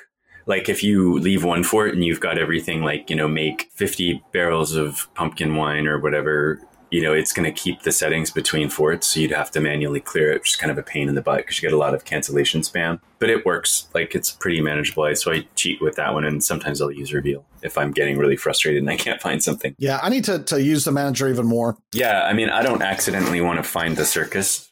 Like 0.47 0.68
if 0.68 0.83
you 0.83 1.18
leave 1.18 1.44
one 1.44 1.64
fort 1.64 1.94
and 1.94 2.05
you've 2.05 2.21
got 2.21 2.38
everything 2.38 2.83
like, 2.83 3.11
you 3.11 3.16
know, 3.16 3.29
make 3.29 3.71
50 3.75 4.23
barrels 4.33 4.75
of 4.75 5.12
pumpkin 5.14 5.57
wine 5.57 5.87
or 5.87 5.99
whatever, 5.99 6.61
you 6.90 7.03
know, 7.03 7.12
it's 7.12 7.33
going 7.33 7.44
to 7.44 7.53
keep 7.53 7.83
the 7.83 7.92
settings 7.92 8.31
between 8.31 8.70
forts. 8.70 9.09
So 9.09 9.20
you'd 9.20 9.33
have 9.33 9.51
to 9.53 9.61
manually 9.61 10.01
clear 10.01 10.33
it, 10.33 10.40
which 10.40 10.51
is 10.51 10.57
kind 10.57 10.70
of 10.70 10.79
a 10.79 10.83
pain 10.83 11.09
in 11.09 11.14
the 11.14 11.22
butt 11.22 11.38
because 11.38 11.61
you 11.61 11.68
get 11.68 11.74
a 11.74 11.79
lot 11.79 11.94
of 11.94 12.05
cancellation 12.05 12.62
spam. 12.62 13.01
But 13.18 13.31
it 13.31 13.44
works. 13.44 13.88
Like 13.94 14.14
it's 14.14 14.31
pretty 14.31 14.61
manageable. 14.61 15.14
So 15.16 15.33
I 15.33 15.46
cheat 15.55 15.81
with 15.81 15.96
that 15.96 16.14
one 16.14 16.24
and 16.24 16.42
sometimes 16.42 16.81
I'll 16.81 16.90
use 16.90 17.12
reveal 17.12 17.44
if 17.62 17.77
I'm 17.77 17.92
getting 17.92 18.18
really 18.18 18.37
frustrated 18.37 18.83
and 18.83 18.90
I 18.90 18.96
can't 18.96 19.20
find 19.20 19.42
something. 19.42 19.74
Yeah, 19.79 19.98
I 20.03 20.09
need 20.09 20.24
to, 20.24 20.38
to 20.44 20.62
use 20.62 20.85
the 20.85 20.92
manager 20.92 21.29
even 21.29 21.46
more. 21.46 21.77
Yeah, 21.92 22.24
I 22.24 22.33
mean, 22.33 22.48
I 22.48 22.62
don't 22.62 22.83
accidentally 22.83 23.40
want 23.40 23.59
to 23.59 23.68
find 23.68 23.96
the 23.96 24.05
circus 24.05 24.70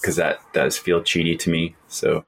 because 0.00 0.16
that 0.16 0.40
does 0.52 0.76
feel 0.76 1.00
cheaty 1.00 1.38
to 1.38 1.50
me. 1.50 1.74
So 1.88 2.24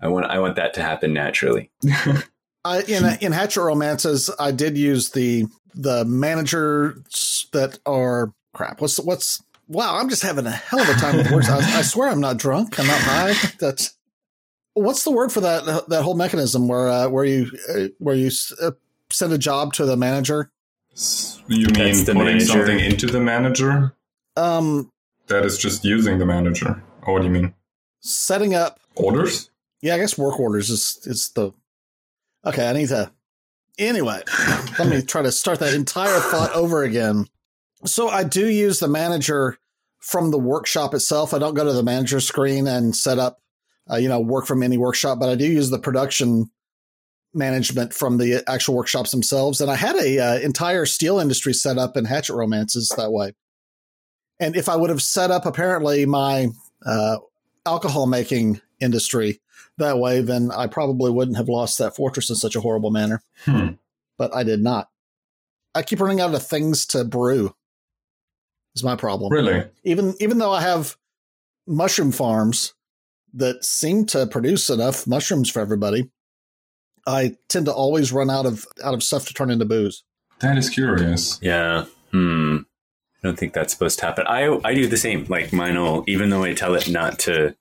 I 0.00 0.08
want 0.08 0.26
I 0.26 0.38
want 0.40 0.56
that 0.56 0.74
to 0.74 0.82
happen 0.82 1.12
naturally. 1.12 1.70
I, 2.64 2.82
in 2.82 3.04
in 3.20 3.32
Hatchet 3.32 3.62
Romances, 3.62 4.30
I 4.38 4.52
did 4.52 4.78
use 4.78 5.10
the 5.10 5.46
the 5.74 6.04
managers 6.04 7.46
that 7.52 7.78
are 7.86 8.32
crap. 8.54 8.80
What's 8.80 8.98
what's 8.98 9.42
wow? 9.68 9.96
I'm 9.98 10.08
just 10.08 10.22
having 10.22 10.46
a 10.46 10.50
hell 10.50 10.80
of 10.80 10.88
a 10.88 10.94
time 10.94 11.16
with 11.16 11.30
words. 11.30 11.48
I, 11.48 11.58
I 11.78 11.82
swear 11.82 12.08
I'm 12.10 12.20
not 12.20 12.36
drunk. 12.38 12.78
I'm 12.78 12.86
not 12.86 13.00
high. 13.00 13.34
That's 13.58 13.96
what's 14.74 15.04
the 15.04 15.10
word 15.10 15.32
for 15.32 15.40
that 15.40 15.86
that 15.88 16.02
whole 16.02 16.14
mechanism 16.14 16.68
where 16.68 16.88
uh, 16.88 17.08
where 17.08 17.24
you 17.24 17.50
uh, 17.74 17.88
where 17.98 18.14
you 18.14 18.30
uh, 18.60 18.72
send 19.10 19.32
a 19.32 19.38
job 19.38 19.72
to 19.74 19.84
the 19.86 19.96
manager. 19.96 20.50
You 21.48 21.66
mean 21.68 22.04
putting 22.04 22.14
manager. 22.18 22.44
something 22.46 22.78
into 22.80 23.06
the 23.06 23.20
manager? 23.20 23.94
Um, 24.36 24.90
That 25.28 25.44
is 25.46 25.56
just 25.56 25.84
using 25.84 26.18
the 26.18 26.26
manager. 26.26 26.82
Or 27.02 27.14
what 27.14 27.20
do 27.22 27.28
you 27.28 27.32
mean? 27.32 27.54
setting 28.00 28.54
up. 28.54 28.80
Orders? 28.96 29.48
Yeah, 29.80 29.94
I 29.94 29.98
guess 29.98 30.18
work 30.18 30.38
orders 30.38 30.68
is 30.70 31.00
is 31.04 31.30
the 31.30 31.52
okay. 32.44 32.68
I 32.68 32.72
need 32.74 32.88
to 32.88 33.10
anyway. 33.78 34.22
let 34.78 34.88
me 34.88 35.02
try 35.02 35.22
to 35.22 35.32
start 35.32 35.60
that 35.60 35.74
entire 35.74 36.18
thought 36.18 36.52
over 36.54 36.82
again. 36.82 37.26
So 37.84 38.08
I 38.08 38.24
do 38.24 38.48
use 38.48 38.78
the 38.78 38.88
manager 38.88 39.58
from 39.98 40.30
the 40.30 40.38
workshop 40.38 40.94
itself. 40.94 41.34
I 41.34 41.38
don't 41.38 41.54
go 41.54 41.64
to 41.64 41.72
the 41.72 41.82
manager 41.82 42.20
screen 42.20 42.66
and 42.66 42.94
set 42.94 43.18
up, 43.18 43.40
uh, 43.90 43.96
you 43.96 44.08
know, 44.08 44.20
work 44.20 44.46
from 44.46 44.62
any 44.62 44.76
workshop, 44.76 45.18
but 45.20 45.28
I 45.28 45.34
do 45.34 45.46
use 45.46 45.70
the 45.70 45.78
production 45.78 46.50
management 47.34 47.94
from 47.94 48.18
the 48.18 48.42
actual 48.46 48.74
workshops 48.74 49.10
themselves. 49.10 49.60
And 49.60 49.70
I 49.70 49.76
had 49.76 49.96
a 49.96 50.18
uh, 50.18 50.38
entire 50.40 50.86
steel 50.86 51.18
industry 51.18 51.54
set 51.54 51.78
up 51.78 51.96
in 51.96 52.04
Hatchet 52.04 52.34
Romances 52.34 52.92
that 52.96 53.10
way. 53.10 53.32
And 54.38 54.56
if 54.56 54.68
I 54.68 54.76
would 54.76 54.90
have 54.90 55.02
set 55.02 55.30
up 55.30 55.46
apparently 55.46 56.04
my 56.04 56.48
uh, 56.84 57.18
alcohol 57.64 58.06
making 58.06 58.60
industry 58.80 59.40
that 59.82 59.98
way, 59.98 60.20
then 60.20 60.50
I 60.50 60.66
probably 60.66 61.10
wouldn't 61.10 61.36
have 61.36 61.48
lost 61.48 61.78
that 61.78 61.94
fortress 61.94 62.30
in 62.30 62.36
such 62.36 62.56
a 62.56 62.60
horrible 62.60 62.90
manner. 62.90 63.22
Hmm. 63.44 63.70
But 64.18 64.34
I 64.34 64.42
did 64.42 64.60
not. 64.60 64.88
I 65.74 65.82
keep 65.82 66.00
running 66.00 66.20
out 66.20 66.34
of 66.34 66.46
things 66.46 66.86
to 66.86 67.04
brew. 67.04 67.54
Is 68.74 68.84
my 68.84 68.96
problem. 68.96 69.32
Really? 69.32 69.64
Even 69.84 70.14
even 70.18 70.38
though 70.38 70.52
I 70.52 70.62
have 70.62 70.96
mushroom 71.66 72.12
farms 72.12 72.74
that 73.34 73.64
seem 73.64 74.06
to 74.06 74.26
produce 74.26 74.70
enough 74.70 75.06
mushrooms 75.06 75.50
for 75.50 75.60
everybody, 75.60 76.10
I 77.06 77.36
tend 77.48 77.66
to 77.66 77.72
always 77.72 78.12
run 78.12 78.30
out 78.30 78.46
of 78.46 78.66
out 78.82 78.94
of 78.94 79.02
stuff 79.02 79.26
to 79.26 79.34
turn 79.34 79.50
into 79.50 79.64
booze. 79.64 80.04
That 80.40 80.56
is 80.56 80.70
curious. 80.70 81.38
Yeah. 81.42 81.84
Hmm. 82.10 82.58
I 83.22 83.28
don't 83.28 83.38
think 83.38 83.52
that's 83.52 83.72
supposed 83.72 83.98
to 84.00 84.06
happen. 84.06 84.26
I 84.26 84.58
I 84.64 84.74
do 84.74 84.86
the 84.86 84.96
same. 84.96 85.26
Like 85.28 85.52
mine 85.52 85.78
will, 85.78 86.04
even 86.06 86.30
though 86.30 86.44
I 86.44 86.54
tell 86.54 86.74
it 86.74 86.88
not 86.88 87.18
to 87.20 87.54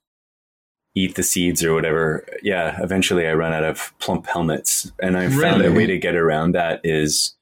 eat 0.95 1.15
the 1.15 1.23
seeds 1.23 1.63
or 1.63 1.73
whatever. 1.73 2.25
Yeah. 2.43 2.77
Eventually, 2.81 3.27
I 3.27 3.33
run 3.33 3.53
out 3.53 3.63
of 3.63 3.93
plump 3.99 4.27
helmets, 4.27 4.91
and 5.01 5.17
I 5.17 5.29
found 5.29 5.63
a 5.63 5.71
way 5.71 5.85
to 5.85 5.97
get 5.97 6.15
around 6.15 6.51
that 6.53 6.81
is 6.83 7.35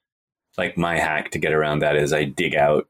like 0.57 0.77
my 0.77 0.97
hack 0.99 1.31
to 1.31 1.39
get 1.39 1.53
around 1.53 1.79
that 1.79 1.95
is 1.95 2.11
I 2.13 2.25
dig 2.25 2.53
out 2.55 2.87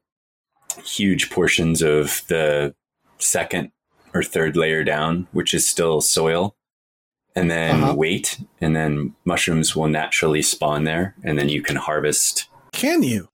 huge 0.84 1.30
portions 1.30 1.82
of 1.82 2.22
the 2.28 2.74
second 3.18 3.70
or 4.14 4.22
third 4.22 4.56
layer 4.56 4.82
down, 4.84 5.28
which 5.32 5.54
is 5.54 5.66
still 5.68 6.00
soil, 6.00 6.56
and 7.36 7.50
then 7.50 7.82
Uh-huh. 7.82 7.94
wait, 7.94 8.40
and 8.60 8.74
then 8.74 9.14
mushrooms 9.24 9.76
will 9.76 9.88
naturally 9.88 10.42
spawn 10.42 10.84
there, 10.84 11.14
and 11.22 11.38
then 11.38 11.48
you 11.48 11.62
can 11.62 11.76
harvest. 11.76 12.48
Can 12.72 13.02
you? 13.02 13.28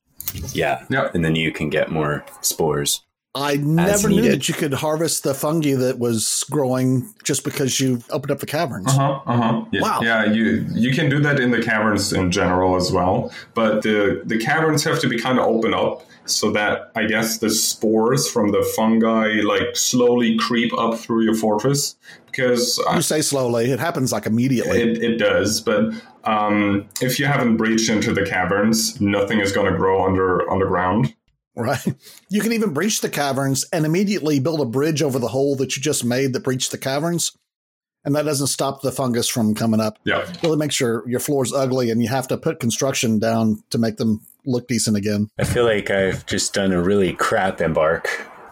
Yeah, 0.53 0.85
Yeah. 0.91 1.09
and 1.15 1.25
then 1.25 1.35
you 1.35 1.51
can 1.51 1.71
get 1.71 1.91
more 1.91 2.25
spores. 2.43 3.03
I 3.39 3.57
never 3.57 4.09
knew 4.09 4.23
that 4.31 4.49
you 4.49 4.55
could 4.55 4.73
harvest 4.73 5.23
the 5.23 5.35
fungi 5.35 5.75
that 5.75 5.99
was 5.99 6.45
growing 6.51 7.13
just 7.23 7.45
because 7.45 7.79
you 7.79 8.03
opened 8.11 8.31
up 8.31 8.39
the 8.41 8.47
caverns. 8.47 8.87
Uh 8.89 8.93
huh. 8.93 9.21
Uh 9.27 9.37
huh. 9.37 9.65
Yeah, 9.73 9.83
Wow. 9.83 10.01
yeah. 10.03 10.25
You 10.25 10.65
you 10.75 10.93
can 10.93 11.11
do 11.11 11.21
that 11.21 11.39
in 11.39 11.51
the 11.51 11.61
caverns 11.63 12.13
in 12.13 12.31
general 12.31 12.77
as 12.77 12.91
well, 12.91 13.31
but 13.55 13.83
the 13.83 14.23
the 14.25 14.39
caverns 14.39 14.85
have 14.85 15.01
to 15.01 15.09
be 15.09 15.19
kind 15.19 15.39
of 15.39 15.45
open 15.47 15.75
up 15.75 16.03
so 16.25 16.51
that 16.53 16.91
I 16.97 17.05
guess 17.07 17.39
the 17.39 17.51
spores 17.51 18.29
from 18.29 18.51
the 18.53 18.63
fungi 18.75 19.41
like 19.43 19.77
slowly 19.77 20.37
creep 20.39 20.73
up 20.77 20.99
through 20.99 21.23
your 21.23 21.35
fortress 21.35 21.95
because 22.27 22.81
You 22.95 23.03
say 23.03 23.21
slowly; 23.23 23.71
it 23.71 23.79
happens 23.81 24.13
like 24.13 24.27
immediately. 24.27 24.81
it, 24.81 25.03
it 25.03 25.17
does. 25.19 25.61
But 25.61 25.93
um, 26.25 26.89
if 27.01 27.19
you 27.21 27.27
haven't 27.27 27.57
breached 27.59 27.89
into 27.91 28.13
the 28.13 28.25
caverns, 28.25 29.01
nothing 29.01 29.41
is 29.41 29.53
going 29.53 29.71
to 29.71 29.77
grow 29.79 30.05
under 30.07 30.51
underground. 30.51 31.15
Right. 31.57 31.81
You 32.29 32.41
can 32.41 32.53
even 32.53 32.73
breach 32.73 33.01
the 33.01 33.09
caverns 33.09 33.65
and 33.73 33.87
immediately 33.87 34.41
build 34.41 34.61
a 34.61 34.65
bridge 34.65 35.01
over 35.01 35.19
the 35.19 35.29
hole 35.29 35.55
that 35.57 35.77
you 35.77 35.83
just 35.83 36.05
made 36.05 36.33
that 36.33 36.43
breached 36.43 36.73
the 36.73 36.79
caverns. 36.79 37.33
And 38.05 38.15
that 38.17 38.25
doesn't 38.25 38.49
stop 38.49 38.83
the 38.83 38.93
fungus 38.93 39.29
from 39.29 39.55
coming 39.55 39.81
up. 39.81 39.99
Yeah. 40.05 40.31
Really 40.43 40.57
makes 40.57 40.81
your, 40.81 41.09
your 41.09 41.21
floors 41.21 41.53
ugly 41.53 41.91
and 41.91 42.03
you 42.03 42.09
have 42.09 42.29
to 42.29 42.37
put 42.37 42.61
construction 42.61 43.19
down 43.21 43.63
to 43.71 43.79
make 43.79 43.97
them 43.97 44.21
look 44.45 44.69
decent 44.69 44.97
again. 44.97 45.29
I 45.39 45.45
feel 45.45 45.65
like 45.65 45.91
I've 45.91 46.27
just 46.27 46.55
done 46.55 46.73
a 46.73 46.83
really 46.83 47.13
crap 47.13 47.61
embark. 47.61 48.09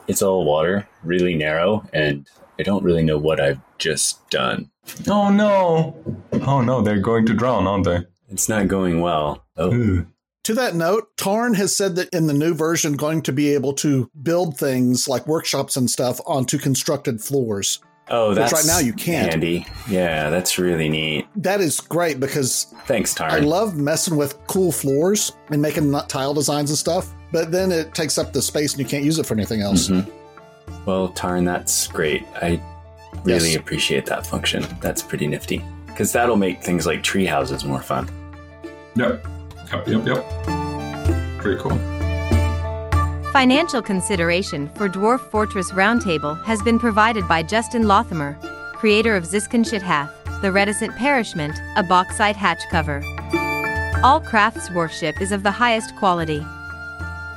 It's 0.07 0.23
all 0.23 0.45
water, 0.45 0.87
really 1.03 1.35
narrow, 1.35 1.89
and 1.93 2.29
I 2.59 2.63
don't 2.63 2.85
really 2.85 3.03
know 3.03 3.17
what 3.17 3.41
I've 3.41 3.61
just 3.79 4.29
done. 4.29 4.71
Oh 5.09 5.31
no! 5.31 5.97
Oh 6.43 6.61
no! 6.61 6.83
They're 6.83 7.01
going 7.01 7.25
to 7.27 7.35
drown, 7.35 7.67
aren't 7.67 7.85
they? 7.85 8.01
It's 8.29 8.49
not 8.49 8.69
going 8.69 9.01
well. 9.01 9.45
Oh, 9.57 10.05
To 10.45 10.55
that 10.55 10.75
note, 10.75 11.17
Tarn 11.17 11.55
has 11.55 11.75
said 11.75 11.97
that 11.97 12.11
in 12.11 12.27
the 12.27 12.35
new 12.35 12.53
version, 12.55 12.95
going 12.95 13.23
to 13.23 13.33
be 13.33 13.55
able 13.55 13.73
to 13.75 14.11
build 14.23 14.59
things 14.59 15.09
like 15.09 15.27
workshops 15.27 15.77
and 15.77 15.91
stuff 15.91 16.21
onto 16.27 16.59
constructed 16.59 17.21
floors. 17.23 17.81
oh, 18.11 18.35
that's 18.35 18.53
right 18.53 18.67
now 18.67 18.79
you 18.79 18.93
can't. 18.93 19.31
Handy. 19.31 19.67
Yeah, 19.89 20.29
that's 20.29 20.59
really 20.59 20.91
neat. 20.91 21.27
That 21.37 21.63
is 21.63 21.81
great 21.81 22.21
because 22.21 22.67
Thanks, 22.85 23.15
Tarn. 23.15 23.31
I 23.33 23.39
love 23.39 23.77
messing 23.79 24.17
with 24.17 24.37
cool 24.47 24.71
floors 24.71 25.33
and 25.51 25.63
making 25.63 25.91
tile 26.09 26.35
designs 26.35 26.69
and 26.69 26.79
stuff, 26.79 27.15
but 27.33 27.51
then 27.51 27.73
it 27.73 27.95
takes 27.95 28.19
up 28.19 28.35
the 28.35 28.43
space 28.43 28.73
and 28.75 28.81
you 28.81 28.87
can't 28.87 29.05
use 29.05 29.19
it 29.19 29.25
for 29.25 29.33
anything 29.33 29.63
else. 29.63 29.89
Mhm. 29.89 30.07
Well, 30.85 31.09
Tarn, 31.09 31.47
that's 31.47 31.87
great. 31.87 32.23
I 32.43 32.61
really 33.25 33.53
Yes. 33.53 33.57
appreciate 33.57 34.05
that 34.07 34.27
function. 34.27 34.67
That's 34.83 35.01
pretty 35.03 35.27
nifty 35.27 35.65
because 35.87 36.13
that'll 36.13 36.37
make 36.37 36.63
things 36.63 36.85
like 36.85 37.03
tree 37.03 37.25
houses 37.25 37.65
more 37.65 37.81
fun. 37.81 38.11
Yep. 38.97 39.27
Yep. 39.75 39.89
Yep. 39.89 40.07
Yep. 40.07 41.41
Pretty 41.41 41.61
cool. 41.61 41.77
Financial 43.33 43.83
consideration 43.83 44.69
for 44.77 44.89
Dwarf 44.89 45.19
Fortress 45.31 45.73
Roundtable 45.73 46.41
has 46.45 46.63
been 46.63 46.79
provided 46.79 47.27
by 47.27 47.43
Justin 47.43 47.83
Lothamer, 47.83 48.39
creator 48.75 49.17
of 49.17 49.25
Ziskenshit 49.25 49.83
Hath, 49.83 50.13
The 50.43 50.53
Reticent 50.53 50.95
Perishment, 50.95 51.59
a 51.77 51.83
bauxite 51.83 52.37
hatch 52.37 52.63
cover. 52.71 53.03
All 54.05 54.21
crafts 54.21 54.71
worship 54.71 55.21
is 55.21 55.33
of 55.33 55.43
the 55.43 55.51
highest 55.51 55.97
quality. 55.97 56.47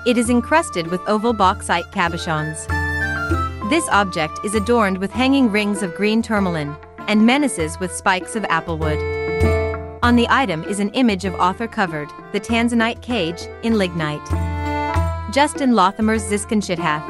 It 0.06 0.20
is 0.20 0.30
encrusted 0.30 0.88
with 0.88 1.02
oval 1.08 1.34
bauxite 1.34 1.86
cabochons. 1.92 2.68
This 3.72 3.90
object 3.90 4.38
is 4.46 4.54
adorned 4.54 5.00
with 5.00 5.10
hanging 5.10 5.52
rings 5.52 5.82
of 5.82 5.96
green 5.96 6.22
tourmaline 6.22 6.76
and 7.08 7.26
menaces 7.26 7.80
with 7.80 7.92
spikes 7.92 8.36
of 8.36 8.44
applewood. 8.44 9.17
On 10.04 10.16
the 10.16 10.28
item 10.30 10.64
is 10.66 10.80
an 10.80 10.90
image 10.90 11.26
of 11.26 11.34
author 11.36 11.68
covered, 11.68 12.08
the 12.32 12.40
Tanzanite 12.40 13.02
cage, 13.02 13.48
in 13.64 13.80
lignite. 13.80 14.24
Justin 15.34 15.74
Lothamer's 15.74 16.24
Ziskenshit 16.24 16.78
Hath. 16.78 17.04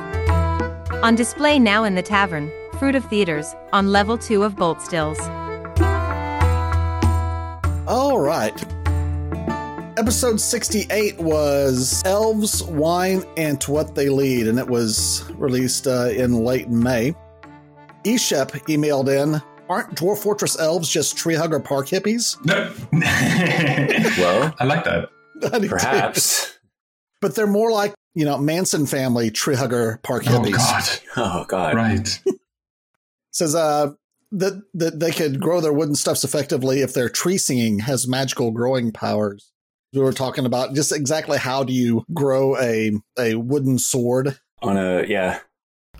On 1.03 1.13
display 1.13 1.59
now 1.59 1.83
in 1.83 1.95
the 1.95 2.01
tavern, 2.01 2.49
Fruit 2.79 2.95
of 2.95 3.03
Theaters, 3.05 3.53
on 3.73 3.91
level 3.91 4.17
2 4.17 4.43
of 4.43 4.55
Bolt 4.55 4.81
Stills. 4.81 5.19
All 7.87 8.19
right. 8.19 8.55
Episode 9.97 10.39
68 10.39 11.19
was 11.19 12.01
Elves, 12.05 12.63
Wine, 12.63 13.23
and 13.35 13.59
To 13.61 13.71
What 13.71 13.95
They 13.95 14.07
Lead, 14.07 14.47
and 14.47 14.57
it 14.57 14.67
was 14.69 15.29
released 15.33 15.87
uh, 15.87 16.09
in 16.09 16.45
late 16.45 16.69
May. 16.69 17.13
Eshep 18.05 18.51
emailed 18.67 19.09
in 19.09 19.41
Aren't 19.69 19.95
Dwarf 19.95 20.19
Fortress 20.19 20.59
elves 20.59 20.89
just 20.89 21.17
tree 21.17 21.35
hugger 21.35 21.59
park 21.59 21.87
hippies? 21.87 22.37
No. 22.45 22.73
Well, 24.17 24.55
I 24.59 24.63
like 24.63 24.83
that. 24.85 25.09
I 25.53 25.59
do 25.59 25.67
too. 25.67 25.69
perhaps. 25.69 26.57
But 27.21 27.35
they're 27.35 27.45
more 27.45 27.71
like, 27.71 27.93
you 28.15 28.25
know, 28.25 28.37
Manson 28.37 28.85
family 28.87 29.29
tree 29.29 29.55
hugger 29.55 29.99
park 30.03 30.23
Oh 30.27 30.31
hippies. 30.31 31.01
Oh, 31.15 31.15
God. 31.15 31.33
Oh 31.33 31.45
God. 31.47 31.75
Right. 31.75 32.21
Says 33.31 33.53
uh, 33.53 33.91
that, 34.31 34.63
that 34.73 34.99
they 34.99 35.11
could 35.11 35.39
grow 35.39 35.61
their 35.61 35.73
wooden 35.73 35.95
stuffs 35.95 36.23
effectively 36.23 36.81
if 36.81 36.93
their 36.93 37.09
tree 37.09 37.37
singing 37.37 37.79
has 37.79 38.07
magical 38.07 38.51
growing 38.51 38.91
powers. 38.91 39.51
We 39.93 40.01
were 40.01 40.13
talking 40.13 40.45
about 40.45 40.73
just 40.73 40.91
exactly 40.91 41.37
how 41.37 41.63
do 41.63 41.73
you 41.73 42.03
grow 42.13 42.57
a, 42.57 42.91
a 43.19 43.35
wooden 43.35 43.77
sword. 43.77 44.39
On 44.63 44.77
a 44.77 45.05
yeah. 45.05 45.39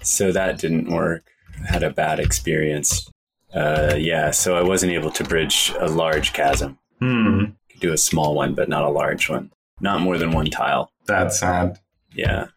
So 0.02 0.32
that 0.32 0.58
didn't 0.58 0.92
work. 0.92 1.24
I 1.64 1.72
had 1.72 1.84
a 1.84 1.90
bad 1.92 2.20
experience. 2.20 3.10
Uh, 3.58 3.96
yeah. 3.96 4.32
So 4.32 4.56
I 4.56 4.62
wasn't 4.62 4.92
able 4.94 5.12
to 5.12 5.24
bridge 5.24 5.74
a 5.80 5.88
large 5.88 6.34
chasm. 6.34 6.78
Hmm. 7.00 7.46
Could 7.72 7.80
do 7.80 7.94
a 7.94 7.98
small 7.98 8.36
one, 8.36 8.54
but 8.56 8.70
not 8.70 8.84
a 8.84 8.90
large 8.90 9.30
one. 9.30 9.52
Not 9.82 10.02
more 10.02 10.18
than 10.18 10.32
one 10.32 10.48
tile. 10.50 10.92
That's 11.06 11.40
sad. 11.40 11.80
Yeah. 12.14 12.48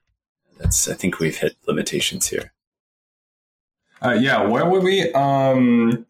That's. 0.58 0.88
I 0.88 0.94
think 0.94 1.18
we've 1.18 1.36
hit 1.36 1.56
limitations 1.66 2.28
here. 2.28 2.52
Uh, 4.02 4.12
yeah, 4.18 4.46
where 4.46 4.64
were 4.64 4.80
we? 4.80 5.12
Um, 5.12 6.06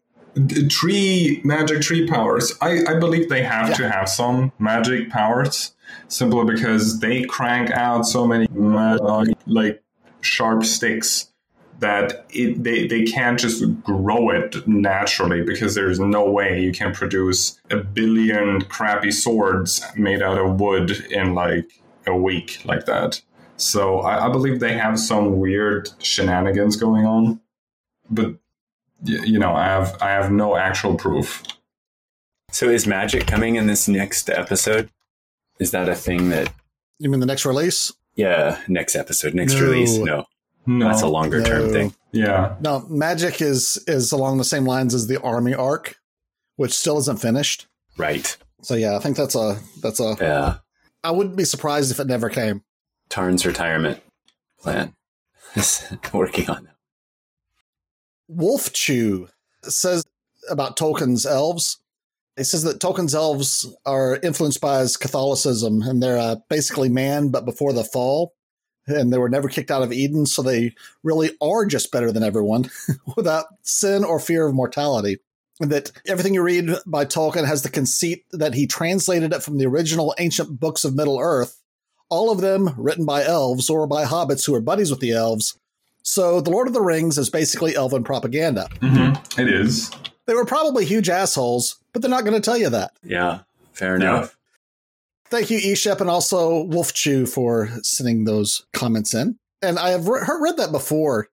tree 0.69 1.41
magic 1.43 1.81
tree 1.81 2.07
powers. 2.07 2.53
I, 2.61 2.83
I 2.87 2.97
believe 2.99 3.27
they 3.29 3.43
have 3.43 3.69
Yeah. 3.69 3.75
to 3.75 3.89
have 3.89 4.07
some 4.07 4.53
magic 4.59 5.09
powers, 5.09 5.73
simply 6.07 6.53
because 6.53 6.99
they 7.01 7.23
crank 7.23 7.69
out 7.71 8.05
so 8.05 8.25
many 8.25 8.47
ma- 8.53 9.25
like 9.45 9.83
sharp 10.21 10.63
sticks 10.63 11.30
that 11.81 12.25
it, 12.31 12.63
they 12.63 12.87
they 12.87 13.03
can't 13.03 13.39
just 13.39 13.63
grow 13.83 14.29
it 14.31 14.67
naturally 14.67 15.43
because 15.43 15.75
there's 15.75 15.99
no 15.99 16.29
way 16.29 16.59
you 16.61 16.71
can 16.71 16.93
produce 16.93 17.59
a 17.69 17.77
billion 17.77 18.61
crappy 18.61 19.11
swords 19.11 19.85
made 19.95 20.21
out 20.21 20.37
of 20.39 20.59
wood 20.59 20.91
in 21.11 21.35
like 21.35 21.69
a 22.07 22.15
week 22.15 22.61
like 22.65 22.85
that. 22.85 23.21
So 23.57 23.99
I, 23.99 24.27
I 24.27 24.31
believe 24.31 24.59
they 24.59 24.73
have 24.73 24.99
some 24.99 25.37
weird 25.37 25.89
shenanigans 25.99 26.75
going 26.75 27.05
on 27.05 27.39
but 28.11 28.35
you 29.03 29.39
know, 29.39 29.53
I 29.53 29.65
have 29.65 29.97
I 30.01 30.09
have 30.11 30.31
no 30.31 30.55
actual 30.55 30.95
proof. 30.95 31.43
So 32.51 32.69
is 32.69 32.85
magic 32.85 33.25
coming 33.25 33.55
in 33.55 33.65
this 33.65 33.87
next 33.87 34.29
episode? 34.29 34.89
Is 35.59 35.71
that 35.71 35.89
a 35.89 35.95
thing 35.95 36.29
that? 36.29 36.53
You 36.99 37.09
mean 37.09 37.19
the 37.19 37.25
next 37.25 37.45
release? 37.45 37.91
Yeah, 38.15 38.59
next 38.67 38.95
episode, 38.95 39.33
next 39.33 39.53
No. 39.55 39.61
release. 39.61 39.97
No, 39.97 40.25
No, 40.65 40.87
that's 40.87 41.01
a 41.01 41.07
longer 41.07 41.41
term 41.43 41.71
thing. 41.71 41.93
yeah, 42.11 42.55
No, 42.61 42.85
Magic 42.89 43.41
is 43.41 43.83
is 43.87 44.11
along 44.11 44.37
the 44.37 44.43
same 44.43 44.65
lines 44.65 44.93
as 44.93 45.07
the 45.07 45.19
Army 45.21 45.53
arc, 45.53 45.95
which 46.55 46.71
still 46.73 46.97
isn't 46.99 47.19
finished. 47.19 47.67
Right. 47.97 48.37
So 48.61 48.75
yeah, 48.75 48.95
I 48.95 48.99
think 48.99 49.17
that's 49.17 49.35
a 49.35 49.59
that's 49.81 49.99
a. 49.99 50.15
Yeah. 50.19 50.55
I 51.03 51.11
wouldn't 51.11 51.35
be 51.35 51.45
surprised 51.45 51.91
if 51.91 51.99
it 51.99 52.05
never 52.07 52.29
came. 52.29 52.63
Tarn's 53.09 53.45
retirement 53.45 54.01
plan. 54.59 54.93
is 55.55 55.83
Working 56.13 56.49
on 56.49 56.65
that. 56.65 56.75
Wolf 58.27 58.71
Chew 58.71 59.27
says 59.63 60.03
about 60.49 60.77
Tolkien's 60.77 61.25
elves. 61.25 61.77
He 62.37 62.43
says 62.43 62.63
that 62.63 62.79
Tolkien's 62.79 63.13
elves 63.13 63.67
are 63.85 64.17
influenced 64.23 64.61
by 64.61 64.79
his 64.79 64.95
Catholicism, 64.95 65.81
and 65.81 66.01
they're 66.01 66.17
uh, 66.17 66.35
basically 66.49 66.87
man, 66.87 67.29
but 67.29 67.45
before 67.45 67.73
the 67.73 67.83
fall, 67.83 68.33
and 68.91 69.11
they 69.11 69.17
were 69.17 69.29
never 69.29 69.49
kicked 69.49 69.71
out 69.71 69.83
of 69.83 69.91
Eden, 69.91 70.25
so 70.25 70.41
they 70.41 70.73
really 71.03 71.31
are 71.41 71.65
just 71.65 71.91
better 71.91 72.11
than 72.11 72.23
everyone, 72.23 72.69
without 73.15 73.45
sin 73.61 74.03
or 74.03 74.19
fear 74.19 74.45
of 74.47 74.53
mortality. 74.53 75.17
And 75.59 75.71
that 75.71 75.91
everything 76.07 76.33
you 76.33 76.41
read 76.41 76.71
by 76.87 77.05
Tolkien 77.05 77.45
has 77.45 77.61
the 77.61 77.69
conceit 77.69 78.25
that 78.31 78.53
he 78.55 78.65
translated 78.67 79.31
it 79.33 79.43
from 79.43 79.57
the 79.59 79.65
original 79.67 80.15
ancient 80.17 80.59
books 80.59 80.83
of 80.83 80.95
Middle 80.95 81.19
Earth, 81.19 81.59
all 82.09 82.31
of 82.31 82.41
them 82.41 82.73
written 82.77 83.05
by 83.05 83.23
elves 83.23 83.69
or 83.69 83.85
by 83.87 84.05
hobbits 84.05 84.45
who 84.45 84.55
are 84.55 84.61
buddies 84.61 84.89
with 84.89 84.99
the 85.01 85.11
elves. 85.11 85.57
So, 86.03 86.41
The 86.41 86.49
Lord 86.49 86.67
of 86.67 86.73
the 86.73 86.81
Rings 86.81 87.17
is 87.19 87.29
basically 87.29 87.75
elven 87.75 88.03
propaganda. 88.03 88.69
hmm 88.79 89.13
it 89.37 89.47
is. 89.47 89.91
They 90.25 90.33
were 90.33 90.45
probably 90.45 90.83
huge 90.85 91.09
assholes, 91.09 91.77
but 91.93 92.01
they're 92.01 92.09
not 92.11 92.25
going 92.25 92.33
to 92.35 92.41
tell 92.45 92.57
you 92.57 92.69
that. 92.69 92.91
Yeah. 93.03 93.41
Fair 93.73 93.99
Yeah. 93.99 94.17
enough. 94.17 94.37
Thank 95.31 95.49
you, 95.49 95.59
Eshep, 95.59 96.01
and 96.01 96.09
also 96.09 96.63
Wolf 96.63 96.93
Chew 96.93 97.25
for 97.25 97.69
sending 97.83 98.25
those 98.25 98.65
comments 98.73 99.13
in. 99.13 99.39
And 99.61 99.79
I 99.79 99.91
have 99.91 100.09
re- 100.09 100.27
read 100.41 100.57
that 100.57 100.73
before 100.73 101.29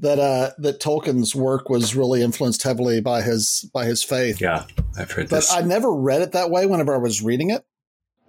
that 0.00 0.18
uh, 0.18 0.50
that 0.58 0.80
Tolkien's 0.80 1.34
work 1.34 1.70
was 1.70 1.96
really 1.96 2.22
influenced 2.22 2.62
heavily 2.62 3.00
by 3.00 3.22
his 3.22 3.68
by 3.72 3.86
his 3.86 4.04
faith. 4.04 4.38
Yeah. 4.38 4.64
I've 4.98 5.10
heard 5.10 5.28
that. 5.28 5.30
But 5.30 5.36
this. 5.36 5.52
I 5.52 5.62
never 5.62 5.90
read 5.90 6.20
it 6.20 6.32
that 6.32 6.50
way 6.50 6.66
whenever 6.66 6.94
I 6.94 6.98
was 6.98 7.22
reading 7.22 7.48
it. 7.48 7.64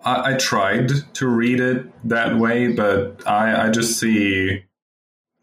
I, 0.06 0.34
I 0.34 0.38
tried 0.38 0.90
to 1.16 1.28
read 1.28 1.60
it 1.60 1.86
that 2.08 2.38
way, 2.38 2.70
but 2.70 3.28
I 3.28 3.68
I 3.68 3.72
just 3.72 4.00
see 4.00 4.64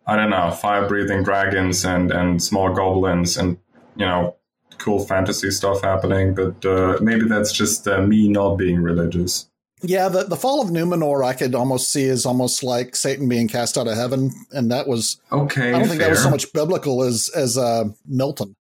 I 0.06 0.16
don't 0.16 0.30
know 0.30 0.50
fire 0.52 0.88
breathing 0.88 1.22
dragons 1.22 1.84
and 1.84 2.10
and 2.10 2.42
small 2.42 2.72
goblins 2.72 3.36
and 3.36 3.58
you 3.94 4.06
know 4.06 4.36
cool 4.78 5.04
fantasy 5.04 5.50
stuff 5.50 5.82
happening. 5.82 6.34
But 6.34 6.64
uh, 6.64 6.96
maybe 7.02 7.28
that's 7.28 7.52
just 7.52 7.86
uh, 7.86 8.00
me 8.00 8.28
not 8.28 8.56
being 8.56 8.80
religious. 8.80 9.50
Yeah, 9.82 10.08
the, 10.08 10.24
the 10.24 10.36
fall 10.36 10.62
of 10.62 10.68
Numenor 10.70 11.22
I 11.24 11.34
could 11.34 11.54
almost 11.54 11.92
see 11.92 12.08
as 12.08 12.24
almost 12.24 12.62
like 12.62 12.96
Satan 12.96 13.28
being 13.28 13.46
cast 13.46 13.76
out 13.76 13.86
of 13.86 13.94
heaven, 13.96 14.30
and 14.50 14.70
that 14.70 14.86
was 14.88 15.20
Okay, 15.30 15.68
I 15.68 15.72
don't 15.78 15.88
think 15.88 16.00
fair. 16.00 16.08
that 16.08 16.10
was 16.10 16.22
so 16.22 16.30
much 16.30 16.52
biblical 16.52 17.02
as 17.02 17.28
as 17.34 17.58
uh, 17.58 17.84
Milton. 18.06 18.56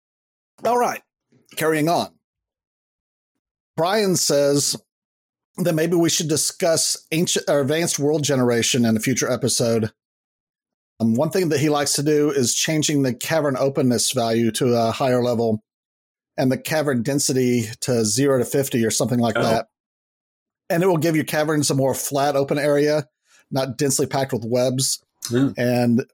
All 0.65 0.79
right, 0.79 1.03
carrying 1.57 1.89
on. 1.89 2.11
Brian 3.77 4.15
says 4.17 4.77
that 5.57 5.75
maybe 5.75 5.97
we 5.97 6.11
should 6.11 6.29
discuss 6.29 7.07
ancient 7.13 7.47
or 7.49 7.61
advanced 7.61 7.99
world 7.99 8.23
generation 8.23 8.85
in 8.85 8.97
a 8.97 9.01
future 9.01 9.31
episode. 9.31 9.91
Um, 11.01 11.15
one 11.15 11.31
thing 11.31 11.49
that 11.49 11.61
he 11.61 11.71
likes 11.71 11.95
to 11.95 12.03
do 12.03 12.31
is 12.31 12.55
changing 12.55 13.03
the 13.03 13.15
cavern 13.15 13.57
openness 13.59 14.13
value 14.13 14.51
to 14.53 14.75
a 14.77 14.91
higher 14.93 15.23
level, 15.23 15.61
and 16.37 16.53
the 16.53 16.59
cavern 16.59 17.03
density 17.03 17.65
to 17.81 18.05
zero 18.05 18.39
to 18.39 18.45
fifty 18.45 18.85
or 18.85 18.91
something 18.93 19.19
like 19.19 19.37
Oh. 19.37 19.43
that. 19.43 19.67
And 20.71 20.83
it 20.83 20.87
will 20.87 20.97
give 20.99 21.17
your 21.17 21.25
caverns 21.25 21.71
a 21.71 21.75
more 21.75 21.95
flat 21.95 22.37
open 22.37 22.59
area, 22.59 23.09
not 23.51 23.77
densely 23.77 24.07
packed 24.07 24.33
with 24.33 24.45
webs 24.45 25.03
Hmm. 25.29 25.49
and 25.59 26.05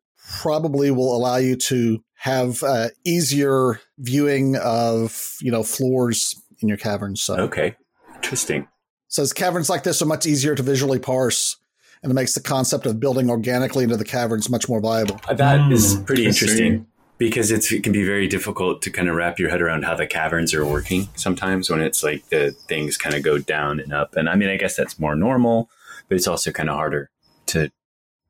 probably 0.40 0.90
will 0.90 1.14
allow 1.16 1.36
you 1.36 1.54
to 1.54 2.02
have 2.14 2.62
uh, 2.64 2.88
easier 3.04 3.80
viewing 3.98 4.56
of 4.56 5.36
you 5.40 5.52
know 5.52 5.62
floors 5.62 6.34
in 6.60 6.68
your 6.68 6.76
caverns. 6.78 7.20
So 7.22 7.36
Okay. 7.36 7.76
Interesting. 8.16 8.66
says 9.08 9.32
caverns 9.32 9.68
like 9.70 9.84
this 9.84 10.02
are 10.02 10.06
much 10.06 10.26
easier 10.26 10.54
to 10.56 10.62
visually 10.62 10.98
parse, 10.98 11.56
and 12.02 12.10
it 12.10 12.14
makes 12.14 12.34
the 12.34 12.40
concept 12.40 12.86
of 12.86 12.98
building 12.98 13.30
organically 13.30 13.84
into 13.84 13.96
the 13.96 14.04
caverns 14.04 14.50
much 14.50 14.68
more 14.68 14.80
viable. 14.80 15.20
Uh, 15.28 15.34
That 15.34 15.70
is 15.70 15.94
Hmm, 15.94 16.04
pretty 16.04 16.26
I 16.26 16.30
see. 16.32 16.46
interesting 16.46 16.86
because 17.18 17.50
it's, 17.50 17.72
it 17.72 17.82
can 17.82 17.92
be 17.92 18.04
very 18.04 18.28
difficult 18.28 18.82
to 18.82 18.90
kind 18.90 19.08
of 19.08 19.16
wrap 19.16 19.38
your 19.38 19.50
head 19.50 19.62
around 19.62 19.84
how 19.84 19.94
the 19.94 20.06
caverns 20.06 20.52
are 20.52 20.66
working 20.66 21.08
sometimes 21.14 21.70
when 21.70 21.80
it's 21.80 22.02
like 22.02 22.28
the 22.28 22.50
things 22.68 22.96
kind 22.96 23.14
of 23.14 23.22
go 23.22 23.38
down 23.38 23.80
and 23.80 23.92
up. 23.92 24.16
And 24.16 24.28
I 24.28 24.36
mean, 24.36 24.48
I 24.48 24.56
guess 24.56 24.76
that's 24.76 24.98
more 24.98 25.16
normal, 25.16 25.70
but 26.08 26.16
it's 26.16 26.28
also 26.28 26.50
kind 26.50 26.68
of 26.68 26.76
harder 26.76 27.10
to 27.46 27.70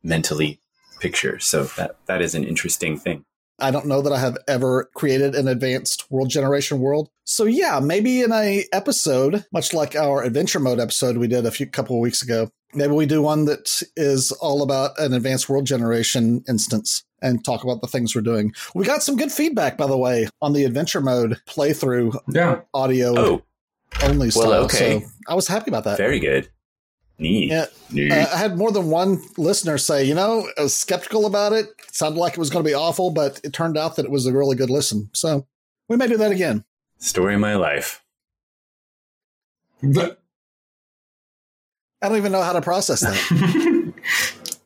mentally 0.03 0.61
picture. 1.01 1.39
So 1.41 1.65
that, 1.77 1.97
that 2.07 2.23
is 2.23 2.35
an 2.35 2.45
interesting 2.45 2.97
thing. 2.97 3.25
I 3.59 3.71
don't 3.71 3.87
know 3.87 4.03
that 4.03 4.13
I 4.13 4.19
have 4.19 4.37
ever 4.47 4.91
created 4.95 5.35
an 5.35 5.49
advanced 5.49 6.11
world 6.11 6.29
generation 6.29 6.79
world. 6.79 7.09
So 7.25 7.45
yeah, 7.45 7.81
maybe 7.81 8.21
in 8.21 8.31
a 8.31 8.65
episode, 8.73 9.47
much 9.51 9.73
like 9.73 9.97
our 9.97 10.23
adventure 10.23 10.61
mode 10.61 10.79
episode 10.79 11.17
we 11.17 11.27
did 11.27 11.47
a 11.47 11.51
few 11.51 11.67
couple 11.67 11.97
of 11.97 12.03
weeks 12.03 12.23
ago, 12.23 12.51
maybe 12.75 12.93
we 12.93 13.07
do 13.07 13.23
one 13.23 13.47
that 13.47 13.83
is 13.97 14.31
all 14.33 14.63
about 14.63 14.99
an 14.99 15.15
advanced 15.15 15.49
world 15.49 15.65
generation 15.65 16.45
instance 16.47 17.03
and 17.23 17.45
talk 17.45 17.65
about 17.65 17.81
the 17.81 17.87
things 17.87 18.15
we're 18.15 18.21
doing. 18.23 18.53
We 18.75 18.85
got 18.85 19.03
some 19.03 19.17
good 19.17 19.33
feedback, 19.33 19.77
by 19.79 19.87
the 19.87 19.97
way, 19.97 20.29
on 20.43 20.53
the 20.53 20.65
adventure 20.65 21.01
mode 21.01 21.41
playthrough 21.47 22.19
Yeah, 22.29 22.61
audio 22.75 23.15
Oh, 23.19 23.43
only 24.03 24.31
style. 24.31 24.65
okay. 24.65 25.01
So 25.01 25.07
I 25.29 25.35
was 25.35 25.49
happy 25.49 25.71
about 25.71 25.85
that. 25.85 25.97
very 25.97 26.19
good. 26.21 26.49
Neat. 27.19 27.51
Yeah. 27.51 27.67
Neat. 27.91 28.13
Uh, 28.13 28.27
I 28.31 28.37
had 28.37 28.59
more 28.59 28.71
than 28.71 28.91
one 28.91 29.23
listener 29.39 29.79
say, 29.79 30.05
you 30.05 30.15
know, 30.15 30.47
I 30.59 30.63
was 30.63 30.77
skeptical 30.77 31.25
about 31.25 31.55
it. 31.55 31.67
It 31.89 31.95
sounded 31.95 32.21
like 32.21 32.35
it 32.35 32.39
was 32.39 32.51
going 32.51 32.63
to 32.63 32.69
be 32.69 32.75
awful, 32.75 33.11
but 33.11 33.41
it 33.43 33.55
turned 33.55 33.79
out 33.79 33.97
that 33.97 34.05
it 34.05 34.11
was 34.11 34.27
a 34.27 34.33
really 34.35 34.55
good 34.55 34.69
listen. 34.69 35.09
So 35.15 35.47
we 35.89 35.97
may 35.97 36.09
do 36.09 36.19
that 36.19 36.31
again. 36.31 36.65
Story 36.99 37.35
of 37.35 37.41
my 37.41 37.57
life. 37.57 38.03
I 39.83 40.17
don't 42.03 42.17
even 42.19 42.33
know 42.33 42.43
how 42.43 42.53
to 42.53 42.61
process 42.61 43.01
that. 43.01 43.93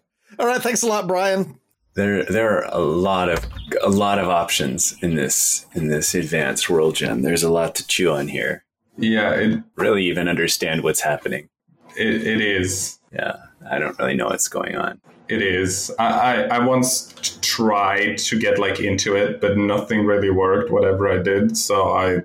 All 0.40 0.46
right. 0.46 0.60
Thanks 0.60 0.82
a 0.82 0.86
lot, 0.88 1.06
Brian. 1.06 1.59
There, 2.00 2.24
there 2.24 2.56
are 2.56 2.64
a 2.72 2.78
lot 2.78 3.28
of 3.28 3.44
a 3.82 3.90
lot 3.90 4.18
of 4.18 4.26
options 4.28 4.96
in 5.02 5.16
this 5.16 5.66
in 5.74 5.88
this 5.88 6.14
advanced 6.14 6.70
world 6.70 6.94
gen. 6.96 7.20
There's 7.20 7.42
a 7.42 7.50
lot 7.50 7.74
to 7.74 7.86
chew 7.86 8.10
on 8.10 8.28
here. 8.28 8.64
yeah, 8.96 9.34
it 9.34 9.62
Really, 9.76 10.04
even 10.04 10.26
understand 10.26 10.82
what's 10.82 11.00
happening. 11.02 11.50
it, 11.96 12.26
it 12.26 12.40
is. 12.40 12.98
Yeah, 13.12 13.36
I 13.70 13.78
don't 13.78 13.98
really 13.98 14.14
know 14.14 14.28
what's 14.28 14.48
going 14.48 14.76
on. 14.76 15.00
It 15.28 15.42
is. 15.42 15.92
I, 15.98 16.06
I, 16.08 16.34
I 16.56 16.58
once 16.64 17.12
tried 17.42 18.16
to 18.18 18.38
get 18.38 18.58
like 18.58 18.80
into 18.80 19.14
it, 19.14 19.40
but 19.40 19.58
nothing 19.58 20.06
really 20.06 20.30
worked. 20.30 20.70
Whatever 20.70 21.06
I 21.08 21.22
did, 21.22 21.56
so 21.56 21.90
I, 21.94 22.20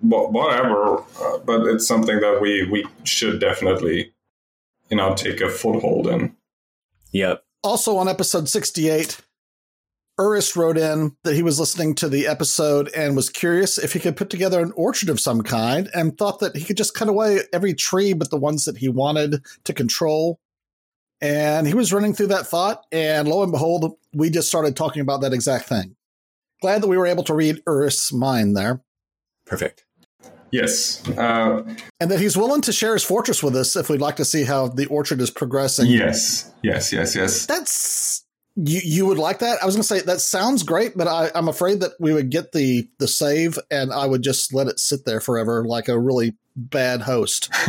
whatever. 0.00 0.98
Uh, 1.20 1.38
but 1.38 1.66
it's 1.66 1.86
something 1.86 2.20
that 2.20 2.40
we 2.40 2.68
we 2.70 2.86
should 3.04 3.40
definitely, 3.40 4.12
you 4.90 4.96
know, 4.98 5.14
take 5.14 5.40
a 5.40 5.48
foothold 5.48 6.06
in. 6.06 6.36
Yep. 7.12 7.43
Also 7.64 7.96
on 7.96 8.08
episode 8.08 8.46
sixty-eight, 8.48 9.20
Urist 10.20 10.54
wrote 10.54 10.76
in 10.76 11.16
that 11.24 11.34
he 11.34 11.42
was 11.42 11.58
listening 11.58 11.94
to 11.94 12.10
the 12.10 12.26
episode 12.26 12.90
and 12.94 13.16
was 13.16 13.30
curious 13.30 13.78
if 13.78 13.94
he 13.94 13.98
could 13.98 14.16
put 14.16 14.28
together 14.28 14.60
an 14.60 14.72
orchard 14.76 15.08
of 15.08 15.18
some 15.18 15.42
kind 15.42 15.88
and 15.94 16.16
thought 16.16 16.40
that 16.40 16.54
he 16.54 16.64
could 16.64 16.76
just 16.76 16.94
cut 16.94 17.08
away 17.08 17.40
every 17.52 17.72
tree 17.72 18.12
but 18.12 18.30
the 18.30 18.36
ones 18.36 18.66
that 18.66 18.76
he 18.76 18.88
wanted 18.88 19.42
to 19.64 19.72
control. 19.72 20.38
And 21.22 21.66
he 21.66 21.72
was 21.72 21.90
running 21.90 22.12
through 22.12 22.26
that 22.26 22.46
thought, 22.46 22.84
and 22.92 23.26
lo 23.26 23.42
and 23.42 23.50
behold, 23.50 23.96
we 24.12 24.28
just 24.28 24.48
started 24.48 24.76
talking 24.76 25.00
about 25.00 25.22
that 25.22 25.32
exact 25.32 25.64
thing. 25.64 25.96
Glad 26.60 26.82
that 26.82 26.88
we 26.88 26.98
were 26.98 27.06
able 27.06 27.24
to 27.24 27.34
read 27.34 27.64
Uris' 27.66 28.12
mind 28.12 28.54
there. 28.54 28.82
Perfect. 29.46 29.86
Yes. 30.54 31.06
Uh, 31.08 31.64
and 31.98 32.12
that 32.12 32.20
he's 32.20 32.36
willing 32.36 32.60
to 32.60 32.72
share 32.72 32.92
his 32.92 33.02
fortress 33.02 33.42
with 33.42 33.56
us 33.56 33.74
if 33.74 33.90
we'd 33.90 34.00
like 34.00 34.14
to 34.16 34.24
see 34.24 34.44
how 34.44 34.68
the 34.68 34.86
orchard 34.86 35.20
is 35.20 35.28
progressing. 35.28 35.86
Yes. 35.86 36.52
Yes, 36.62 36.92
yes, 36.92 37.16
yes. 37.16 37.46
That's 37.46 38.24
you 38.54 38.80
you 38.84 39.06
would 39.06 39.18
like 39.18 39.40
that? 39.40 39.60
I 39.60 39.66
was 39.66 39.74
going 39.74 39.82
to 39.82 39.88
say 39.88 40.00
that 40.02 40.20
sounds 40.20 40.62
great, 40.62 40.96
but 40.96 41.08
I, 41.08 41.32
I'm 41.34 41.48
afraid 41.48 41.80
that 41.80 41.94
we 41.98 42.12
would 42.12 42.30
get 42.30 42.52
the 42.52 42.88
the 43.00 43.08
save 43.08 43.58
and 43.68 43.92
I 43.92 44.06
would 44.06 44.22
just 44.22 44.54
let 44.54 44.68
it 44.68 44.78
sit 44.78 45.04
there 45.04 45.20
forever, 45.20 45.64
like 45.64 45.88
a 45.88 45.98
really 45.98 46.36
bad 46.54 47.02
host. 47.02 47.50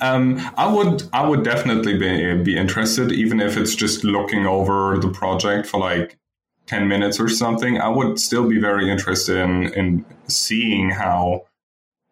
um, 0.00 0.40
I 0.56 0.72
would 0.72 1.02
I 1.12 1.28
would 1.28 1.44
definitely 1.44 1.98
be 1.98 2.42
be 2.42 2.56
interested, 2.56 3.12
even 3.12 3.40
if 3.40 3.58
it's 3.58 3.74
just 3.74 4.04
looking 4.04 4.46
over 4.46 4.96
the 4.96 5.10
project 5.10 5.66
for 5.66 5.78
like 5.78 6.16
ten 6.64 6.88
minutes 6.88 7.20
or 7.20 7.28
something. 7.28 7.78
I 7.78 7.88
would 7.88 8.18
still 8.18 8.48
be 8.48 8.58
very 8.58 8.90
interested 8.90 9.36
in 9.36 9.74
in 9.74 10.06
seeing 10.28 10.88
how 10.88 11.44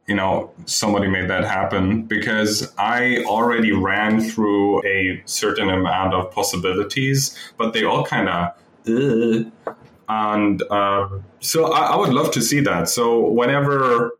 you 0.08 0.14
know 0.14 0.50
somebody 0.66 1.06
made 1.06 1.28
that 1.28 1.44
happen 1.44 2.02
because 2.02 2.72
i 2.78 3.18
already 3.26 3.72
ran 3.72 4.20
through 4.20 4.84
a 4.86 5.22
certain 5.26 5.68
amount 5.68 6.14
of 6.14 6.30
possibilities 6.32 7.36
but 7.56 7.72
they 7.72 7.84
all 7.84 8.04
kind 8.04 8.28
of 8.28 8.48
uh, 8.88 9.74
and 10.10 10.62
uh, 10.70 11.06
so 11.40 11.70
I, 11.72 11.92
I, 11.92 11.96
would 11.96 12.14
love 12.14 12.30
to 12.30 12.40
see 12.40 12.60
that. 12.60 12.88
So 12.88 13.28
whenever 13.28 14.12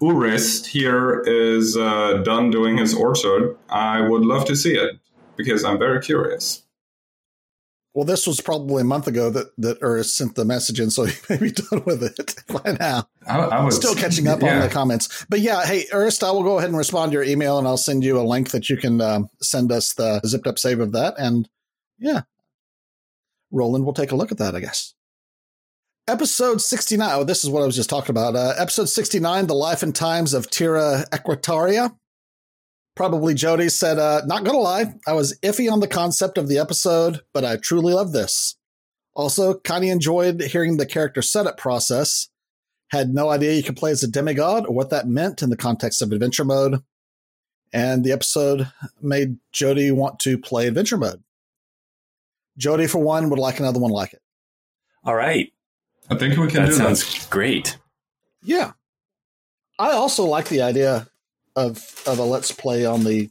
urist 0.00 0.66
here 0.66 1.20
is 1.20 1.76
uh, 1.76 2.22
done 2.24 2.50
doing 2.50 2.76
his 2.76 2.94
orchard 2.94 3.56
i 3.70 4.00
would 4.00 4.22
love 4.22 4.44
to 4.44 4.56
see 4.56 4.74
it 4.74 4.98
because 5.36 5.64
i'm 5.64 5.78
very 5.78 6.00
curious 6.00 6.63
well, 7.94 8.04
this 8.04 8.26
was 8.26 8.40
probably 8.40 8.80
a 8.80 8.84
month 8.84 9.06
ago 9.06 9.30
that 9.30 9.54
that 9.58 9.80
Urist 9.80 10.10
sent 10.10 10.34
the 10.34 10.44
message 10.44 10.80
in, 10.80 10.90
so 10.90 11.04
he 11.04 11.16
may 11.30 11.36
be 11.38 11.50
done 11.70 11.84
with 11.86 12.02
it 12.02 12.34
by 12.48 12.72
now. 12.72 13.08
I, 13.26 13.38
I 13.38 13.64
was 13.64 13.76
still 13.76 13.94
catching 13.94 14.26
up 14.26 14.42
yeah. 14.42 14.56
on 14.56 14.60
the 14.62 14.68
comments, 14.68 15.24
but 15.28 15.40
yeah, 15.40 15.64
hey, 15.64 15.86
Ernest, 15.92 16.24
I 16.24 16.32
will 16.32 16.42
go 16.42 16.58
ahead 16.58 16.68
and 16.68 16.76
respond 16.76 17.12
to 17.12 17.14
your 17.14 17.24
email, 17.24 17.58
and 17.58 17.66
I'll 17.66 17.76
send 17.76 18.04
you 18.04 18.18
a 18.18 18.22
link 18.22 18.50
that 18.50 18.68
you 18.68 18.76
can 18.76 19.00
uh, 19.00 19.20
send 19.40 19.70
us 19.70 19.94
the 19.94 20.20
zipped 20.26 20.48
up 20.48 20.58
save 20.58 20.80
of 20.80 20.92
that, 20.92 21.14
and 21.18 21.48
yeah, 21.98 22.22
Roland 23.52 23.84
will 23.84 23.94
take 23.94 24.10
a 24.10 24.16
look 24.16 24.32
at 24.32 24.38
that, 24.38 24.56
I 24.56 24.60
guess. 24.60 24.94
Episode 26.06 26.60
69. 26.60 27.08
Oh, 27.12 27.24
this 27.24 27.44
is 27.44 27.50
what 27.50 27.62
I 27.62 27.66
was 27.66 27.76
just 27.76 27.88
talking 27.88 28.10
about. 28.10 28.36
Uh, 28.36 28.52
episode 28.58 28.90
69, 28.90 29.46
The 29.46 29.54
Life 29.54 29.82
and 29.82 29.94
Times 29.94 30.34
of 30.34 30.50
Tira 30.50 31.06
Equitaria 31.12 31.96
probably 32.94 33.34
Jody 33.34 33.68
said, 33.68 33.98
uh, 33.98 34.22
not 34.26 34.44
gonna 34.44 34.58
lie, 34.58 34.94
I 35.06 35.12
was 35.12 35.38
iffy 35.40 35.70
on 35.70 35.80
the 35.80 35.88
concept 35.88 36.38
of 36.38 36.48
the 36.48 36.58
episode, 36.58 37.20
but 37.32 37.44
I 37.44 37.56
truly 37.56 37.92
love 37.92 38.12
this. 38.12 38.56
Also, 39.14 39.58
kind 39.60 39.84
of 39.84 39.90
enjoyed 39.90 40.40
hearing 40.42 40.76
the 40.76 40.86
character 40.86 41.22
setup 41.22 41.56
process. 41.56 42.28
Had 42.88 43.14
no 43.14 43.30
idea 43.30 43.52
you 43.52 43.62
could 43.62 43.76
play 43.76 43.90
as 43.90 44.02
a 44.02 44.08
demigod 44.08 44.66
or 44.66 44.74
what 44.74 44.90
that 44.90 45.08
meant 45.08 45.42
in 45.42 45.50
the 45.50 45.56
context 45.56 46.02
of 46.02 46.12
adventure 46.12 46.44
mode. 46.44 46.82
And 47.72 48.04
the 48.04 48.12
episode 48.12 48.70
made 49.00 49.38
Jody 49.52 49.90
want 49.90 50.20
to 50.20 50.38
play 50.38 50.66
adventure 50.66 50.96
mode. 50.96 51.22
Jody, 52.56 52.86
for 52.86 52.98
one, 52.98 53.30
would 53.30 53.38
like 53.38 53.58
another 53.58 53.80
one 53.80 53.90
like 53.90 54.12
it. 54.12 54.22
All 55.04 55.14
right. 55.14 55.52
I 56.08 56.16
think 56.16 56.36
we 56.36 56.46
can 56.48 56.62
that 56.62 56.66
do 56.66 56.72
sounds 56.72 57.00
that. 57.00 57.10
Sounds 57.10 57.26
great. 57.26 57.78
Yeah. 58.42 58.72
I 59.78 59.92
also 59.92 60.24
like 60.24 60.48
the 60.48 60.62
idea 60.62 61.08
of 61.56 62.02
of 62.06 62.18
a 62.18 62.24
let's 62.24 62.52
play 62.52 62.84
on 62.84 63.04
the 63.04 63.30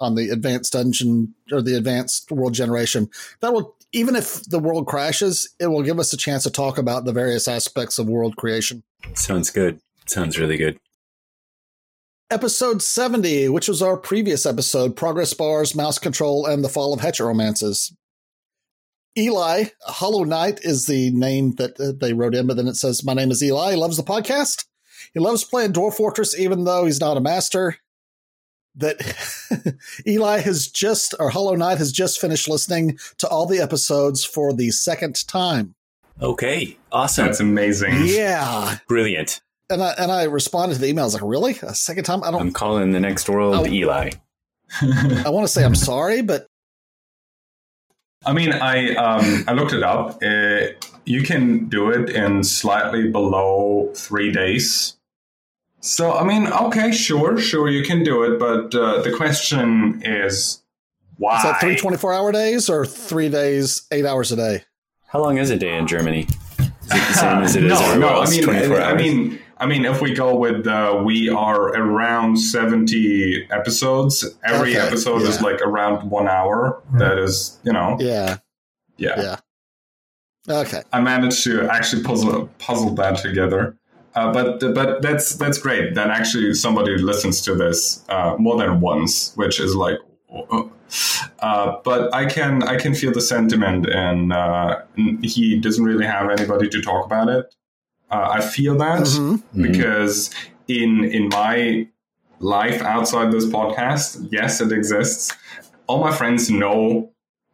on 0.00 0.14
the 0.14 0.30
advanced 0.30 0.72
dungeon 0.72 1.34
or 1.52 1.60
the 1.60 1.76
advanced 1.76 2.30
world 2.30 2.54
generation. 2.54 3.08
That 3.40 3.52
will 3.52 3.76
even 3.92 4.16
if 4.16 4.44
the 4.44 4.58
world 4.58 4.86
crashes, 4.86 5.52
it 5.58 5.66
will 5.66 5.82
give 5.82 5.98
us 5.98 6.12
a 6.12 6.16
chance 6.16 6.44
to 6.44 6.50
talk 6.50 6.78
about 6.78 7.04
the 7.04 7.12
various 7.12 7.48
aspects 7.48 7.98
of 7.98 8.08
world 8.08 8.36
creation. 8.36 8.82
Sounds 9.14 9.50
good. 9.50 9.80
Sounds 10.06 10.38
really 10.38 10.56
good. 10.56 10.78
Episode 12.30 12.80
70, 12.80 13.48
which 13.48 13.66
was 13.66 13.82
our 13.82 13.96
previous 13.96 14.46
episode, 14.46 14.94
Progress 14.94 15.34
Bars, 15.34 15.74
Mouse 15.74 15.98
Control, 15.98 16.46
and 16.46 16.62
the 16.62 16.68
Fall 16.68 16.94
of 16.94 17.00
Heteromances. 17.00 17.92
Eli, 19.18 19.64
Hollow 19.82 20.22
Knight 20.22 20.60
is 20.62 20.86
the 20.86 21.10
name 21.10 21.56
that 21.56 21.98
they 22.00 22.12
wrote 22.12 22.36
in, 22.36 22.46
but 22.46 22.56
then 22.56 22.68
it 22.68 22.76
says, 22.76 23.04
My 23.04 23.14
name 23.14 23.32
is 23.32 23.42
Eli, 23.42 23.74
loves 23.74 23.96
the 23.96 24.04
podcast. 24.04 24.66
He 25.12 25.20
loves 25.20 25.44
playing 25.44 25.72
Dwarf 25.72 25.94
Fortress, 25.94 26.38
even 26.38 26.64
though 26.64 26.84
he's 26.84 27.00
not 27.00 27.16
a 27.16 27.20
master. 27.20 27.76
That 28.76 29.00
Eli 30.06 30.38
has 30.40 30.68
just, 30.68 31.14
or 31.18 31.30
Hollow 31.30 31.56
Knight 31.56 31.78
has 31.78 31.90
just 31.90 32.20
finished 32.20 32.48
listening 32.48 32.98
to 33.18 33.28
all 33.28 33.46
the 33.46 33.58
episodes 33.58 34.24
for 34.24 34.52
the 34.52 34.70
second 34.70 35.26
time. 35.26 35.74
Okay, 36.22 36.76
awesome. 36.92 37.26
That's 37.26 37.40
amazing. 37.40 38.02
Yeah, 38.04 38.78
brilliant. 38.86 39.40
And 39.70 39.82
I 39.82 39.94
and 39.98 40.12
I 40.12 40.24
responded 40.24 40.74
to 40.74 40.80
the 40.80 40.88
email. 40.88 41.04
I 41.04 41.06
was 41.06 41.14
like, 41.14 41.22
"Really? 41.24 41.58
A 41.62 41.74
second 41.74 42.04
time? 42.04 42.22
I 42.22 42.30
don't." 42.30 42.40
I'm 42.40 42.52
calling 42.52 42.90
the 42.92 43.00
next 43.00 43.28
world 43.28 43.54
oh. 43.54 43.66
Eli. 43.66 44.10
I 44.82 45.30
want 45.30 45.46
to 45.46 45.52
say 45.52 45.64
I'm 45.64 45.74
sorry, 45.74 46.22
but 46.22 46.46
I 48.24 48.32
mean, 48.32 48.52
I 48.52 48.94
um, 48.96 49.44
I 49.48 49.52
looked 49.52 49.72
it 49.72 49.82
up. 49.82 50.22
Uh, 50.22 50.74
you 51.06 51.22
can 51.22 51.68
do 51.68 51.90
it 51.90 52.10
in 52.10 52.44
slightly 52.44 53.10
below 53.10 53.90
three 53.94 54.30
days. 54.30 54.96
So, 55.80 56.12
I 56.12 56.24
mean, 56.24 56.46
okay, 56.46 56.92
sure, 56.92 57.38
sure, 57.38 57.70
you 57.70 57.82
can 57.82 58.04
do 58.04 58.22
it, 58.22 58.38
but 58.38 58.74
uh, 58.74 59.00
the 59.00 59.12
question 59.16 60.02
is 60.04 60.62
why? 61.16 61.38
Is 61.38 61.42
that 61.44 61.60
three 61.60 61.76
24 61.76 62.12
hour 62.12 62.32
days 62.32 62.68
or 62.68 62.84
three 62.84 63.30
days, 63.30 63.86
eight 63.90 64.04
hours 64.04 64.30
a 64.30 64.36
day? 64.36 64.64
How 65.06 65.20
long 65.20 65.38
is 65.38 65.50
a 65.50 65.56
day 65.56 65.76
in 65.76 65.86
Germany? 65.86 66.26
Is 66.58 66.66
it 66.66 66.72
the 66.90 67.12
same 67.14 67.38
as 67.42 67.56
it 67.56 67.64
is 67.64 67.70
no, 67.70 67.98
no, 67.98 68.20
I 68.20 68.28
mean, 68.28 68.48
I 68.48 68.94
mean, 68.94 69.38
I 69.60 69.66
mean, 69.66 69.84
if 69.84 70.00
we 70.00 70.14
go 70.14 70.34
with 70.34 70.66
uh, 70.66 71.02
we 71.04 71.28
are 71.28 71.68
around 71.68 72.38
seventy 72.38 73.46
episodes. 73.50 74.24
Every 74.42 74.76
okay, 74.76 74.86
episode 74.86 75.20
yeah. 75.20 75.28
is 75.28 75.42
like 75.42 75.60
around 75.60 76.10
one 76.10 76.28
hour. 76.28 76.82
That 76.94 77.18
is, 77.18 77.58
you 77.62 77.72
know, 77.72 77.98
yeah, 78.00 78.38
yeah, 78.96 79.20
yeah. 80.48 80.62
Okay, 80.62 80.82
I 80.92 81.00
managed 81.02 81.44
to 81.44 81.68
actually 81.68 82.02
puzzle 82.02 82.48
puzzle 82.58 82.94
that 82.94 83.18
together. 83.18 83.76
Uh, 84.14 84.32
but 84.32 84.60
but 84.74 85.02
that's 85.02 85.34
that's 85.36 85.58
great. 85.58 85.94
That 85.94 86.08
actually 86.08 86.54
somebody 86.54 86.96
listens 86.96 87.42
to 87.42 87.54
this 87.54 88.02
uh, 88.08 88.36
more 88.38 88.56
than 88.56 88.80
once, 88.80 89.34
which 89.36 89.60
is 89.60 89.76
like. 89.76 89.98
Uh, 91.40 91.76
but 91.84 92.12
I 92.14 92.24
can 92.24 92.62
I 92.62 92.76
can 92.76 92.94
feel 92.94 93.12
the 93.12 93.20
sentiment, 93.20 93.86
and 93.88 94.32
uh, 94.32 94.80
he 95.22 95.58
doesn't 95.58 95.84
really 95.84 96.06
have 96.06 96.30
anybody 96.30 96.68
to 96.70 96.80
talk 96.80 97.04
about 97.04 97.28
it. 97.28 97.54
Uh, 98.10 98.28
I 98.32 98.40
feel 98.40 98.76
that 98.78 99.02
mm-hmm. 99.02 99.34
mm-hmm. 99.34 99.62
because 99.62 100.30
in 100.68 101.04
in 101.04 101.28
my 101.28 101.88
life 102.38 102.82
outside 102.82 103.32
this 103.32 103.46
podcast, 103.46 104.28
yes, 104.30 104.60
it 104.60 104.72
exists. 104.72 105.32
All 105.86 106.00
my 106.00 106.12
friends 106.12 106.50
know 106.50 107.12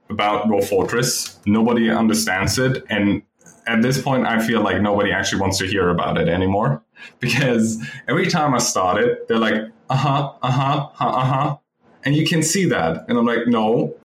about 0.08 0.46
Dwarf 0.46 0.68
Fortress. 0.68 1.38
Nobody 1.46 1.90
understands 1.90 2.58
it, 2.58 2.84
and 2.88 3.22
at 3.66 3.82
this 3.82 4.00
point, 4.00 4.26
I 4.26 4.44
feel 4.46 4.60
like 4.62 4.80
nobody 4.80 5.12
actually 5.12 5.40
wants 5.40 5.58
to 5.58 5.66
hear 5.66 5.90
about 5.90 6.18
it 6.18 6.28
anymore 6.28 6.82
because 7.20 7.82
every 8.08 8.28
time 8.28 8.54
I 8.54 8.58
start 8.58 9.02
it, 9.02 9.28
they're 9.28 9.38
like, 9.38 9.60
uh 9.90 9.96
huh, 9.96 10.32
uh 10.42 10.50
huh, 10.50 10.88
uh 10.98 11.24
huh. 11.24 11.56
And 12.04 12.14
you 12.14 12.26
can 12.26 12.42
see 12.42 12.66
that. 12.66 13.04
And 13.08 13.18
I'm 13.18 13.26
like, 13.26 13.46
no. 13.46 13.96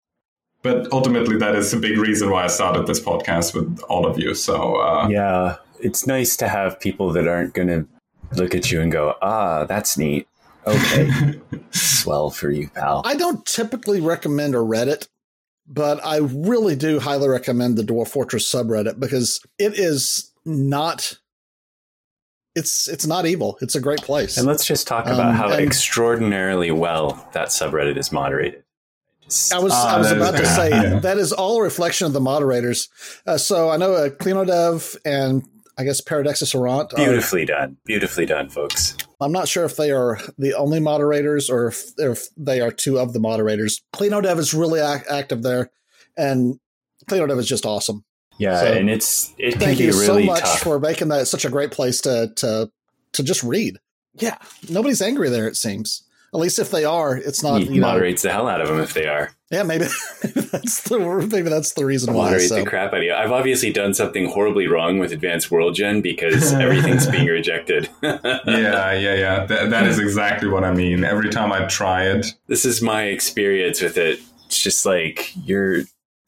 But 0.63 0.91
ultimately, 0.91 1.37
that 1.37 1.55
is 1.55 1.73
a 1.73 1.77
big 1.77 1.97
reason 1.97 2.29
why 2.29 2.43
I 2.43 2.47
started 2.47 2.85
this 2.85 2.99
podcast 2.99 3.53
with 3.53 3.79
all 3.89 4.05
of 4.05 4.19
you. 4.19 4.35
So, 4.35 4.75
uh, 4.75 5.07
yeah, 5.09 5.57
it's 5.81 6.07
nice 6.07 6.35
to 6.37 6.47
have 6.47 6.79
people 6.79 7.11
that 7.13 7.27
aren't 7.27 7.53
going 7.53 7.67
to 7.67 7.87
look 8.35 8.55
at 8.55 8.71
you 8.71 8.81
and 8.81 8.91
go, 8.91 9.15
ah, 9.21 9.65
that's 9.65 9.97
neat. 9.97 10.27
Okay. 10.67 11.39
Swell 11.71 12.29
for 12.29 12.49
you, 12.51 12.69
pal. 12.69 13.01
I 13.05 13.15
don't 13.15 13.45
typically 13.45 13.99
recommend 14.01 14.55
a 14.55 14.59
Reddit 14.59 15.07
but 15.67 16.05
I 16.05 16.17
really 16.17 16.75
do 16.75 16.99
highly 16.99 17.29
recommend 17.29 17.77
the 17.77 17.83
Dwarf 17.83 18.09
Fortress 18.09 18.51
subreddit 18.51 18.99
because 18.99 19.41
it 19.57 19.79
is 19.79 20.31
not 20.43 21.17
it's 22.55 22.89
it's 22.89 23.07
not 23.07 23.25
evil. 23.25 23.57
It's 23.61 23.75
a 23.75 23.79
great 23.79 24.01
place. 24.01 24.37
And 24.37 24.45
let's 24.45 24.65
just 24.65 24.85
talk 24.87 25.05
about 25.05 25.29
Um, 25.29 25.35
how 25.35 25.51
extraordinarily 25.53 26.71
well 26.71 27.25
that 27.31 27.49
subreddit 27.49 27.97
is 27.97 28.11
moderated. 28.11 28.63
Just- 29.21 29.53
I 29.53 29.59
was 29.59 29.71
Ah, 29.73 29.95
I 29.95 29.97
was 29.97 30.09
that 30.09 30.17
is 30.17 30.21
about 30.29 30.37
to 30.39 30.45
say 30.45 30.69
Yeah. 30.71 30.99
that 31.01 31.17
is 31.17 31.31
all 31.31 31.59
a 31.59 31.63
reflection 31.63 32.05
of 32.07 32.11
the 32.13 32.19
moderators. 32.19 32.89
Uh, 33.25 33.37
so 33.37 33.69
I 33.69 33.77
know 33.77 33.93
uh, 33.93 34.09
Cleanodev 34.09 34.97
and 35.05 35.43
I 35.81 35.83
guess 35.83 35.99
PeridexisErrant. 35.99 36.93
Are, 36.93 36.95
beautifully 36.95 37.45
done. 37.45 37.77
Beautifully 37.85 38.25
done, 38.27 38.49
folks. 38.49 38.95
I'm 39.19 39.31
not 39.31 39.47
sure 39.47 39.65
if 39.65 39.75
they 39.75 39.91
are 39.91 40.19
the 40.37 40.53
only 40.53 40.79
moderators 40.79 41.49
or 41.49 41.67
if, 41.67 41.91
if 41.97 42.27
they 42.37 42.61
are 42.61 42.71
two 42.71 42.99
of 42.99 43.13
the 43.13 43.19
moderators. 43.19 43.81
Cleanodev 43.93 44.37
is 44.37 44.53
really 44.53 44.79
ac- 44.79 45.05
active 45.09 45.41
there, 45.43 45.71
and 46.15 46.59
Cleanodev 47.09 47.39
is 47.39 47.47
just 47.47 47.65
awesome. 47.65 48.05
Yeah, 48.37 48.59
So, 48.59 48.73
and 48.73 48.89
it's 48.89 49.33
it 49.37 49.51
can 49.51 49.59
Thank 49.59 49.77
be 49.79 49.85
you 49.85 49.91
really 49.91 50.25
so 50.25 50.31
much 50.31 50.41
tough. 50.41 50.59
for 50.61 50.79
making 50.79 51.09
that 51.09 51.27
such 51.27 51.45
a 51.45 51.49
great 51.49 51.71
place 51.71 52.01
to 52.01 52.31
to 52.37 52.71
to 53.13 53.23
just 53.23 53.43
read. 53.43 53.77
Yeah, 54.13 54.37
nobody's 54.69 55.01
angry 55.01 55.29
there. 55.29 55.47
It 55.47 55.55
seems. 55.55 56.03
At 56.33 56.39
least 56.39 56.59
if 56.59 56.71
they 56.71 56.85
are, 56.85 57.17
it's 57.17 57.43
not. 57.43 57.61
he 57.61 57.73
You 57.73 57.81
know, 57.81 57.87
moderates 57.87 58.21
the 58.21 58.31
hell 58.31 58.47
out 58.47 58.61
of 58.61 58.69
them 58.69 58.79
if 58.79 58.93
they 58.93 59.05
are. 59.05 59.31
yeah, 59.49 59.63
maybe, 59.63 59.83
maybe 60.23 60.41
that's 60.41 60.83
the 60.83 60.97
maybe 61.29 61.49
that's 61.49 61.73
the 61.73 61.85
reason 61.85 62.13
why. 62.13 62.25
Moderate 62.31 62.47
So. 62.47 62.55
the 62.55 62.65
crap 62.65 62.93
out 62.93 62.99
of 62.99 63.03
you. 63.03 63.13
I've 63.13 63.33
obviously 63.33 63.71
done 63.73 63.93
something 63.93 64.27
horribly 64.29 64.67
wrong 64.67 64.97
with 64.97 65.11
Advanced 65.11 65.51
World 65.51 65.75
Gen 65.75 65.99
because 66.01 66.53
everything's 66.65 67.05
being 67.07 67.27
rejected. 67.27 67.89
yeah, 68.01 68.23
yeah, 68.47 68.93
yeah. 68.93 69.45
That, 69.45 69.69
that 69.71 69.87
is 69.87 69.99
exactly 69.99 70.47
what 70.47 70.63
I 70.63 70.73
mean. 70.73 71.03
Every 71.03 71.29
time 71.29 71.51
I 71.51 71.65
try 71.65 72.05
it, 72.05 72.33
this 72.47 72.63
is 72.63 72.81
my 72.81 73.03
experience 73.03 73.81
with 73.81 73.97
it. 73.97 74.19
It's 74.45 74.61
just 74.63 74.85
like 74.85 75.33
you're 75.45 75.79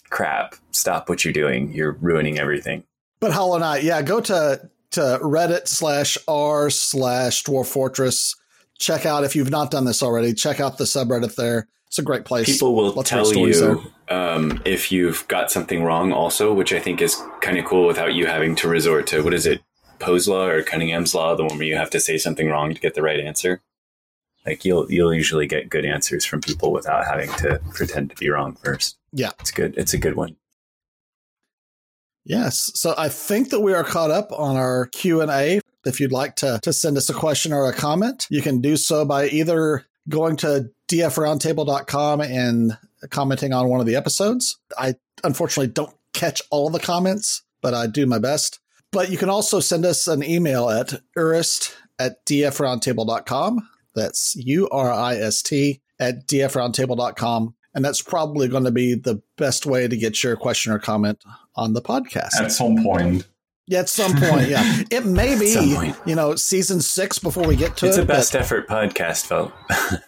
crap. 0.09 0.55
Stop 0.71 1.07
what 1.07 1.23
you're 1.23 1.33
doing. 1.33 1.71
You're 1.73 1.93
ruining 1.93 2.39
everything. 2.39 2.83
But 3.21 3.31
Hollow 3.31 3.57
Knight, 3.57 3.83
yeah, 3.83 4.01
go 4.01 4.19
to 4.19 4.69
to 4.91 5.19
Reddit 5.23 5.67
slash 5.69 6.17
r 6.27 6.69
slash 6.69 7.43
Dwarf 7.45 7.67
Fortress. 7.67 8.35
Check 8.79 9.05
out 9.05 9.23
if 9.23 9.35
you've 9.35 9.49
not 9.49 9.71
done 9.71 9.85
this 9.85 10.03
already. 10.03 10.33
Check 10.33 10.59
out 10.59 10.77
the 10.77 10.83
subreddit 10.83 11.35
there. 11.35 11.67
It's 11.87 11.99
a 11.99 12.03
great 12.03 12.25
place. 12.25 12.47
People 12.47 12.75
will 12.75 12.91
Lots 12.91 13.09
tell 13.09 13.33
you 13.33 13.91
um, 14.09 14.59
if 14.65 14.91
you've 14.91 15.27
got 15.27 15.51
something 15.51 15.83
wrong, 15.83 16.11
also, 16.11 16.51
which 16.51 16.73
I 16.73 16.79
think 16.79 17.01
is 17.01 17.21
kind 17.41 17.57
of 17.57 17.65
cool 17.65 17.85
without 17.85 18.15
you 18.15 18.25
having 18.25 18.55
to 18.55 18.67
resort 18.67 19.05
to 19.07 19.23
what 19.23 19.33
is 19.33 19.45
it, 19.45 19.61
Poe's 19.99 20.27
law 20.27 20.47
or 20.47 20.63
Cunningham's 20.63 21.13
law, 21.13 21.35
the 21.35 21.45
one 21.45 21.57
where 21.57 21.67
you 21.67 21.77
have 21.77 21.91
to 21.91 21.99
say 21.99 22.17
something 22.17 22.49
wrong 22.49 22.73
to 22.73 22.81
get 22.81 22.95
the 22.95 23.03
right 23.03 23.19
answer. 23.19 23.61
Like 24.45 24.65
you'll 24.65 24.91
you'll 24.91 25.13
usually 25.13 25.47
get 25.47 25.69
good 25.69 25.85
answers 25.85 26.25
from 26.25 26.41
people 26.41 26.71
without 26.71 27.05
having 27.05 27.31
to 27.33 27.61
pretend 27.73 28.09
to 28.09 28.15
be 28.17 28.29
wrong 28.29 28.55
first. 28.55 28.97
Yeah. 29.11 29.29
it's 29.39 29.51
good. 29.51 29.75
It's 29.77 29.93
a 29.93 29.97
good 29.97 30.15
one. 30.15 30.35
Yes. 32.25 32.71
So 32.73 32.93
I 32.97 33.09
think 33.09 33.49
that 33.49 33.59
we 33.59 33.73
are 33.73 33.83
caught 33.83 34.11
up 34.11 34.31
on 34.31 34.55
our 34.55 34.87
Q 34.87 35.21
and 35.21 35.31
A. 35.31 35.61
If 35.85 35.99
you'd 35.99 36.11
like 36.11 36.35
to 36.37 36.59
to 36.63 36.73
send 36.73 36.97
us 36.97 37.09
a 37.09 37.13
question 37.13 37.53
or 37.53 37.67
a 37.67 37.73
comment, 37.73 38.27
you 38.29 38.41
can 38.41 38.61
do 38.61 38.77
so 38.77 39.05
by 39.05 39.27
either 39.27 39.85
going 40.09 40.35
to 40.37 40.69
dfroundtable.com 40.87 42.21
and 42.21 42.77
commenting 43.09 43.53
on 43.53 43.69
one 43.69 43.79
of 43.79 43.85
the 43.85 43.95
episodes. 43.95 44.59
I 44.77 44.95
unfortunately 45.23 45.71
don't 45.73 45.95
catch 46.13 46.41
all 46.49 46.69
the 46.69 46.79
comments, 46.79 47.43
but 47.61 47.73
I 47.73 47.87
do 47.87 48.05
my 48.05 48.19
best. 48.19 48.59
But 48.91 49.09
you 49.09 49.17
can 49.17 49.29
also 49.29 49.59
send 49.59 49.85
us 49.85 50.07
an 50.07 50.23
email 50.23 50.69
at 50.69 51.01
urist 51.17 51.73
at 51.97 52.25
dfroundtable.com. 52.25 53.67
That's 53.95 54.35
U 54.35 54.69
R 54.69 54.91
I 54.91 55.15
S 55.15 55.41
T 55.41 55.81
at 55.99 56.27
dfroundtable.com. 56.27 57.55
And 57.75 57.83
that's 57.83 58.01
probably 58.01 58.47
going 58.47 58.65
to 58.65 58.71
be 58.71 58.93
the 58.93 59.21
best 59.35 59.65
way 59.65 59.87
to 59.87 59.97
get 59.97 60.23
your 60.23 60.35
question 60.35 60.71
or 60.71 60.77
comment 60.77 61.23
on 61.55 61.73
the 61.73 61.81
podcast. 61.81 62.39
at 62.39 62.51
some 62.51 62.83
point. 62.83 63.27
At 63.71 63.87
some 63.87 64.13
point, 64.17 64.49
yeah. 64.49 64.81
It 64.91 65.05
may 65.05 65.39
be, 65.39 65.93
you 66.05 66.15
know, 66.15 66.35
season 66.35 66.81
six 66.81 67.17
before 67.17 67.47
we 67.47 67.55
get 67.55 67.77
to 67.77 67.85
It's 67.87 67.97
it. 67.97 67.99
It's 68.01 68.03
a 68.03 68.05
but- 68.05 68.13
best 68.13 68.35
effort 68.35 68.67
podcast, 68.67 69.25
felt. 69.25 69.53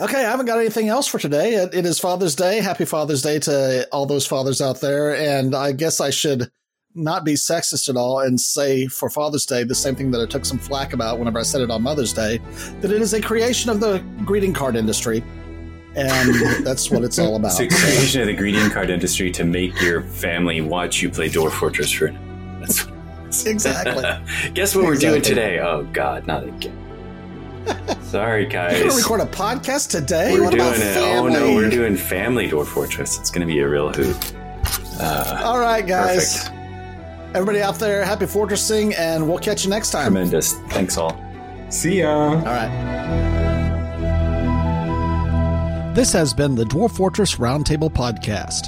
Okay, 0.00 0.24
I 0.24 0.30
haven't 0.30 0.46
got 0.46 0.58
anything 0.58 0.88
else 0.88 1.06
for 1.06 1.18
today. 1.18 1.52
It, 1.52 1.74
it 1.74 1.84
is 1.84 1.98
Father's 1.98 2.34
Day. 2.34 2.60
Happy 2.60 2.86
Father's 2.86 3.20
Day 3.20 3.38
to 3.40 3.86
all 3.92 4.06
those 4.06 4.26
fathers 4.26 4.62
out 4.62 4.80
there. 4.80 5.14
And 5.14 5.54
I 5.54 5.72
guess 5.72 6.00
I 6.00 6.08
should 6.08 6.50
not 6.94 7.26
be 7.26 7.34
sexist 7.34 7.90
at 7.90 7.96
all 7.96 8.18
and 8.20 8.40
say 8.40 8.86
for 8.86 9.10
Father's 9.10 9.44
Day 9.44 9.64
the 9.64 9.74
same 9.74 9.94
thing 9.94 10.10
that 10.12 10.22
I 10.22 10.26
took 10.26 10.46
some 10.46 10.56
flack 10.58 10.94
about 10.94 11.18
whenever 11.18 11.38
I 11.38 11.42
said 11.42 11.60
it 11.60 11.70
on 11.70 11.82
Mother's 11.82 12.14
Day 12.14 12.38
that 12.80 12.90
it 12.90 13.02
is 13.02 13.12
a 13.12 13.20
creation 13.20 13.70
of 13.70 13.80
the 13.80 13.98
greeting 14.24 14.54
card 14.54 14.76
industry. 14.76 15.22
And 15.94 16.34
that's 16.64 16.90
what 16.90 17.04
it's 17.04 17.18
all 17.18 17.36
about. 17.36 17.60
It's 17.60 17.60
a 17.60 17.68
creation 17.68 18.22
of 18.22 18.28
the 18.28 18.34
greeting 18.34 18.70
card 18.70 18.88
industry 18.88 19.30
to 19.32 19.44
make 19.44 19.78
your 19.82 20.00
family 20.00 20.62
watch 20.62 21.02
you 21.02 21.10
play 21.10 21.28
Dwarf 21.28 21.52
Fortress 21.52 21.92
for. 21.92 22.16
That's 22.62 22.86
Exactly. 23.46 24.04
Guess 24.54 24.74
what 24.76 24.84
we're 24.84 24.96
doing 24.96 25.22
today? 25.22 25.58
Oh 25.60 25.84
God, 25.92 26.26
not 26.26 26.44
again. 26.44 26.78
Sorry, 28.02 28.44
guys. 28.44 28.72
We're 28.74 28.78
going 28.80 28.90
to 28.90 28.96
record 28.96 29.20
a 29.20 29.26
podcast 29.26 29.90
today? 29.90 30.32
We're 30.32 30.42
what 30.44 30.50
doing 30.50 30.62
about 30.62 30.76
it. 30.76 30.94
family? 30.94 31.36
Oh 31.36 31.38
no, 31.38 31.54
we're 31.54 31.70
doing 31.70 31.96
Family 31.96 32.48
Dwarf 32.50 32.66
Fortress. 32.66 33.18
It's 33.18 33.30
going 33.30 33.46
to 33.46 33.52
be 33.52 33.60
a 33.60 33.68
real 33.68 33.90
hoot. 33.92 34.34
Uh, 35.00 35.40
all 35.44 35.58
right, 35.58 35.86
guys. 35.86 36.44
perfect. 36.48 36.58
Everybody 37.34 37.62
out 37.62 37.76
there, 37.76 38.04
happy 38.04 38.26
fortressing, 38.26 38.94
and 38.98 39.26
we'll 39.26 39.38
catch 39.38 39.64
you 39.64 39.70
next 39.70 39.90
time. 39.90 40.12
Tremendous. 40.12 40.52
Thanks 40.68 40.98
all. 40.98 41.16
See 41.70 42.00
ya. 42.00 42.10
All 42.10 42.36
right. 42.42 42.68
This 45.94 46.12
has 46.12 46.34
been 46.34 46.54
the 46.54 46.64
Dwarf 46.64 46.96
Fortress 46.96 47.36
Roundtable 47.36 47.90
Podcast. 47.90 48.66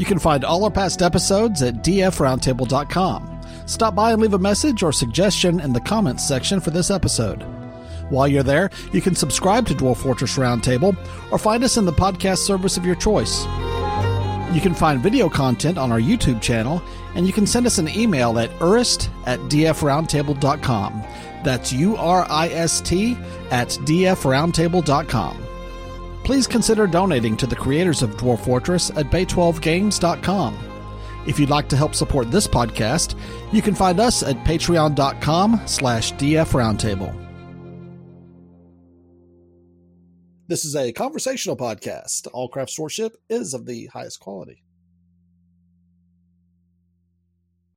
You 0.00 0.06
can 0.06 0.18
find 0.18 0.46
all 0.46 0.64
our 0.64 0.70
past 0.70 1.02
episodes 1.02 1.60
at 1.60 1.84
dfroundtable.com. 1.84 3.42
Stop 3.66 3.94
by 3.94 4.12
and 4.12 4.22
leave 4.22 4.32
a 4.32 4.38
message 4.38 4.82
or 4.82 4.94
suggestion 4.94 5.60
in 5.60 5.74
the 5.74 5.80
comments 5.80 6.26
section 6.26 6.58
for 6.58 6.70
this 6.70 6.90
episode. 6.90 7.42
While 8.08 8.26
you're 8.26 8.42
there, 8.42 8.70
you 8.94 9.02
can 9.02 9.14
subscribe 9.14 9.66
to 9.66 9.74
Dwarf 9.74 9.98
Fortress 9.98 10.38
Roundtable 10.38 10.96
or 11.30 11.36
find 11.36 11.62
us 11.64 11.76
in 11.76 11.84
the 11.84 11.92
podcast 11.92 12.38
service 12.38 12.78
of 12.78 12.86
your 12.86 12.94
choice. 12.94 13.44
You 14.54 14.62
can 14.62 14.72
find 14.72 15.02
video 15.02 15.28
content 15.28 15.76
on 15.76 15.92
our 15.92 16.00
YouTube 16.00 16.40
channel, 16.40 16.82
and 17.14 17.26
you 17.26 17.34
can 17.34 17.46
send 17.46 17.66
us 17.66 17.76
an 17.76 17.90
email 17.90 18.38
at 18.38 18.48
urist 18.52 19.10
at 19.26 19.38
dfroundtable.com. 19.50 21.04
That's 21.44 21.74
U 21.74 21.96
R 21.98 22.26
I 22.30 22.48
S 22.48 22.80
T 22.80 23.18
at 23.50 23.68
dfroundtable.com. 23.68 25.49
Please 26.24 26.46
consider 26.46 26.86
donating 26.86 27.36
to 27.36 27.46
the 27.46 27.56
creators 27.56 28.02
of 28.02 28.16
Dwarf 28.16 28.44
Fortress 28.44 28.90
at 28.90 29.06
bay12games.com. 29.06 30.58
If 31.26 31.38
you'd 31.38 31.50
like 31.50 31.68
to 31.68 31.76
help 31.76 31.94
support 31.94 32.30
this 32.30 32.46
podcast, 32.46 33.18
you 33.52 33.62
can 33.62 33.74
find 33.74 34.00
us 34.00 34.22
at 34.22 34.36
patreon.com 34.44 35.60
slash 35.66 36.12
dfroundtable. 36.14 37.16
This 40.48 40.64
is 40.64 40.74
a 40.74 40.92
conversational 40.92 41.56
podcast. 41.56 42.26
All 42.32 42.48
craft 42.48 42.76
worship 42.76 43.16
is 43.28 43.54
of 43.54 43.66
the 43.66 43.86
highest 43.86 44.18
quality. 44.18 44.64